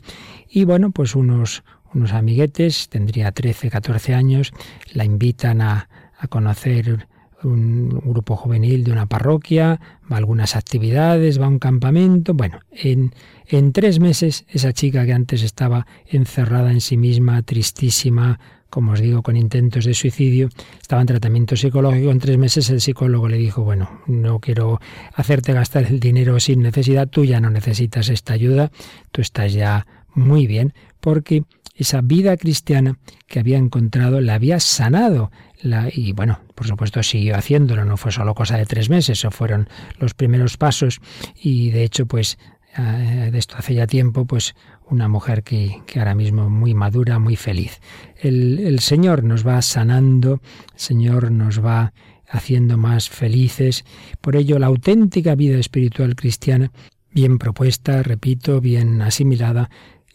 Y 0.48 0.64
bueno, 0.64 0.90
pues 0.90 1.14
unos, 1.14 1.62
unos 1.95 2.12
amiguetes, 2.12 2.88
tendría 2.88 3.32
13, 3.32 3.70
14 3.70 4.14
años, 4.14 4.53
la 4.93 5.05
invitan 5.05 5.61
a, 5.61 5.88
a 6.18 6.28
conocer 6.28 7.07
un 7.45 7.88
grupo 8.05 8.36
juvenil 8.36 8.84
de 8.84 8.93
una 8.93 9.07
parroquia, 9.07 9.80
va 10.11 10.16
a 10.16 10.18
algunas 10.18 10.57
actividades, 10.57 11.40
va 11.40 11.47
a 11.47 11.49
un 11.49 11.59
campamento. 11.59 12.34
Bueno, 12.34 12.61
en, 12.70 13.12
en 13.47 13.72
tres 13.72 14.01
meses 14.01 14.45
esa 14.49 14.72
chica 14.72 15.05
que 15.05 15.12
antes 15.12 15.43
estaba 15.43 15.86
encerrada 16.07 16.70
en 16.70 16.80
sí 16.80 16.97
misma, 16.97 17.43
tristísima, 17.43 18.38
como 18.70 18.93
os 18.93 19.01
digo, 19.01 19.22
con 19.22 19.36
intentos 19.36 19.84
de 19.84 19.93
suicidio, 19.93 20.49
estaba 20.80 21.03
en 21.03 21.09
tratamiento 21.09 21.57
psicológico. 21.57 22.11
En 22.11 22.18
tres 22.18 22.38
meses 22.38 22.70
el 22.70 22.80
psicólogo 22.80 23.28
le 23.28 23.36
dijo, 23.36 23.62
bueno, 23.62 24.01
no 24.07 24.38
quiero 24.38 24.80
hacerte 25.14 25.53
gastar 25.53 25.84
el 25.84 26.01
dinero 26.01 26.40
sin 26.40 26.62
necesidad, 26.62 27.09
tú 27.09 27.24
ya 27.24 27.40
no 27.40 27.51
necesitas 27.51 28.09
esta 28.09 28.32
ayuda, 28.32 28.70
tú 29.11 29.20
estás 29.20 29.53
ya 29.53 29.86
muy 30.14 30.47
bien, 30.47 30.72
porque 31.01 31.45
esa 31.74 32.00
vida 32.02 32.36
cristiana 32.36 32.98
que 33.26 33.40
había 33.40 33.58
encontrado 33.58 34.20
la 34.20 34.34
había 34.34 34.60
sanado. 34.60 35.30
La, 35.60 35.88
y 35.92 36.12
bueno, 36.12 36.40
por 36.54 36.66
supuesto 36.66 37.02
siguió 37.02 37.36
haciéndolo, 37.36 37.84
no 37.84 37.96
fue 37.96 38.12
solo 38.12 38.34
cosa 38.34 38.56
de 38.56 38.66
tres 38.66 38.90
meses, 38.90 39.18
eso 39.18 39.30
fueron 39.30 39.68
los 39.98 40.14
primeros 40.14 40.56
pasos 40.56 41.00
y 41.40 41.70
de 41.70 41.84
hecho 41.84 42.06
pues 42.06 42.36
eh, 42.76 43.28
de 43.30 43.38
esto 43.38 43.56
hace 43.58 43.74
ya 43.74 43.86
tiempo, 43.86 44.24
pues 44.26 44.54
una 44.86 45.06
mujer 45.08 45.42
que, 45.42 45.82
que 45.86 45.98
ahora 45.98 46.14
mismo 46.14 46.50
muy 46.50 46.74
madura, 46.74 47.18
muy 47.18 47.36
feliz. 47.36 47.80
El, 48.18 48.58
el 48.60 48.80
Señor 48.80 49.24
nos 49.24 49.46
va 49.46 49.60
sanando, 49.62 50.40
el 50.72 50.80
Señor 50.80 51.30
nos 51.30 51.64
va 51.64 51.92
haciendo 52.28 52.78
más 52.78 53.10
felices. 53.10 53.84
Por 54.20 54.36
ello, 54.36 54.58
la 54.58 54.66
auténtica 54.66 55.34
vida 55.34 55.58
espiritual 55.58 56.16
cristiana, 56.16 56.72
bien 57.10 57.38
propuesta, 57.38 58.02
repito, 58.02 58.60
bien 58.60 59.02
asimilada, 59.02 59.70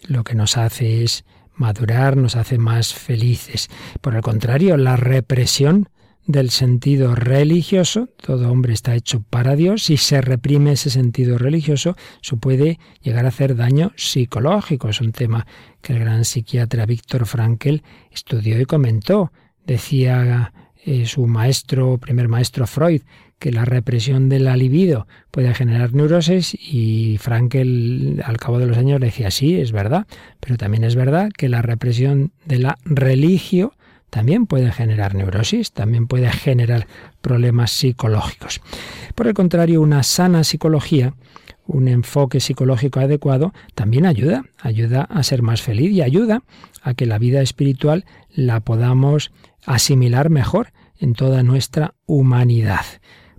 lo 0.07 0.23
que 0.23 0.35
nos 0.35 0.57
hace 0.57 1.03
es 1.03 1.25
Madurar 1.57 2.15
nos 2.15 2.35
hace 2.35 2.57
más 2.57 2.93
felices. 2.93 3.69
Por 4.01 4.15
el 4.15 4.21
contrario, 4.21 4.77
la 4.77 4.95
represión 4.95 5.89
del 6.27 6.49
sentido 6.51 7.15
religioso, 7.15 8.09
todo 8.17 8.51
hombre 8.51 8.73
está 8.73 8.95
hecho 8.95 9.23
para 9.29 9.55
Dios, 9.55 9.83
si 9.83 9.95
se 9.95 10.19
reprime 10.19 10.73
ese 10.73 10.89
sentido 10.89 11.37
religioso, 11.37 11.95
eso 12.21 12.35
puede 12.37 12.79
llegar 13.01 13.25
a 13.25 13.29
hacer 13.29 13.55
daño 13.55 13.93
psicológico. 13.95 14.89
Es 14.89 14.99
un 14.99 15.13
tema 15.13 15.47
que 15.81 15.93
el 15.93 15.99
gran 15.99 16.25
psiquiatra 16.25 16.85
Víctor 16.85 17.25
Frankl 17.25 17.77
estudió 18.11 18.59
y 18.59 18.65
comentó. 18.65 19.31
Decía 19.65 20.53
eh, 20.85 21.05
su 21.05 21.27
maestro, 21.27 21.97
primer 21.97 22.27
maestro 22.27 22.67
Freud, 22.67 23.01
que 23.39 23.51
la 23.51 23.65
represión 23.65 24.29
de 24.29 24.39
la 24.39 24.57
libido 24.57 25.07
puede 25.31 25.53
generar 25.53 25.93
neurosis 25.93 26.55
y 26.55 27.17
Frankel 27.19 28.21
al 28.25 28.37
cabo 28.37 28.59
de 28.59 28.65
los 28.65 28.77
años 28.77 28.99
le 28.99 29.07
decía, 29.07 29.31
sí, 29.31 29.59
es 29.59 29.71
verdad, 29.71 30.07
pero 30.39 30.57
también 30.57 30.83
es 30.83 30.95
verdad 30.95 31.29
que 31.35 31.49
la 31.49 31.61
represión 31.61 32.31
de 32.45 32.59
la 32.59 32.77
religio 32.83 33.73
también 34.09 34.47
puede 34.47 34.71
generar 34.71 35.15
neurosis, 35.15 35.71
también 35.71 36.07
puede 36.07 36.31
generar 36.31 36.87
problemas 37.21 37.71
psicológicos. 37.71 38.61
Por 39.15 39.27
el 39.27 39.33
contrario, 39.33 39.81
una 39.81 40.03
sana 40.03 40.43
psicología, 40.43 41.13
un 41.65 41.87
enfoque 41.87 42.39
psicológico 42.39 42.99
adecuado, 42.99 43.53
también 43.75 44.05
ayuda, 44.05 44.45
ayuda 44.59 45.03
a 45.03 45.21
ser 45.23 45.41
más 45.41 45.61
feliz 45.61 45.91
y 45.91 46.01
ayuda 46.01 46.41
a 46.81 46.93
que 46.93 47.05
la 47.05 47.19
vida 47.19 47.41
espiritual 47.41 48.05
la 48.33 48.61
podamos 48.61 49.31
asimilar 49.65 50.29
mejor 50.29 50.71
en 50.99 51.13
toda 51.13 51.43
nuestra 51.43 51.93
humanidad. 52.05 52.85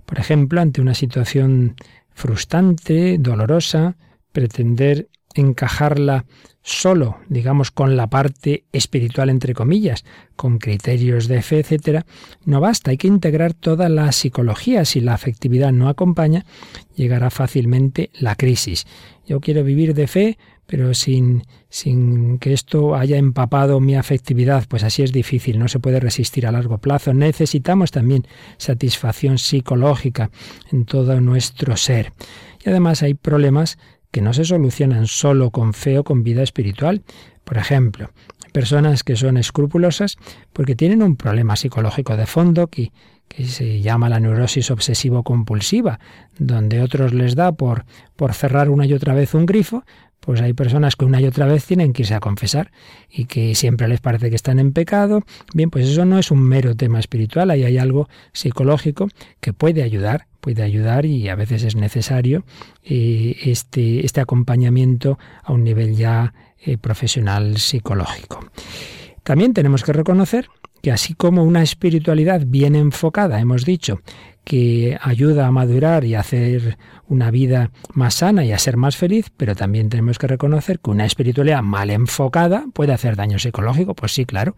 Por 0.09 0.17
ejemplo, 0.17 0.59
ante 0.59 0.81
una 0.81 0.95
situación 0.95 1.75
frustrante, 2.15 3.19
dolorosa, 3.19 3.95
pretender 4.31 5.07
encajarla 5.35 6.25
solo, 6.63 7.19
digamos, 7.27 7.69
con 7.69 7.95
la 7.95 8.07
parte 8.07 8.65
espiritual, 8.71 9.29
entre 9.29 9.53
comillas, 9.53 10.05
con 10.35 10.57
criterios 10.57 11.27
de 11.27 11.43
fe, 11.43 11.59
etcétera, 11.59 12.07
no 12.43 12.59
basta. 12.59 12.89
Hay 12.89 12.97
que 12.97 13.07
integrar 13.07 13.53
toda 13.53 13.87
la 13.87 14.11
psicología. 14.11 14.83
Si 14.83 14.99
la 14.99 15.13
afectividad 15.13 15.71
no 15.71 15.89
acompaña, 15.89 16.43
llegará 16.95 17.29
fácilmente 17.29 18.09
la 18.19 18.33
crisis. 18.33 18.87
Yo 19.27 19.39
quiero 19.39 19.63
vivir 19.63 19.93
de 19.93 20.07
fe, 20.07 20.39
pero 20.69 20.93
sin, 20.93 21.47
sin 21.69 22.37
que 22.37 22.53
esto 22.53 22.95
haya 22.95 23.17
empapado 23.17 23.79
mi 23.79 23.95
afectividad, 23.95 24.65
pues 24.67 24.83
así 24.83 25.01
es 25.01 25.11
difícil, 25.11 25.57
no 25.57 25.67
se 25.67 25.79
puede 25.79 25.99
resistir 25.99 26.45
a 26.45 26.51
largo 26.51 26.77
plazo. 26.77 27.11
Necesitamos 27.11 27.89
también 27.89 28.27
satisfacción 28.57 29.39
psicológica 29.39 30.29
en 30.71 30.85
todo 30.85 31.19
nuestro 31.21 31.75
ser. 31.75 32.13
Y 32.63 32.69
además 32.69 33.01
hay 33.01 33.15
problemas 33.15 33.79
que 34.11 34.21
no 34.21 34.31
se 34.31 34.45
solucionan 34.45 35.07
solo 35.07 35.49
con 35.49 35.73
fe 35.73 35.97
o 35.97 36.03
con 36.03 36.23
vida 36.23 36.43
espiritual. 36.43 37.01
Por 37.43 37.57
ejemplo, 37.57 38.11
personas 38.53 39.03
que 39.03 39.15
son 39.15 39.37
escrupulosas 39.37 40.17
porque 40.53 40.75
tienen 40.75 41.01
un 41.01 41.15
problema 41.15 41.55
psicológico 41.55 42.15
de 42.15 42.27
fondo 42.27 42.67
que, 42.67 42.91
que 43.27 43.45
se 43.45 43.81
llama 43.81 44.07
la 44.07 44.19
neurosis 44.19 44.69
obsesivo-compulsiva, 44.69 45.99
donde 46.37 46.81
otros 46.81 47.11
les 47.11 47.33
da 47.33 47.53
por, 47.53 47.85
por 48.15 48.35
cerrar 48.35 48.69
una 48.69 48.85
y 48.85 48.93
otra 48.93 49.15
vez 49.15 49.33
un 49.33 49.47
grifo, 49.47 49.83
pues 50.19 50.41
hay 50.41 50.53
personas 50.53 50.95
que 50.95 51.05
una 51.05 51.21
y 51.21 51.25
otra 51.25 51.45
vez 51.45 51.65
tienen 51.65 51.93
que 51.93 52.03
irse 52.03 52.15
a 52.15 52.19
confesar 52.19 52.71
y 53.09 53.25
que 53.25 53.55
siempre 53.55 53.87
les 53.87 54.01
parece 54.01 54.29
que 54.29 54.35
están 54.35 54.59
en 54.59 54.73
pecado. 54.73 55.23
Bien, 55.53 55.69
pues 55.69 55.87
eso 55.87 56.05
no 56.05 56.19
es 56.19 56.31
un 56.31 56.41
mero 56.41 56.75
tema 56.75 56.99
espiritual, 56.99 57.51
ahí 57.51 57.63
hay 57.63 57.77
algo 57.77 58.09
psicológico 58.33 59.09
que 59.39 59.53
puede 59.53 59.83
ayudar, 59.83 60.27
puede 60.41 60.63
ayudar 60.63 61.05
y 61.05 61.29
a 61.29 61.35
veces 61.35 61.63
es 61.63 61.75
necesario 61.75 62.43
eh, 62.83 63.35
este, 63.43 64.05
este 64.05 64.21
acompañamiento 64.21 65.17
a 65.43 65.53
un 65.53 65.63
nivel 65.63 65.95
ya 65.95 66.33
eh, 66.61 66.77
profesional 66.77 67.57
psicológico. 67.57 68.39
También 69.23 69.53
tenemos 69.53 69.83
que 69.83 69.93
reconocer 69.93 70.49
que 70.81 70.91
así 70.91 71.13
como 71.13 71.43
una 71.43 71.63
espiritualidad 71.63 72.43
bien 72.45 72.75
enfocada, 72.75 73.39
hemos 73.39 73.65
dicho, 73.65 74.01
que 74.43 74.97
ayuda 75.01 75.45
a 75.45 75.51
madurar 75.51 76.05
y 76.05 76.15
a 76.15 76.21
hacer 76.21 76.77
una 77.07 77.29
vida 77.29 77.71
más 77.93 78.15
sana 78.15 78.45
y 78.45 78.51
a 78.51 78.57
ser 78.57 78.77
más 78.77 78.97
feliz, 78.97 79.31
pero 79.37 79.55
también 79.55 79.89
tenemos 79.89 80.17
que 80.17 80.27
reconocer 80.27 80.79
que 80.79 80.89
una 80.89 81.05
espiritualidad 81.05 81.61
mal 81.61 81.89
enfocada 81.89 82.65
puede 82.73 82.93
hacer 82.93 83.15
daño 83.15 83.37
psicológico. 83.37 83.93
Pues 83.93 84.13
sí, 84.13 84.25
claro, 84.25 84.55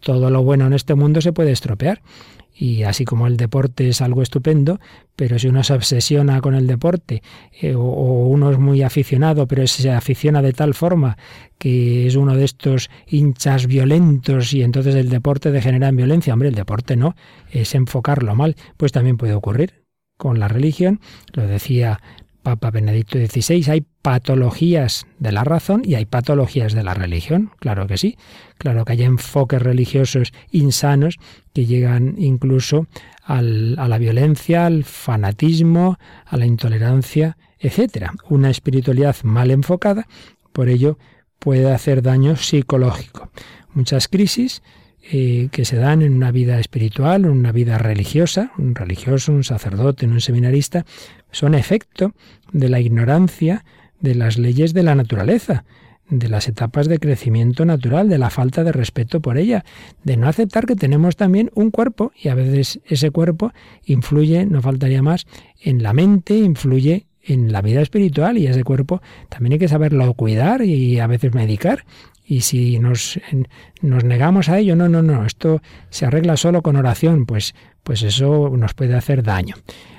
todo 0.00 0.30
lo 0.30 0.42
bueno 0.42 0.66
en 0.66 0.72
este 0.72 0.94
mundo 0.94 1.20
se 1.20 1.32
puede 1.32 1.52
estropear. 1.52 2.00
Y 2.58 2.84
así 2.84 3.04
como 3.04 3.26
el 3.26 3.36
deporte 3.36 3.88
es 3.88 4.00
algo 4.00 4.22
estupendo, 4.22 4.80
pero 5.14 5.38
si 5.38 5.48
uno 5.48 5.62
se 5.62 5.74
obsesiona 5.74 6.40
con 6.40 6.54
el 6.54 6.66
deporte 6.66 7.22
eh, 7.60 7.74
o, 7.74 7.80
uno 8.28 8.50
es 8.50 8.58
muy 8.58 8.82
aficionado, 8.82 9.46
pero 9.46 9.66
se 9.66 9.90
aficiona 9.90 10.40
de 10.40 10.54
tal 10.54 10.72
forma 10.72 11.18
que 11.58 12.06
es 12.06 12.16
uno 12.16 12.34
de 12.34 12.44
estos 12.44 12.90
hinchas 13.06 13.66
violentos 13.66 14.54
y 14.54 14.62
entonces 14.62 14.94
el 14.94 15.10
deporte 15.10 15.50
degenera 15.50 15.88
en 15.88 15.96
violencia, 15.96 16.32
hombre, 16.32 16.48
el 16.48 16.54
deporte 16.54 16.96
no, 16.96 17.14
es 17.50 17.74
enfocarlo 17.74 18.34
mal, 18.34 18.56
pues 18.76 18.90
también 18.90 19.18
puede 19.18 19.34
ocurrir 19.34 19.84
con 20.16 20.38
la 20.38 20.48
religión, 20.48 21.00
lo 21.34 21.46
decía 21.46 22.00
Papa 22.46 22.70
Benedicto 22.70 23.18
XVI, 23.18 23.72
hay 23.72 23.84
patologías 24.02 25.04
de 25.18 25.32
la 25.32 25.42
razón 25.42 25.82
y 25.84 25.96
hay 25.96 26.04
patologías 26.04 26.74
de 26.74 26.84
la 26.84 26.94
religión, 26.94 27.50
claro 27.58 27.88
que 27.88 27.98
sí, 27.98 28.16
claro 28.56 28.84
que 28.84 28.92
hay 28.92 29.02
enfoques 29.02 29.60
religiosos 29.60 30.32
insanos 30.52 31.16
que 31.52 31.66
llegan 31.66 32.14
incluso 32.18 32.86
a 33.24 33.42
la 33.42 33.98
violencia, 33.98 34.66
al 34.66 34.84
fanatismo, 34.84 35.98
a 36.24 36.36
la 36.36 36.46
intolerancia, 36.46 37.36
etc. 37.58 38.10
Una 38.28 38.50
espiritualidad 38.50 39.16
mal 39.24 39.50
enfocada, 39.50 40.06
por 40.52 40.68
ello, 40.68 40.98
puede 41.40 41.72
hacer 41.72 42.00
daño 42.00 42.36
psicológico. 42.36 43.28
Muchas 43.74 44.06
crisis 44.06 44.62
eh, 45.12 45.48
que 45.52 45.64
se 45.64 45.76
dan 45.76 46.02
en 46.02 46.14
una 46.14 46.32
vida 46.32 46.58
espiritual, 46.58 47.24
en 47.24 47.30
una 47.30 47.52
vida 47.52 47.78
religiosa, 47.78 48.50
un 48.58 48.74
religioso, 48.74 49.32
un 49.32 49.44
sacerdote, 49.44 50.06
un 50.06 50.20
seminarista, 50.20 50.84
son 51.30 51.54
efecto 51.54 52.12
de 52.52 52.68
la 52.68 52.80
ignorancia 52.80 53.64
de 54.00 54.14
las 54.14 54.36
leyes 54.36 54.74
de 54.74 54.82
la 54.82 54.94
naturaleza, 54.94 55.64
de 56.08 56.28
las 56.28 56.48
etapas 56.48 56.88
de 56.88 56.98
crecimiento 56.98 57.64
natural, 57.64 58.08
de 58.08 58.18
la 58.18 58.30
falta 58.30 58.64
de 58.64 58.72
respeto 58.72 59.20
por 59.20 59.38
ella, 59.38 59.64
de 60.04 60.16
no 60.16 60.28
aceptar 60.28 60.66
que 60.66 60.76
tenemos 60.76 61.16
también 61.16 61.50
un 61.54 61.70
cuerpo 61.70 62.12
y 62.20 62.28
a 62.28 62.34
veces 62.34 62.80
ese 62.86 63.10
cuerpo 63.10 63.52
influye, 63.84 64.44
no 64.46 64.62
faltaría 64.62 65.02
más, 65.02 65.26
en 65.60 65.82
la 65.82 65.92
mente, 65.92 66.36
influye 66.36 67.06
en 67.22 67.52
la 67.52 67.62
vida 67.62 67.80
espiritual 67.80 68.38
y 68.38 68.46
ese 68.46 68.64
cuerpo 68.64 69.02
también 69.28 69.54
hay 69.54 69.58
que 69.58 69.68
saberlo 69.68 70.14
cuidar 70.14 70.62
y 70.62 71.00
a 71.00 71.06
veces 71.06 71.34
medicar. 71.34 71.84
Y 72.26 72.40
si 72.40 72.78
nos, 72.80 73.20
nos 73.82 74.04
negamos 74.04 74.48
a 74.48 74.58
ello, 74.58 74.74
no, 74.74 74.88
no, 74.88 75.00
no, 75.00 75.24
esto 75.24 75.62
se 75.90 76.06
arregla 76.06 76.36
solo 76.36 76.60
con 76.60 76.74
oración, 76.74 77.24
pues, 77.24 77.54
pues 77.84 78.02
eso 78.02 78.50
nos 78.56 78.74
puede 78.74 78.94
hacer 78.94 79.22
daño. 79.22 79.54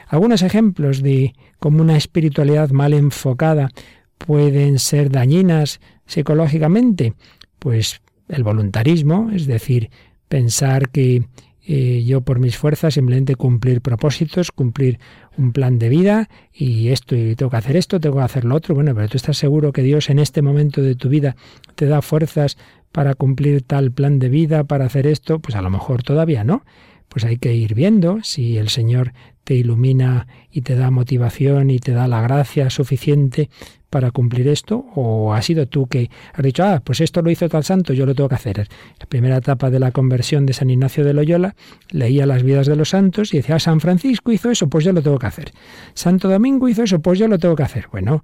Algunos 0.08 0.42
ejemplos 0.42 1.02
de 1.02 1.34
cómo 1.60 1.82
una 1.82 1.96
espiritualidad 1.96 2.70
mal 2.72 2.94
enfocada 2.94 3.70
pueden 4.18 4.80
ser 4.80 5.10
dañinas 5.10 5.80
psicológicamente, 6.06 7.14
pues 7.60 8.02
el 8.28 8.44
voluntarismo, 8.44 9.30
es 9.34 9.46
decir, 9.46 9.90
pensar 10.28 10.90
que 10.90 11.24
eh, 11.66 12.04
yo 12.06 12.22
por 12.22 12.40
mis 12.40 12.58
fuerzas 12.58 12.94
simplemente 12.94 13.36
cumplir 13.36 13.82
propósitos, 13.82 14.52
cumplir 14.52 15.00
un 15.38 15.52
plan 15.52 15.80
de 15.80 15.90
vida 15.90 16.30
y 16.54 16.90
esto, 16.90 17.16
y 17.16 17.36
tengo 17.36 17.50
que 17.50 17.58
hacer 17.58 17.76
esto, 17.76 18.00
tengo 18.00 18.18
que 18.18 18.24
hacer 18.24 18.46
lo 18.46 18.56
otro. 18.56 18.76
Bueno, 18.76 18.94
pero 18.96 19.08
tú 19.08 19.18
estás 19.18 19.38
seguro 19.38 19.72
que 19.72 19.84
Dios 19.84 20.10
en 20.10 20.20
este 20.20 20.42
momento 20.42 20.82
de 20.82 20.96
tu 20.96 21.10
vida 21.10 21.36
te 21.76 21.86
da 21.86 22.02
fuerzas 22.02 22.58
para 22.92 23.16
cumplir 23.16 23.62
tal 23.62 23.92
plan 23.92 24.20
de 24.20 24.30
vida, 24.30 24.64
para 24.64 24.86
hacer 24.86 25.08
esto, 25.08 25.40
pues 25.40 25.56
a 25.56 25.62
lo 25.62 25.70
mejor 25.70 26.04
todavía 26.04 26.44
no. 26.44 26.66
Pues 27.10 27.24
hay 27.24 27.38
que 27.38 27.54
ir 27.56 27.74
viendo 27.74 28.20
si 28.24 28.58
el 28.58 28.70
Señor 28.70 29.14
te 29.44 29.56
ilumina 29.56 30.28
y 30.52 30.62
te 30.62 30.76
da 30.76 30.92
motivación 30.92 31.70
y 31.70 31.80
te 31.80 31.94
da 31.94 32.08
la 32.08 32.22
gracia 32.22 32.70
suficiente 32.70 33.50
para 33.90 34.12
cumplir 34.12 34.48
esto? 34.48 34.86
¿O 34.96 35.34
has 35.34 35.46
sido 35.46 35.68
tú 35.68 35.88
que 35.88 36.10
has 36.34 36.44
dicho, 36.44 36.64
ah, 36.64 36.82
pues 36.84 37.02
esto 37.02 37.22
lo 37.22 37.30
hizo 37.30 37.48
tal 37.50 37.64
santo, 37.64 37.94
yo 37.94 38.06
lo 38.06 38.16
tengo 38.16 38.30
que 38.30 38.36
hacer? 38.36 38.68
La 39.00 39.06
primera 39.06 39.38
etapa 39.38 39.70
de 39.70 39.80
la 39.80 39.92
conversión 39.92 40.46
de 40.46 40.54
San 40.54 40.70
Ignacio 40.70 41.04
de 41.04 41.14
Loyola, 41.14 41.56
leía 41.92 42.26
las 42.26 42.44
vidas 42.44 42.68
de 42.68 42.76
los 42.76 42.90
santos 42.90 43.34
y 43.34 43.38
decía, 43.38 43.56
ah, 43.56 43.60
San 43.60 43.80
Francisco 43.80 44.32
hizo 44.32 44.52
eso, 44.52 44.68
pues 44.68 44.86
yo 44.86 44.94
lo 44.94 45.02
tengo 45.02 45.20
que 45.20 45.28
hacer. 45.28 45.52
Santo 45.94 46.30
Domingo 46.30 46.68
hizo 46.70 46.84
eso, 46.84 47.00
pues 47.00 47.20
yo 47.20 47.28
lo 47.28 47.40
tengo 47.40 47.56
que 47.56 47.64
hacer. 47.64 47.88
Bueno, 47.92 48.24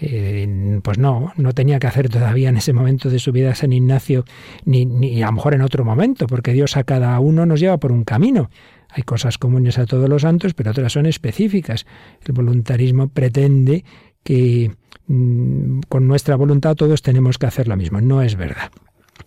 eh, 0.00 0.80
pues 0.82 0.98
no, 0.98 1.32
no 1.36 1.52
tenía 1.52 1.78
que 1.78 1.86
hacer 1.86 2.08
todavía 2.08 2.48
en 2.48 2.56
ese 2.56 2.72
momento 2.72 3.10
de 3.10 3.18
su 3.18 3.30
vida 3.30 3.54
San 3.54 3.72
Ignacio, 3.72 4.24
ni, 4.64 4.86
ni 4.86 5.22
a 5.22 5.26
lo 5.26 5.32
mejor 5.32 5.54
en 5.54 5.60
otro 5.60 5.84
momento, 5.84 6.26
porque 6.26 6.52
Dios 6.52 6.76
a 6.76 6.84
cada 6.84 7.18
uno 7.20 7.46
nos 7.46 7.60
lleva 7.60 7.78
por 7.78 7.92
un 7.92 8.04
camino. 8.04 8.50
Hay 8.88 9.04
cosas 9.04 9.38
comunes 9.38 9.78
a 9.78 9.86
todos 9.86 10.08
los 10.08 10.22
santos, 10.22 10.54
pero 10.54 10.70
otras 10.70 10.92
son 10.92 11.06
específicas. 11.06 11.86
El 12.26 12.32
voluntarismo 12.32 13.08
pretende 13.08 13.84
que 14.22 14.72
mm, 15.06 15.80
con 15.88 16.06
nuestra 16.06 16.36
voluntad 16.36 16.76
todos 16.76 17.02
tenemos 17.02 17.38
que 17.38 17.46
hacer 17.46 17.68
lo 17.68 17.76
mismo. 17.76 18.00
No 18.00 18.22
es 18.22 18.36
verdad. 18.36 18.70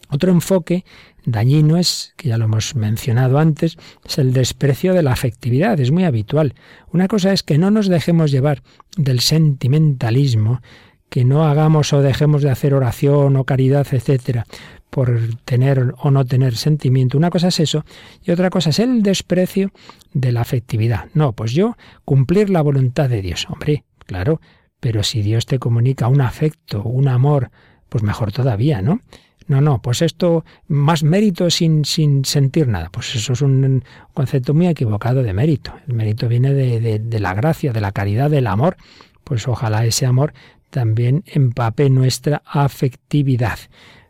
Otro 0.09 0.31
enfoque 0.31 0.85
dañino 1.25 1.77
es, 1.77 2.13
que 2.17 2.29
ya 2.29 2.37
lo 2.37 2.45
hemos 2.45 2.75
mencionado 2.75 3.39
antes, 3.39 3.77
es 4.05 4.17
el 4.17 4.33
desprecio 4.33 4.93
de 4.93 5.03
la 5.03 5.11
afectividad. 5.11 5.79
Es 5.79 5.91
muy 5.91 6.03
habitual. 6.03 6.53
Una 6.91 7.07
cosa 7.07 7.33
es 7.33 7.43
que 7.43 7.57
no 7.57 7.71
nos 7.71 7.87
dejemos 7.87 8.31
llevar 8.31 8.61
del 8.97 9.19
sentimentalismo, 9.19 10.61
que 11.09 11.25
no 11.25 11.45
hagamos 11.45 11.93
o 11.93 12.01
dejemos 12.01 12.41
de 12.41 12.51
hacer 12.51 12.73
oración 12.73 13.35
o 13.35 13.43
caridad, 13.43 13.87
etcétera, 13.89 14.45
por 14.89 15.19
tener 15.45 15.93
o 15.97 16.11
no 16.11 16.25
tener 16.25 16.55
sentimiento. 16.55 17.17
Una 17.17 17.29
cosa 17.29 17.49
es 17.49 17.59
eso 17.59 17.83
y 18.23 18.31
otra 18.31 18.49
cosa 18.49 18.69
es 18.69 18.79
el 18.79 19.01
desprecio 19.01 19.71
de 20.13 20.31
la 20.31 20.41
afectividad. 20.41 21.05
No, 21.13 21.33
pues 21.33 21.51
yo 21.51 21.75
cumplir 22.05 22.49
la 22.49 22.61
voluntad 22.61 23.09
de 23.09 23.21
Dios. 23.21 23.47
Hombre, 23.49 23.83
claro, 24.05 24.39
pero 24.85 25.01
si 25.01 25.23
Dios 25.23 25.47
te 25.47 25.57
comunica 25.57 26.07
un 26.07 26.21
afecto, 26.21 26.83
un 26.83 27.07
amor, 27.07 27.49
pues 27.89 28.03
mejor 28.03 28.31
todavía, 28.31 28.83
¿no? 28.83 29.01
No, 29.47 29.59
no, 29.59 29.81
pues 29.81 30.03
esto, 30.03 30.45
más 30.67 31.01
mérito 31.01 31.49
sin, 31.49 31.85
sin 31.85 32.23
sentir 32.23 32.67
nada. 32.67 32.89
Pues 32.91 33.15
eso 33.15 33.33
es 33.33 33.41
un 33.41 33.83
concepto 34.13 34.53
muy 34.53 34.67
equivocado 34.67 35.23
de 35.23 35.33
mérito. 35.33 35.73
El 35.87 35.95
mérito 35.95 36.27
viene 36.27 36.53
de, 36.53 36.99
de 36.99 37.19
la 37.19 37.33
gracia, 37.33 37.73
de 37.73 37.81
la 37.81 37.93
caridad, 37.93 38.29
del 38.29 38.45
amor. 38.45 38.77
Pues 39.23 39.47
ojalá 39.47 39.87
ese 39.87 40.05
amor 40.05 40.35
también 40.69 41.23
empape 41.25 41.89
nuestra 41.89 42.43
afectividad. 42.45 43.57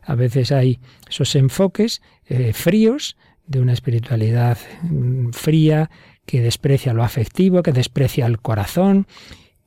A 0.02 0.14
veces 0.14 0.52
hay 0.52 0.78
esos 1.08 1.34
enfoques 1.36 2.02
eh, 2.26 2.52
fríos 2.52 3.16
de 3.46 3.62
una 3.62 3.72
espiritualidad 3.72 4.58
mm, 4.82 5.30
fría 5.30 5.88
que 6.26 6.42
desprecia 6.42 6.92
lo 6.92 7.02
afectivo, 7.02 7.62
que 7.62 7.72
desprecia 7.72 8.26
el 8.26 8.40
corazón, 8.40 9.06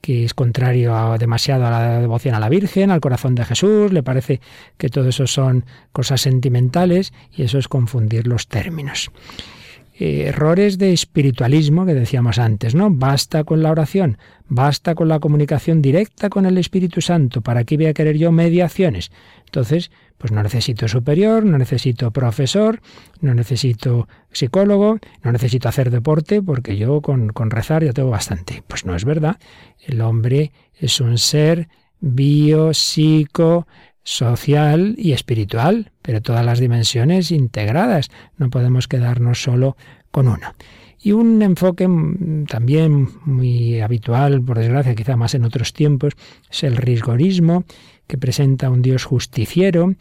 que 0.01 0.23
es 0.25 0.33
contrario 0.33 0.95
a, 0.95 1.17
demasiado 1.17 1.65
a 1.65 1.71
la 1.71 1.99
devoción 1.99 2.35
a 2.35 2.39
la 2.39 2.49
Virgen, 2.49 2.91
al 2.91 3.01
corazón 3.01 3.35
de 3.35 3.45
Jesús, 3.45 3.91
le 3.91 4.03
parece 4.03 4.39
que 4.77 4.89
todo 4.89 5.09
eso 5.09 5.27
son 5.27 5.65
cosas 5.91 6.21
sentimentales 6.21 7.13
y 7.35 7.43
eso 7.43 7.57
es 7.57 7.67
confundir 7.67 8.27
los 8.27 8.47
términos. 8.47 9.11
Eh, 10.01 10.27
errores 10.27 10.77
de 10.77 10.93
espiritualismo 10.93 11.85
que 11.85 11.93
decíamos 11.93 12.39
antes, 12.39 12.73
¿no? 12.73 12.89
Basta 12.89 13.43
con 13.43 13.61
la 13.61 13.69
oración, 13.69 14.17
basta 14.47 14.95
con 14.95 15.09
la 15.09 15.19
comunicación 15.19 15.81
directa 15.81 16.29
con 16.29 16.45
el 16.45 16.57
Espíritu 16.57 17.01
Santo, 17.01 17.41
¿para 17.41 17.65
qué 17.65 17.75
voy 17.75 17.87
a 17.87 17.93
querer 17.93 18.17
yo 18.17 18.31
mediaciones? 18.31 19.11
Entonces, 19.43 19.91
pues 20.17 20.31
no 20.31 20.41
necesito 20.41 20.87
superior, 20.87 21.43
no 21.43 21.57
necesito 21.57 22.11
profesor, 22.11 22.79
no 23.19 23.33
necesito 23.33 24.07
psicólogo, 24.31 24.99
no 25.21 25.33
necesito 25.33 25.67
hacer 25.67 25.91
deporte, 25.91 26.41
porque 26.41 26.77
yo 26.77 27.01
con, 27.01 27.33
con 27.33 27.51
rezar 27.51 27.83
ya 27.83 27.91
tengo 27.91 28.09
bastante. 28.09 28.63
Pues 28.67 28.85
no 28.85 28.95
es 28.95 29.03
verdad. 29.03 29.35
El 29.85 29.99
hombre 29.99 30.53
es 30.79 31.01
un 31.01 31.17
ser 31.17 31.67
bio, 31.99 32.73
psico, 32.73 33.67
social 34.09 34.95
y 34.97 35.11
espiritual, 35.11 35.91
pero 36.01 36.19
todas 36.19 36.43
las 36.43 36.59
dimensiones 36.59 37.29
integradas. 37.29 38.09
No 38.37 38.49
podemos 38.49 38.87
quedarnos 38.87 39.43
solo 39.43 39.77
con 40.09 40.27
una. 40.27 40.55
Y 40.99 41.11
un 41.11 41.39
enfoque 41.43 41.87
también 42.49 43.07
muy 43.23 43.79
habitual, 43.81 44.41
por 44.41 44.57
desgracia, 44.57 44.95
quizá 44.95 45.15
más 45.15 45.35
en 45.35 45.45
otros 45.45 45.73
tiempos, 45.73 46.13
es 46.49 46.63
el 46.63 46.75
rigorismo 46.75 47.65
que 48.09 48.17
presenta 48.17 48.71
un 48.71 48.81
Dios 48.81 49.03
justiciero 49.03 49.93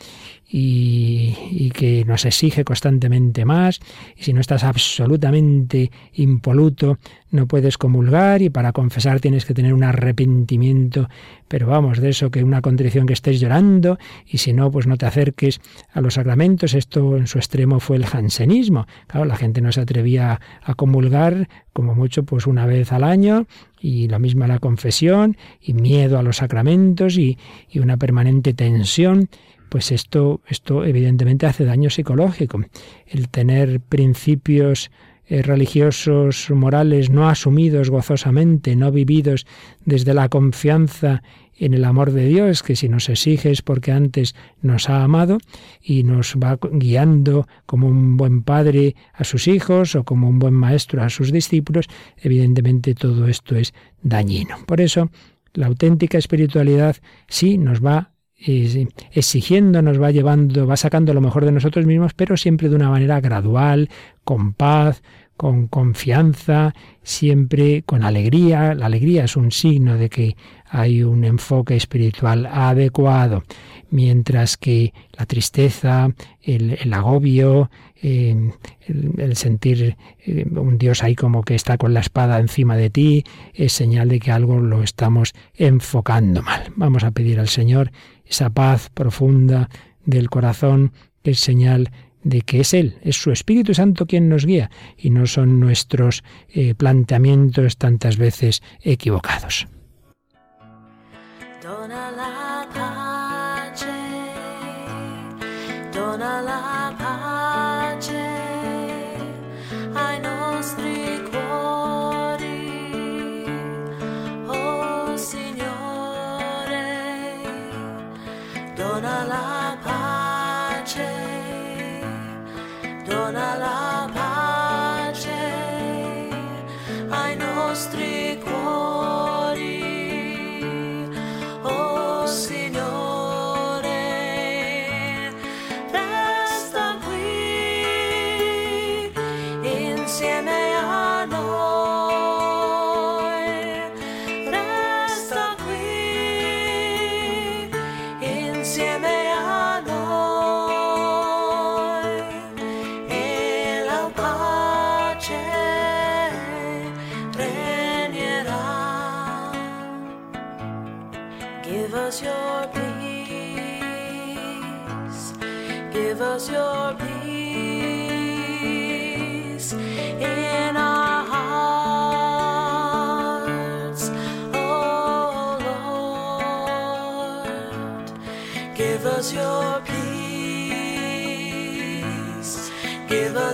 y, 0.50 1.70
que 1.74 2.06
nos 2.06 2.24
exige 2.24 2.64
constantemente 2.64 3.44
más. 3.44 3.80
Y 4.16 4.24
si 4.24 4.32
no 4.32 4.40
estás 4.40 4.64
absolutamente 4.64 5.92
impoluto, 6.14 6.98
no 7.30 7.46
puedes 7.46 7.76
comulgar 7.76 8.40
y 8.40 8.48
para 8.48 8.72
confesar 8.72 9.20
tienes 9.20 9.44
que 9.44 9.52
tener 9.52 9.74
un 9.74 9.84
arrepentimiento, 9.84 11.11
pero 11.48 11.66
vamos, 11.66 12.00
de 12.00 12.09
eso 12.09 12.30
que 12.30 12.42
una 12.42 12.62
contrición 12.62 13.06
que 13.06 13.12
estés 13.12 13.40
llorando 13.40 13.98
y 14.26 14.38
si 14.38 14.54
no, 14.54 14.70
pues 14.70 14.86
no 14.86 14.96
te 14.96 15.04
acerques 15.04 15.61
a 15.92 16.00
los 16.00 16.14
sacramentos. 16.14 16.72
Esto 16.72 17.18
en 17.18 17.26
su 17.26 17.36
extremo 17.36 17.78
fue 17.78 17.98
el 17.98 18.06
jansenismo. 18.06 18.86
Claro, 19.06 19.26
la 19.26 19.36
gente 19.36 19.61
no 19.61 19.70
se 19.70 19.82
atrevía 19.82 20.40
a 20.62 20.74
comulgar 20.74 21.46
como 21.74 21.94
mucho 21.94 22.22
pues 22.22 22.46
una 22.46 22.64
vez 22.64 22.90
al 22.90 23.04
año 23.04 23.46
y 23.80 24.08
lo 24.08 24.18
mismo 24.18 24.46
la 24.46 24.58
confesión 24.58 25.36
y 25.60 25.74
miedo 25.74 26.18
a 26.18 26.22
los 26.22 26.38
sacramentos 26.38 27.16
y, 27.18 27.38
y 27.70 27.78
una 27.78 27.96
permanente 27.96 28.54
tensión 28.54 29.28
pues 29.68 29.92
esto, 29.92 30.40
esto 30.48 30.84
evidentemente 30.84 31.46
hace 31.46 31.64
daño 31.64 31.90
psicológico. 31.90 32.60
El 33.06 33.28
tener 33.28 33.80
principios 33.80 34.90
eh, 35.26 35.42
religiosos, 35.42 36.50
morales 36.50 37.10
no 37.10 37.28
asumidos 37.28 37.90
gozosamente, 37.90 38.76
no 38.76 38.90
vividos 38.90 39.46
desde 39.84 40.14
la 40.14 40.30
confianza 40.30 41.22
en 41.59 41.74
el 41.74 41.84
amor 41.84 42.12
de 42.12 42.26
Dios, 42.26 42.62
que 42.62 42.76
si 42.76 42.88
nos 42.88 43.09
exige 43.09 43.50
es 43.50 43.62
porque 43.62 43.92
antes 43.92 44.34
nos 44.62 44.88
ha 44.88 45.02
amado 45.02 45.38
y 45.82 46.04
nos 46.04 46.36
va 46.36 46.59
guiando 46.72 47.46
como 47.66 47.88
un 47.88 48.16
buen 48.16 48.42
padre 48.42 48.94
a 49.12 49.24
sus 49.24 49.48
hijos 49.48 49.94
o 49.94 50.04
como 50.04 50.28
un 50.28 50.38
buen 50.38 50.54
maestro 50.54 51.02
a 51.02 51.11
sus 51.11 51.32
discípulos, 51.32 51.86
evidentemente 52.16 52.94
todo 52.94 53.26
esto 53.26 53.56
es 53.56 53.74
dañino. 54.02 54.56
Por 54.66 54.80
eso, 54.80 55.11
la 55.54 55.66
auténtica 55.66 56.18
espiritualidad 56.18 56.96
sí 57.28 57.59
nos 57.59 57.84
va 57.84 58.12
exigiendo, 58.40 59.82
nos 59.82 60.00
va 60.00 60.12
llevando, 60.12 60.66
va 60.66 60.76
sacando 60.76 61.12
lo 61.12 61.20
mejor 61.20 61.44
de 61.44 61.52
nosotros 61.52 61.86
mismos, 61.86 62.14
pero 62.14 62.36
siempre 62.36 62.68
de 62.68 62.76
una 62.76 62.88
manera 62.88 63.20
gradual, 63.20 63.88
con 64.22 64.52
paz, 64.52 65.02
con 65.39 65.68
confianza, 65.68 66.74
siempre 67.03 67.82
con 67.82 68.03
alegría. 68.03 68.74
La 68.74 68.86
alegría 68.86 69.24
es 69.24 69.36
un 69.36 69.53
signo 69.53 69.97
de 69.97 70.11
que 70.11 70.36
hay 70.68 71.05
un 71.05 71.24
enfoque 71.24 71.76
espiritual 71.76 72.45
adecuado, 72.45 73.45
mientras 73.89 74.57
que 74.57 74.93
la 75.16 75.24
tristeza, 75.26 76.11
el, 76.43 76.93
agobio, 76.93 77.70
eh, 78.03 78.51
el, 78.89 79.36
sentir 79.36 79.97
eh, 80.26 80.45
un 80.51 80.76
Dios 80.76 81.05
ahí 81.05 81.14
como 81.14 81.45
que 81.45 81.55
está 81.55 81.78
con 81.78 81.95
la 81.95 82.01
espada 82.01 82.41
encima 82.41 82.76
de 82.76 82.91
ti, 82.91 83.24
es 83.55 83.72
señal 83.72 84.09
de 84.09 84.18
que 84.18 84.32
algo 84.32 84.59
lo 84.59 84.82
estamos 84.82 85.34
enfocando 85.55 86.43
mal. 86.43 86.72
Vamos 86.74 87.05
a 87.05 87.12
pedir 87.12 87.39
al 87.39 87.49
Señor 87.49 87.93
esa 88.26 88.51
paz 88.51 88.91
profunda 88.93 89.70
del 90.05 90.28
corazón 90.30 90.93
que 91.22 91.30
es 91.30 91.41
señal 91.41 91.84
de 91.84 92.07
que 92.44 92.60
es 92.60 92.74
Él, 92.74 92.96
es 93.02 93.16
su 93.16 93.30
Espíritu 93.30 93.74
Santo 93.74 94.06
quien 94.06 94.28
nos 94.28 94.46
guía 94.46 94.70
y 94.96 95.10
no 95.10 95.26
son 95.26 95.60
nuestros 95.60 96.22
eh, 96.48 96.74
planteamientos 96.74 97.76
tantas 97.76 98.16
veces 98.16 98.62
equivocados. 98.82 99.66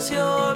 canción. 0.04 0.53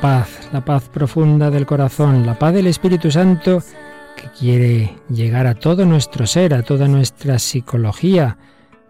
Paz, 0.00 0.48
la 0.52 0.64
paz 0.64 0.88
profunda 0.88 1.50
del 1.50 1.66
corazón, 1.66 2.24
la 2.24 2.38
paz 2.38 2.54
del 2.54 2.66
Espíritu 2.66 3.10
Santo 3.10 3.62
que 4.16 4.28
quiere 4.38 4.96
llegar 5.10 5.46
a 5.46 5.54
todo 5.54 5.84
nuestro 5.84 6.26
ser, 6.26 6.54
a 6.54 6.62
toda 6.62 6.88
nuestra 6.88 7.38
psicología, 7.38 8.38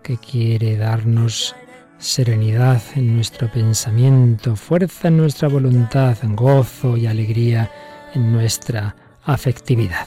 que 0.02 0.18
quiere 0.18 0.76
darnos 0.76 1.56
serenidad 1.98 2.80
en 2.94 3.16
nuestro 3.16 3.50
pensamiento, 3.50 4.54
fuerza 4.54 5.08
en 5.08 5.16
nuestra 5.16 5.48
voluntad, 5.48 6.16
gozo 6.22 6.96
y 6.96 7.06
alegría 7.06 7.70
en 8.14 8.32
nuestra 8.32 8.94
afectividad. 9.24 10.06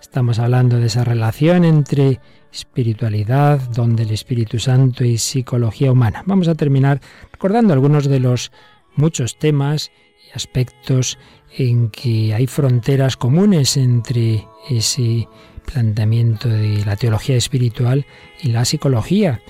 Estamos 0.00 0.38
hablando 0.38 0.78
de 0.78 0.86
esa 0.86 1.04
relación 1.04 1.64
entre 1.64 2.20
espiritualidad, 2.50 3.60
don 3.70 3.94
del 3.94 4.10
Espíritu 4.10 4.58
Santo 4.58 5.04
y 5.04 5.18
psicología 5.18 5.92
humana. 5.92 6.22
Vamos 6.26 6.48
a 6.48 6.54
terminar 6.54 7.00
recordando 7.30 7.72
algunos 7.72 8.08
de 8.08 8.20
los 8.20 8.50
muchos 8.96 9.38
temas 9.38 9.90
aspectos 10.36 11.18
en 11.56 11.90
que 11.90 12.34
hay 12.34 12.46
fronteras 12.46 13.16
comunes 13.16 13.76
entre 13.76 14.46
ese 14.70 15.26
planteamiento 15.64 16.48
de 16.48 16.84
la 16.84 16.96
teología 16.96 17.36
espiritual 17.36 18.06
y 18.42 18.48
la 18.48 18.64
psicología, 18.64 19.40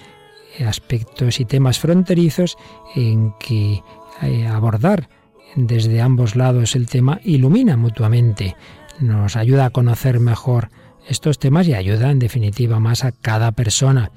aspectos 0.66 1.40
y 1.40 1.44
temas 1.44 1.78
fronterizos 1.78 2.56
en 2.94 3.34
que 3.38 3.82
eh, 4.22 4.46
abordar 4.46 5.08
desde 5.54 6.00
ambos 6.00 6.36
lados 6.36 6.74
el 6.74 6.86
tema 6.86 7.20
ilumina 7.24 7.76
mutuamente, 7.76 8.56
nos 9.00 9.36
ayuda 9.36 9.66
a 9.66 9.70
conocer 9.70 10.20
mejor 10.20 10.70
estos 11.08 11.38
temas 11.38 11.68
y 11.68 11.74
ayuda 11.74 12.10
en 12.10 12.18
definitiva 12.18 12.80
más 12.80 13.04
a 13.04 13.12
cada 13.12 13.52
persona. 13.52 14.10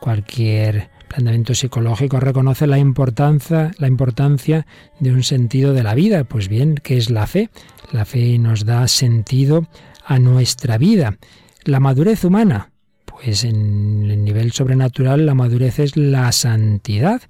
Cualquier 0.00 0.90
planteamiento 1.08 1.54
psicológico 1.54 2.20
reconoce 2.20 2.66
la 2.66 2.78
importancia, 2.78 3.70
la 3.78 3.88
importancia 3.88 4.66
de 5.00 5.12
un 5.12 5.22
sentido 5.22 5.72
de 5.72 5.82
la 5.82 5.94
vida. 5.94 6.24
Pues 6.24 6.48
bien, 6.48 6.76
¿qué 6.82 6.96
es 6.96 7.10
la 7.10 7.26
fe? 7.26 7.50
La 7.92 8.04
fe 8.04 8.38
nos 8.38 8.64
da 8.64 8.88
sentido 8.88 9.66
a 10.04 10.18
nuestra 10.18 10.78
vida. 10.78 11.16
La 11.64 11.80
madurez 11.80 12.24
humana, 12.24 12.70
pues 13.04 13.44
en 13.44 14.10
el 14.10 14.24
nivel 14.24 14.52
sobrenatural 14.52 15.26
la 15.26 15.34
madurez 15.34 15.78
es 15.78 15.96
la 15.96 16.30
santidad 16.32 17.22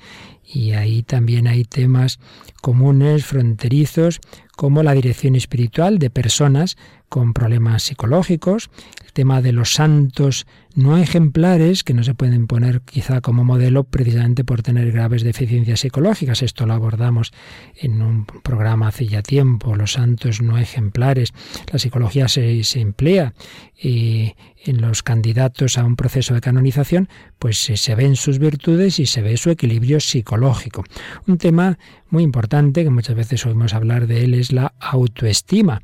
y 0.44 0.72
ahí 0.72 1.02
también 1.02 1.46
hay 1.46 1.64
temas 1.64 2.18
comunes, 2.60 3.24
fronterizos, 3.24 4.20
como 4.56 4.82
la 4.82 4.92
dirección 4.92 5.34
espiritual 5.36 5.98
de 5.98 6.10
personas 6.10 6.76
con 7.14 7.32
problemas 7.32 7.84
psicológicos, 7.84 8.70
el 9.04 9.12
tema 9.12 9.40
de 9.40 9.52
los 9.52 9.74
santos 9.74 10.48
no 10.74 10.98
ejemplares, 10.98 11.84
que 11.84 11.94
no 11.94 12.02
se 12.02 12.12
pueden 12.12 12.48
poner 12.48 12.80
quizá 12.80 13.20
como 13.20 13.44
modelo 13.44 13.84
precisamente 13.84 14.42
por 14.42 14.62
tener 14.62 14.90
graves 14.90 15.22
deficiencias 15.22 15.78
psicológicas. 15.78 16.42
Esto 16.42 16.66
lo 16.66 16.74
abordamos 16.74 17.32
en 17.76 18.02
un 18.02 18.26
programa 18.26 18.88
hace 18.88 19.06
ya 19.06 19.22
tiempo, 19.22 19.76
los 19.76 19.92
santos 19.92 20.42
no 20.42 20.58
ejemplares. 20.58 21.32
La 21.72 21.78
psicología 21.78 22.26
se, 22.26 22.60
emplea 22.80 23.32
y 23.80 24.34
en 24.64 24.80
los 24.80 25.04
candidatos 25.04 25.78
a 25.78 25.84
un 25.84 25.94
proceso 25.94 26.34
de 26.34 26.40
canonización, 26.40 27.08
pues 27.38 27.58
se 27.58 27.94
ven 27.94 28.16
sus 28.16 28.40
virtudes 28.40 28.98
y 28.98 29.06
se 29.06 29.22
ve 29.22 29.36
su 29.36 29.50
equilibrio 29.50 30.00
psicológico. 30.00 30.82
Un 31.28 31.38
tema 31.38 31.78
muy 32.10 32.24
importante 32.24 32.82
que 32.82 32.90
muchas 32.90 33.14
veces 33.14 33.46
oímos 33.46 33.72
hablar 33.72 34.08
de 34.08 34.24
él 34.24 34.34
es 34.34 34.50
la 34.50 34.74
autoestima. 34.80 35.80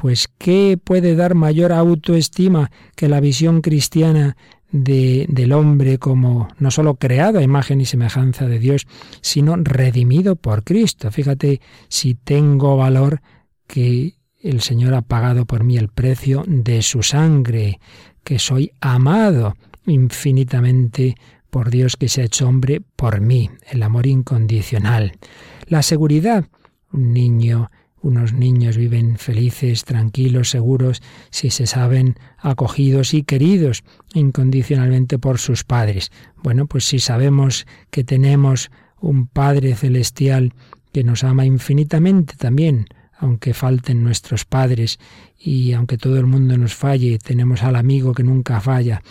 Pues 0.00 0.28
¿qué 0.38 0.78
puede 0.82 1.14
dar 1.14 1.34
mayor 1.34 1.72
autoestima 1.72 2.70
que 2.96 3.06
la 3.06 3.20
visión 3.20 3.60
cristiana 3.60 4.34
de, 4.72 5.26
del 5.28 5.52
hombre 5.52 5.98
como 5.98 6.48
no 6.58 6.70
solo 6.70 6.94
creado 6.94 7.38
a 7.38 7.42
imagen 7.42 7.82
y 7.82 7.84
semejanza 7.84 8.46
de 8.46 8.58
Dios, 8.58 8.86
sino 9.20 9.56
redimido 9.56 10.36
por 10.36 10.64
Cristo? 10.64 11.10
Fíjate 11.10 11.60
si 11.88 12.14
tengo 12.14 12.78
valor 12.78 13.20
que 13.66 14.14
el 14.42 14.62
Señor 14.62 14.94
ha 14.94 15.02
pagado 15.02 15.44
por 15.44 15.64
mí 15.64 15.76
el 15.76 15.90
precio 15.90 16.44
de 16.46 16.80
su 16.80 17.02
sangre, 17.02 17.78
que 18.24 18.38
soy 18.38 18.72
amado 18.80 19.54
infinitamente 19.84 21.14
por 21.50 21.68
Dios 21.68 21.98
que 21.98 22.08
se 22.08 22.22
ha 22.22 22.24
hecho 22.24 22.48
hombre 22.48 22.80
por 22.96 23.20
mí, 23.20 23.50
el 23.70 23.82
amor 23.82 24.06
incondicional. 24.06 25.12
La 25.66 25.82
seguridad, 25.82 26.46
un 26.90 27.12
niño, 27.12 27.70
unos 28.02 28.32
niños 28.32 28.76
viven 28.76 29.18
felices, 29.18 29.84
tranquilos, 29.84 30.50
seguros, 30.50 31.02
si 31.30 31.50
se 31.50 31.66
saben 31.66 32.16
acogidos 32.38 33.14
y 33.14 33.22
queridos 33.22 33.84
incondicionalmente 34.14 35.18
por 35.18 35.38
sus 35.38 35.64
padres. 35.64 36.10
Bueno, 36.42 36.66
pues 36.66 36.84
si 36.84 36.98
sabemos 36.98 37.66
que 37.90 38.04
tenemos 38.04 38.70
un 39.00 39.26
Padre 39.26 39.74
celestial 39.74 40.52
que 40.92 41.04
nos 41.04 41.24
ama 41.24 41.44
infinitamente 41.46 42.34
también, 42.36 42.86
aunque 43.18 43.54
falten 43.54 44.02
nuestros 44.02 44.44
padres 44.44 44.98
y 45.38 45.72
aunque 45.72 45.98
todo 45.98 46.18
el 46.18 46.26
mundo 46.26 46.56
nos 46.56 46.74
falle, 46.74 47.18
tenemos 47.18 47.62
al 47.62 47.76
amigo 47.76 48.14
que 48.14 48.22
nunca 48.22 48.60
falla. 48.60 49.02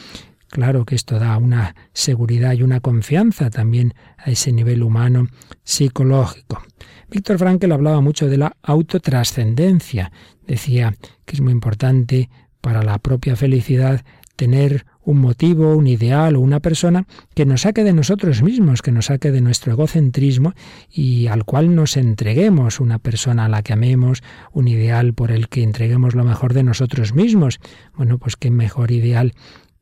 Claro 0.50 0.84
que 0.84 0.96
esto 0.96 1.20
da 1.20 1.38
una 1.38 1.76
seguridad 1.94 2.54
y 2.54 2.64
una 2.64 2.80
confianza 2.80 3.52
también 3.52 3.94
a 4.18 4.32
ese 4.32 4.52
nivel 4.52 4.82
humano 4.82 5.28
psicológico. 5.64 6.64
Víctor 7.12 7.40
Frankl 7.40 7.72
hablaba 7.72 8.02
mucho 8.02 8.28
de 8.28 8.38
la 8.38 8.56
autotrascendencia. 8.62 10.12
Decía 10.46 10.96
que 11.26 11.36
es 11.36 11.42
muy 11.42 11.52
importante 11.52 12.30
para 12.62 12.84
la 12.84 12.98
propia 13.00 13.36
felicidad 13.36 14.04
tener 14.36 14.86
un 15.02 15.20
motivo, 15.20 15.76
un 15.76 15.88
ideal 15.88 16.36
o 16.36 16.40
una 16.40 16.60
persona 16.60 17.06
que 17.34 17.46
nos 17.46 17.62
saque 17.62 17.84
de 17.84 17.94
nosotros 17.94 18.42
mismos, 18.42 18.82
que 18.82 18.92
nos 18.92 19.08
saque 19.08 19.32
de 19.32 19.42
nuestro 19.42 19.74
egocentrismo 19.74 20.54
y 20.90 21.28
al 21.28 21.46
cual 21.46 21.76
nos 21.76 21.98
entreguemos, 21.98 22.80
una 22.80 23.00
persona 23.00 23.46
a 23.46 23.50
la 23.50 23.64
que 23.64 23.74
amemos, 23.74 24.22
un 24.54 24.68
ideal 24.68 25.14
por 25.14 25.32
el 25.32 25.50
que 25.50 25.64
entreguemos 25.64 26.16
lo 26.16 26.24
mejor 26.24 26.54
de 26.54 26.64
nosotros 26.64 27.14
mismos. 27.14 27.60
Bueno, 27.96 28.18
pues 28.18 28.36
qué 28.36 28.52
mejor 28.52 28.92
ideal 28.92 29.34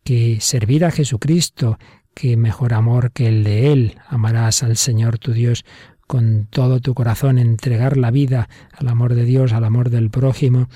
que 0.03 0.37
servir 0.39 0.85
a 0.85 0.91
Jesucristo, 0.91 1.77
qué 2.15 2.37
mejor 2.37 2.73
amor 2.73 3.11
que 3.11 3.27
el 3.27 3.43
de 3.43 3.73
Él. 3.73 3.95
Amarás 4.07 4.63
al 4.63 4.77
Señor 4.77 5.19
tu 5.19 5.33
Dios 5.33 5.65
con 6.07 6.47
todo 6.49 6.79
tu 6.79 6.93
corazón, 6.93 7.37
entregar 7.37 7.97
la 7.97 8.11
vida 8.11 8.49
al 8.71 8.87
amor 8.87 9.13
de 9.13 9.25
Dios, 9.25 9.51
al 9.51 9.65
amor 9.65 9.89
del 9.89 10.09
prójimo, 10.09 10.69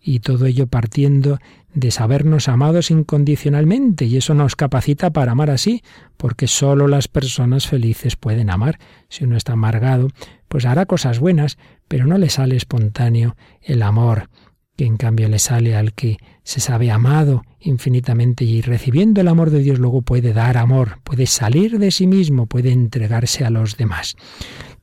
y 0.00 0.20
todo 0.20 0.46
ello 0.46 0.68
partiendo 0.68 1.38
de 1.74 1.90
sabernos 1.90 2.48
amados 2.48 2.92
incondicionalmente 2.92 4.06
y 4.06 4.16
eso 4.16 4.32
nos 4.34 4.54
capacita 4.54 5.10
para 5.10 5.32
amar 5.32 5.50
así, 5.50 5.82
porque 6.16 6.46
sólo 6.46 6.86
las 6.86 7.08
personas 7.08 7.66
felices 7.66 8.14
pueden 8.14 8.48
amar. 8.48 8.78
Si 9.08 9.24
uno 9.24 9.36
está 9.36 9.54
amargado, 9.54 10.08
pues 10.48 10.64
hará 10.64 10.86
cosas 10.86 11.18
buenas, 11.18 11.58
pero 11.88 12.06
no 12.06 12.16
le 12.16 12.30
sale 12.30 12.56
espontáneo 12.56 13.36
el 13.60 13.82
amor, 13.82 14.30
que 14.76 14.86
en 14.86 14.96
cambio 14.96 15.28
le 15.28 15.40
sale 15.40 15.74
al 15.74 15.92
que 15.92 16.18
se 16.44 16.60
sabe 16.60 16.92
amado 16.92 17.42
infinitamente 17.58 18.44
y 18.44 18.62
recibiendo 18.62 19.20
el 19.20 19.28
amor 19.28 19.50
de 19.50 19.58
Dios 19.58 19.80
luego 19.80 20.02
puede 20.02 20.32
dar 20.32 20.56
amor, 20.56 21.00
puede 21.02 21.26
salir 21.26 21.80
de 21.80 21.90
sí 21.90 22.06
mismo, 22.06 22.46
puede 22.46 22.70
entregarse 22.70 23.44
a 23.44 23.50
los 23.50 23.76
demás 23.76 24.14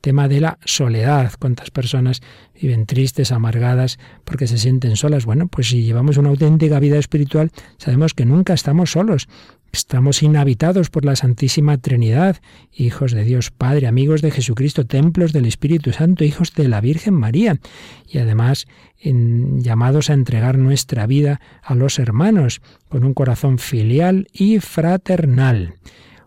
tema 0.03 0.27
de 0.27 0.41
la 0.41 0.59
soledad. 0.65 1.31
¿Cuántas 1.39 1.71
personas 1.71 2.21
viven 2.61 2.85
tristes, 2.85 3.31
amargadas, 3.31 3.99
porque 4.25 4.47
se 4.47 4.57
sienten 4.57 4.97
solas? 4.97 5.25
Bueno, 5.25 5.47
pues 5.47 5.69
si 5.69 5.83
llevamos 5.83 6.17
una 6.17 6.27
auténtica 6.27 6.81
vida 6.81 6.99
espiritual, 6.99 7.51
sabemos 7.77 8.13
que 8.13 8.25
nunca 8.25 8.53
estamos 8.53 8.91
solos. 8.91 9.29
Estamos 9.71 10.21
inhabitados 10.21 10.89
por 10.89 11.05
la 11.05 11.15
Santísima 11.15 11.77
Trinidad, 11.77 12.41
hijos 12.73 13.13
de 13.13 13.23
Dios 13.23 13.49
Padre, 13.49 13.87
amigos 13.87 14.21
de 14.21 14.31
Jesucristo, 14.31 14.85
templos 14.85 15.31
del 15.31 15.45
Espíritu 15.45 15.93
Santo, 15.93 16.25
hijos 16.25 16.53
de 16.53 16.67
la 16.67 16.81
Virgen 16.81 17.13
María, 17.13 17.59
y 18.05 18.17
además 18.17 18.67
llamados 19.01 20.09
a 20.09 20.13
entregar 20.13 20.57
nuestra 20.57 21.07
vida 21.07 21.39
a 21.63 21.75
los 21.75 21.97
hermanos 21.97 22.61
con 22.89 23.05
un 23.05 23.13
corazón 23.13 23.57
filial 23.57 24.27
y 24.33 24.59
fraternal. 24.59 25.75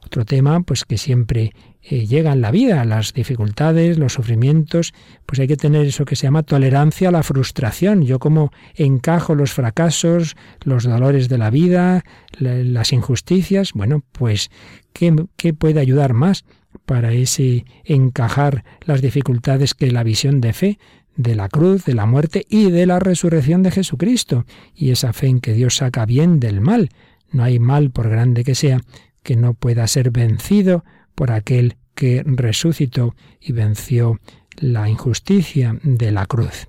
Otro 0.03 0.25
tema, 0.25 0.63
pues 0.63 0.85
que 0.85 0.99
siempre 0.99 1.53
eh, 1.89 2.05
llega 2.05 2.33
en 2.33 2.41
la 2.41 2.51
vida, 2.51 2.85
las 2.85 3.13
dificultades, 3.13 3.97
los 3.97 4.15
sufrimientos, 4.15 4.93
pues 5.25 5.39
hay 5.39 5.47
que 5.47 5.57
tener 5.57 5.87
eso 5.87 6.05
que 6.05 6.17
se 6.17 6.25
llama 6.25 6.43
tolerancia 6.43 7.11
a 7.11 7.13
la 7.13 7.23
frustración. 7.23 8.03
Yo 8.03 8.19
como 8.19 8.51
encajo 8.75 9.37
los 9.37 9.53
fracasos, 9.53 10.35
los 10.65 10.83
dolores 10.83 11.29
de 11.29 11.39
la 11.39 11.49
vida, 11.51 12.05
las 12.41 12.93
injusticias, 12.93 13.73
bueno, 13.73 14.03
pues 14.11 14.51
¿qué, 14.93 15.15
¿qué 15.37 15.55
puede 15.55 15.79
ayudar 15.79 16.13
más 16.13 16.45
para 16.87 17.13
ese 17.13 17.65
encajar 17.85 18.65
las 18.85 19.01
dificultades 19.01 19.75
que 19.75 19.93
la 19.93 20.03
visión 20.03 20.41
de 20.41 20.53
fe? 20.53 20.79
de 21.17 21.35
la 21.35 21.49
cruz, 21.49 21.87
de 21.87 21.95
la 21.95 22.05
muerte 22.05 22.45
y 22.51 22.71
de 22.71 22.85
la 22.85 22.99
resurrección 22.99 23.63
de 23.63 23.71
Jesucristo, 23.71 24.45
y 24.75 24.91
esa 24.91 25.15
fe 25.15 25.29
en 25.29 25.41
que 25.41 25.55
Dios 25.55 25.77
saca 25.77 26.05
bien 26.05 26.41
del 26.41 26.61
mal. 26.61 26.91
No 27.33 27.43
hay 27.43 27.59
mal, 27.59 27.91
por 27.91 28.11
grande 28.11 28.45
que 28.45 28.55
sea, 28.55 28.83
que 29.23 29.35
no 29.35 29.55
pueda 29.55 29.87
ser 29.87 30.11
vencido 30.11 30.85
por 31.17 31.33
aquel 31.33 31.77
que 31.97 32.23
resucitó 32.25 33.17
y 33.41 33.51
venció 33.51 34.21
la 34.59 34.89
injusticia 34.89 35.77
de 35.83 36.13
la 36.13 36.27
cruz. 36.27 36.69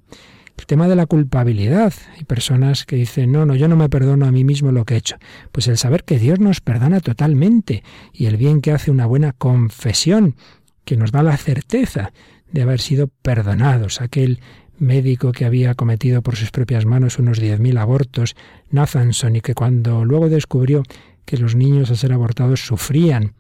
El 0.58 0.66
tema 0.66 0.88
de 0.88 0.96
la 0.96 1.06
culpabilidad. 1.06 1.94
Hay 2.18 2.24
personas 2.24 2.86
que 2.86 2.96
dicen, 2.96 3.32
no, 3.32 3.46
no, 3.46 3.56
yo 3.56 3.68
no 3.68 3.76
me 3.76 3.90
perdono 3.90 4.26
a 4.26 4.32
mí 4.32 4.44
mismo 4.44 4.72
lo 4.72 4.86
que 4.86 4.96
he 4.96 4.98
hecho. 4.98 5.18
Pues 5.52 5.68
el 5.68 5.78
saber 5.78 6.04
que 6.04 6.18
Dios 6.18 6.40
nos 6.40 6.62
perdona 6.62 7.00
totalmente 7.00 7.84
y 8.12 8.26
el 8.26 8.38
bien 8.38 8.62
que 8.62 8.72
hace 8.72 8.90
una 8.90 9.06
buena 9.06 9.34
confesión, 9.34 10.36
que 10.84 10.98
nos 10.98 11.12
da 11.12 11.22
la 11.22 11.38
certeza 11.38 12.12
de 12.52 12.64
haber 12.64 12.80
sido 12.80 13.08
perdonados. 13.08 14.02
Aquel 14.02 14.40
médico 14.80 15.32
que 15.32 15.46
había 15.46 15.76
cometido 15.76 16.22
por 16.22 16.36
sus 16.36 16.52
propias 16.52 16.86
manos 16.86 17.20
unos 17.20 17.42
10.000 17.42 17.80
abortos, 17.80 18.36
Nathanson, 18.72 19.36
y 19.36 19.42
que 19.42 19.54
cuando 19.54 20.06
luego 20.06 20.30
descubrió 20.30 20.84
que 21.26 21.38
los 21.38 21.56
niños 21.56 21.92
al 21.92 21.98
ser 21.98 22.14
abortados 22.14 22.62
sufrían 22.62 23.34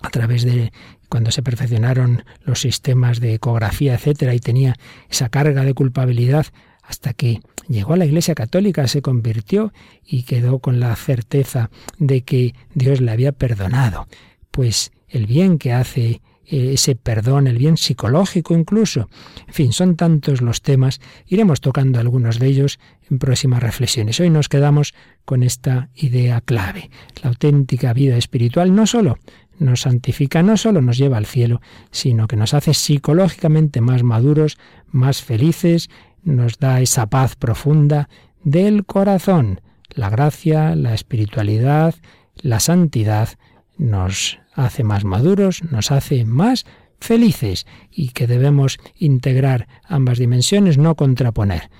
a 0.00 0.10
través 0.10 0.44
de 0.44 0.72
cuando 1.08 1.30
se 1.30 1.42
perfeccionaron 1.42 2.24
los 2.44 2.60
sistemas 2.60 3.20
de 3.20 3.34
ecografía, 3.34 3.94
etcétera, 3.94 4.34
y 4.34 4.38
tenía 4.38 4.76
esa 5.08 5.28
carga 5.28 5.64
de 5.64 5.74
culpabilidad 5.74 6.46
hasta 6.82 7.12
que 7.12 7.40
llegó 7.68 7.94
a 7.94 7.96
la 7.96 8.06
Iglesia 8.06 8.34
Católica, 8.34 8.88
se 8.88 9.02
convirtió 9.02 9.72
y 10.04 10.22
quedó 10.22 10.58
con 10.58 10.80
la 10.80 10.94
certeza 10.96 11.70
de 11.98 12.22
que 12.22 12.54
Dios 12.74 13.00
le 13.00 13.10
había 13.10 13.32
perdonado. 13.32 14.06
Pues 14.50 14.90
el 15.08 15.26
bien 15.26 15.58
que 15.58 15.72
hace 15.72 16.22
eh, 16.50 16.72
ese 16.72 16.96
perdón, 16.96 17.46
el 17.46 17.58
bien 17.58 17.76
psicológico 17.76 18.54
incluso. 18.54 19.10
En 19.46 19.54
fin, 19.54 19.72
son 19.72 19.96
tantos 19.96 20.40
los 20.40 20.62
temas, 20.62 21.00
iremos 21.26 21.60
tocando 21.60 22.00
algunos 22.00 22.38
de 22.38 22.46
ellos 22.46 22.80
en 23.10 23.18
próximas 23.18 23.62
reflexiones. 23.62 24.18
Hoy 24.20 24.30
nos 24.30 24.48
quedamos 24.48 24.94
con 25.26 25.42
esta 25.42 25.90
idea 25.94 26.40
clave. 26.40 26.90
La 27.22 27.28
auténtica 27.28 27.92
vida 27.92 28.16
espiritual 28.16 28.74
no 28.74 28.86
solo 28.86 29.18
nos 29.58 29.82
santifica, 29.82 30.42
no 30.42 30.56
solo 30.56 30.80
nos 30.80 30.98
lleva 30.98 31.16
al 31.16 31.26
cielo, 31.26 31.60
sino 31.90 32.26
que 32.26 32.36
nos 32.36 32.54
hace 32.54 32.74
psicológicamente 32.74 33.80
más 33.80 34.02
maduros, 34.02 34.58
más 34.88 35.22
felices, 35.22 35.90
nos 36.22 36.58
da 36.58 36.80
esa 36.80 37.06
paz 37.06 37.36
profunda 37.36 38.08
del 38.44 38.84
corazón. 38.84 39.60
La 39.90 40.10
gracia, 40.10 40.74
la 40.74 40.94
espiritualidad, 40.94 41.94
la 42.36 42.60
santidad 42.60 43.30
nos 43.76 44.38
hace 44.54 44.84
más 44.84 45.04
maduros, 45.04 45.62
nos 45.70 45.90
hace 45.90 46.24
más 46.24 46.66
felices 47.00 47.66
y 47.90 48.08
que 48.10 48.26
debemos 48.26 48.78
integrar 48.96 49.68
ambas 49.84 50.18
dimensiones, 50.18 50.78
no 50.78 50.96
contraponer 50.96 51.70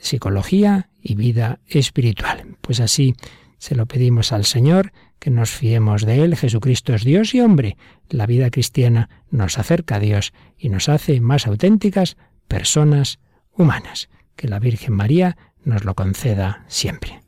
psicología 0.00 0.90
y 1.02 1.14
vida 1.16 1.60
espiritual. 1.66 2.56
Pues 2.60 2.80
así 2.80 3.14
se 3.58 3.74
lo 3.74 3.86
pedimos 3.86 4.32
al 4.32 4.44
Señor, 4.44 4.92
que 5.18 5.30
nos 5.30 5.50
fiemos 5.50 6.04
de 6.04 6.22
Él. 6.22 6.36
Jesucristo 6.36 6.94
es 6.94 7.04
Dios 7.04 7.34
y 7.34 7.40
hombre. 7.40 7.76
La 8.08 8.26
vida 8.26 8.50
cristiana 8.50 9.08
nos 9.30 9.58
acerca 9.58 9.96
a 9.96 10.00
Dios 10.00 10.32
y 10.56 10.68
nos 10.68 10.88
hace 10.88 11.20
más 11.20 11.46
auténticas 11.46 12.16
personas 12.46 13.18
humanas. 13.52 14.08
Que 14.36 14.48
la 14.48 14.58
Virgen 14.58 14.94
María 14.94 15.36
nos 15.64 15.84
lo 15.84 15.94
conceda 15.94 16.64
siempre. 16.68 17.27